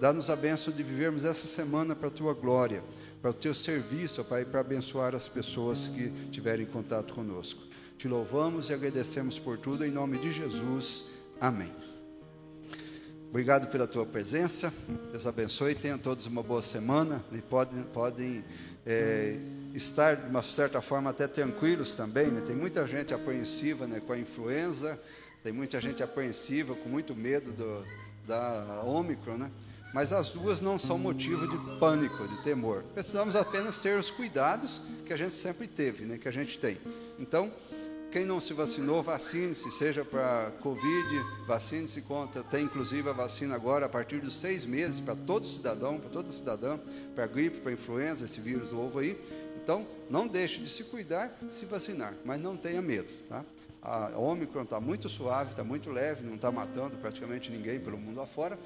Dá-nos 0.00 0.28
a 0.28 0.36
bênção 0.36 0.72
de 0.72 0.82
vivermos 0.82 1.24
essa 1.24 1.46
semana 1.46 1.94
para 1.94 2.08
a 2.08 2.10
tua 2.10 2.34
glória, 2.34 2.82
para 3.20 3.30
o 3.30 3.34
teu 3.34 3.54
serviço, 3.54 4.20
ó 4.20 4.24
Pai, 4.24 4.44
para 4.44 4.60
abençoar 4.60 5.14
as 5.14 5.28
pessoas 5.28 5.88
que 5.88 6.10
tiverem 6.30 6.66
contato 6.66 7.14
conosco. 7.14 7.62
Te 7.98 8.06
louvamos 8.08 8.70
e 8.70 8.74
agradecemos 8.74 9.38
por 9.38 9.58
tudo 9.58 9.84
em 9.84 9.90
nome 9.90 10.18
de 10.18 10.30
Jesus. 10.32 11.04
Amém. 11.40 11.72
Obrigado 13.30 13.66
pela 13.68 13.86
tua 13.86 14.06
presença. 14.06 14.72
Deus 15.10 15.26
abençoe. 15.26 15.74
Tenham 15.74 15.98
todos 15.98 16.26
uma 16.26 16.42
boa 16.42 16.62
semana. 16.62 17.24
E 17.32 17.40
podem, 17.42 17.82
podem 17.84 18.44
é, 18.86 19.36
estar, 19.74 20.14
de 20.16 20.30
uma 20.30 20.42
certa 20.42 20.80
forma, 20.80 21.10
até 21.10 21.26
tranquilos 21.26 21.94
também. 21.94 22.28
Né? 22.28 22.42
Tem 22.46 22.54
muita 22.54 22.86
gente 22.86 23.12
apreensiva 23.12 23.86
né, 23.86 24.00
com 24.00 24.12
a 24.12 24.18
influenza, 24.18 25.00
tem 25.42 25.52
muita 25.52 25.80
gente 25.80 26.02
apreensiva, 26.02 26.74
com 26.74 26.88
muito 26.88 27.14
medo 27.14 27.52
do, 27.52 27.84
da 28.26 28.82
Ômicron, 28.84 29.36
né? 29.36 29.50
Mas 29.96 30.12
as 30.12 30.30
duas 30.30 30.60
não 30.60 30.78
são 30.78 30.98
motivo 30.98 31.48
de 31.48 31.78
pânico, 31.80 32.28
de 32.28 32.42
temor. 32.42 32.84
Precisamos 32.92 33.34
apenas 33.34 33.80
ter 33.80 33.98
os 33.98 34.10
cuidados 34.10 34.82
que 35.06 35.10
a 35.10 35.16
gente 35.16 35.32
sempre 35.32 35.66
teve, 35.66 36.04
né, 36.04 36.18
que 36.18 36.28
a 36.28 36.30
gente 36.30 36.58
tem. 36.58 36.76
Então, 37.18 37.50
quem 38.12 38.26
não 38.26 38.38
se 38.38 38.52
vacinou, 38.52 39.02
vacine-se, 39.02 39.72
seja 39.72 40.04
para 40.04 40.52
Covid, 40.60 41.08
vacine-se 41.46 42.02
contra. 42.02 42.42
Tem 42.42 42.64
inclusive 42.64 43.08
a 43.08 43.14
vacina 43.14 43.54
agora 43.54 43.86
a 43.86 43.88
partir 43.88 44.20
dos 44.20 44.34
seis 44.34 44.66
meses 44.66 45.00
para 45.00 45.16
todo 45.16 45.46
cidadão, 45.46 45.98
para 45.98 46.10
toda 46.10 46.28
cidadã, 46.28 46.78
para 47.14 47.26
gripe, 47.26 47.60
para 47.60 47.72
influenza, 47.72 48.26
esse 48.26 48.38
vírus 48.38 48.70
novo 48.70 48.98
aí. 48.98 49.18
Então, 49.62 49.86
não 50.10 50.28
deixe 50.28 50.60
de 50.60 50.68
se 50.68 50.84
cuidar, 50.84 51.34
se 51.50 51.64
vacinar, 51.64 52.12
mas 52.22 52.38
não 52.38 52.54
tenha 52.54 52.82
medo. 52.82 53.10
Tá? 53.30 53.42
A 53.80 54.18
Omicron 54.18 54.64
está 54.64 54.78
muito 54.78 55.08
suave, 55.08 55.52
está 55.52 55.64
muito 55.64 55.90
leve, 55.90 56.22
não 56.22 56.34
está 56.34 56.52
matando 56.52 56.98
praticamente 56.98 57.50
ninguém 57.50 57.80
pelo 57.80 57.96
mundo 57.96 58.20
afora. 58.20 58.58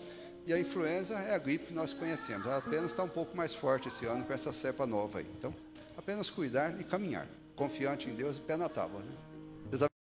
E 0.46 0.52
a 0.52 0.58
influenza 0.58 1.14
é 1.14 1.34
a 1.34 1.38
gripe 1.38 1.66
que 1.66 1.74
nós 1.74 1.92
conhecemos. 1.92 2.46
Ela 2.46 2.58
apenas 2.58 2.86
está 2.86 3.02
um 3.02 3.08
pouco 3.08 3.36
mais 3.36 3.54
forte 3.54 3.88
esse 3.88 4.06
ano 4.06 4.24
com 4.24 4.32
essa 4.32 4.52
cepa 4.52 4.86
nova 4.86 5.18
aí. 5.18 5.26
Então, 5.38 5.54
apenas 5.96 6.30
cuidar 6.30 6.80
e 6.80 6.84
caminhar. 6.84 7.26
Confiante 7.54 8.08
em 8.08 8.14
Deus 8.14 8.38
e 8.38 8.40
pé 8.40 8.56
na 8.56 8.68
tábua. 8.68 9.00
Né? 9.00 9.29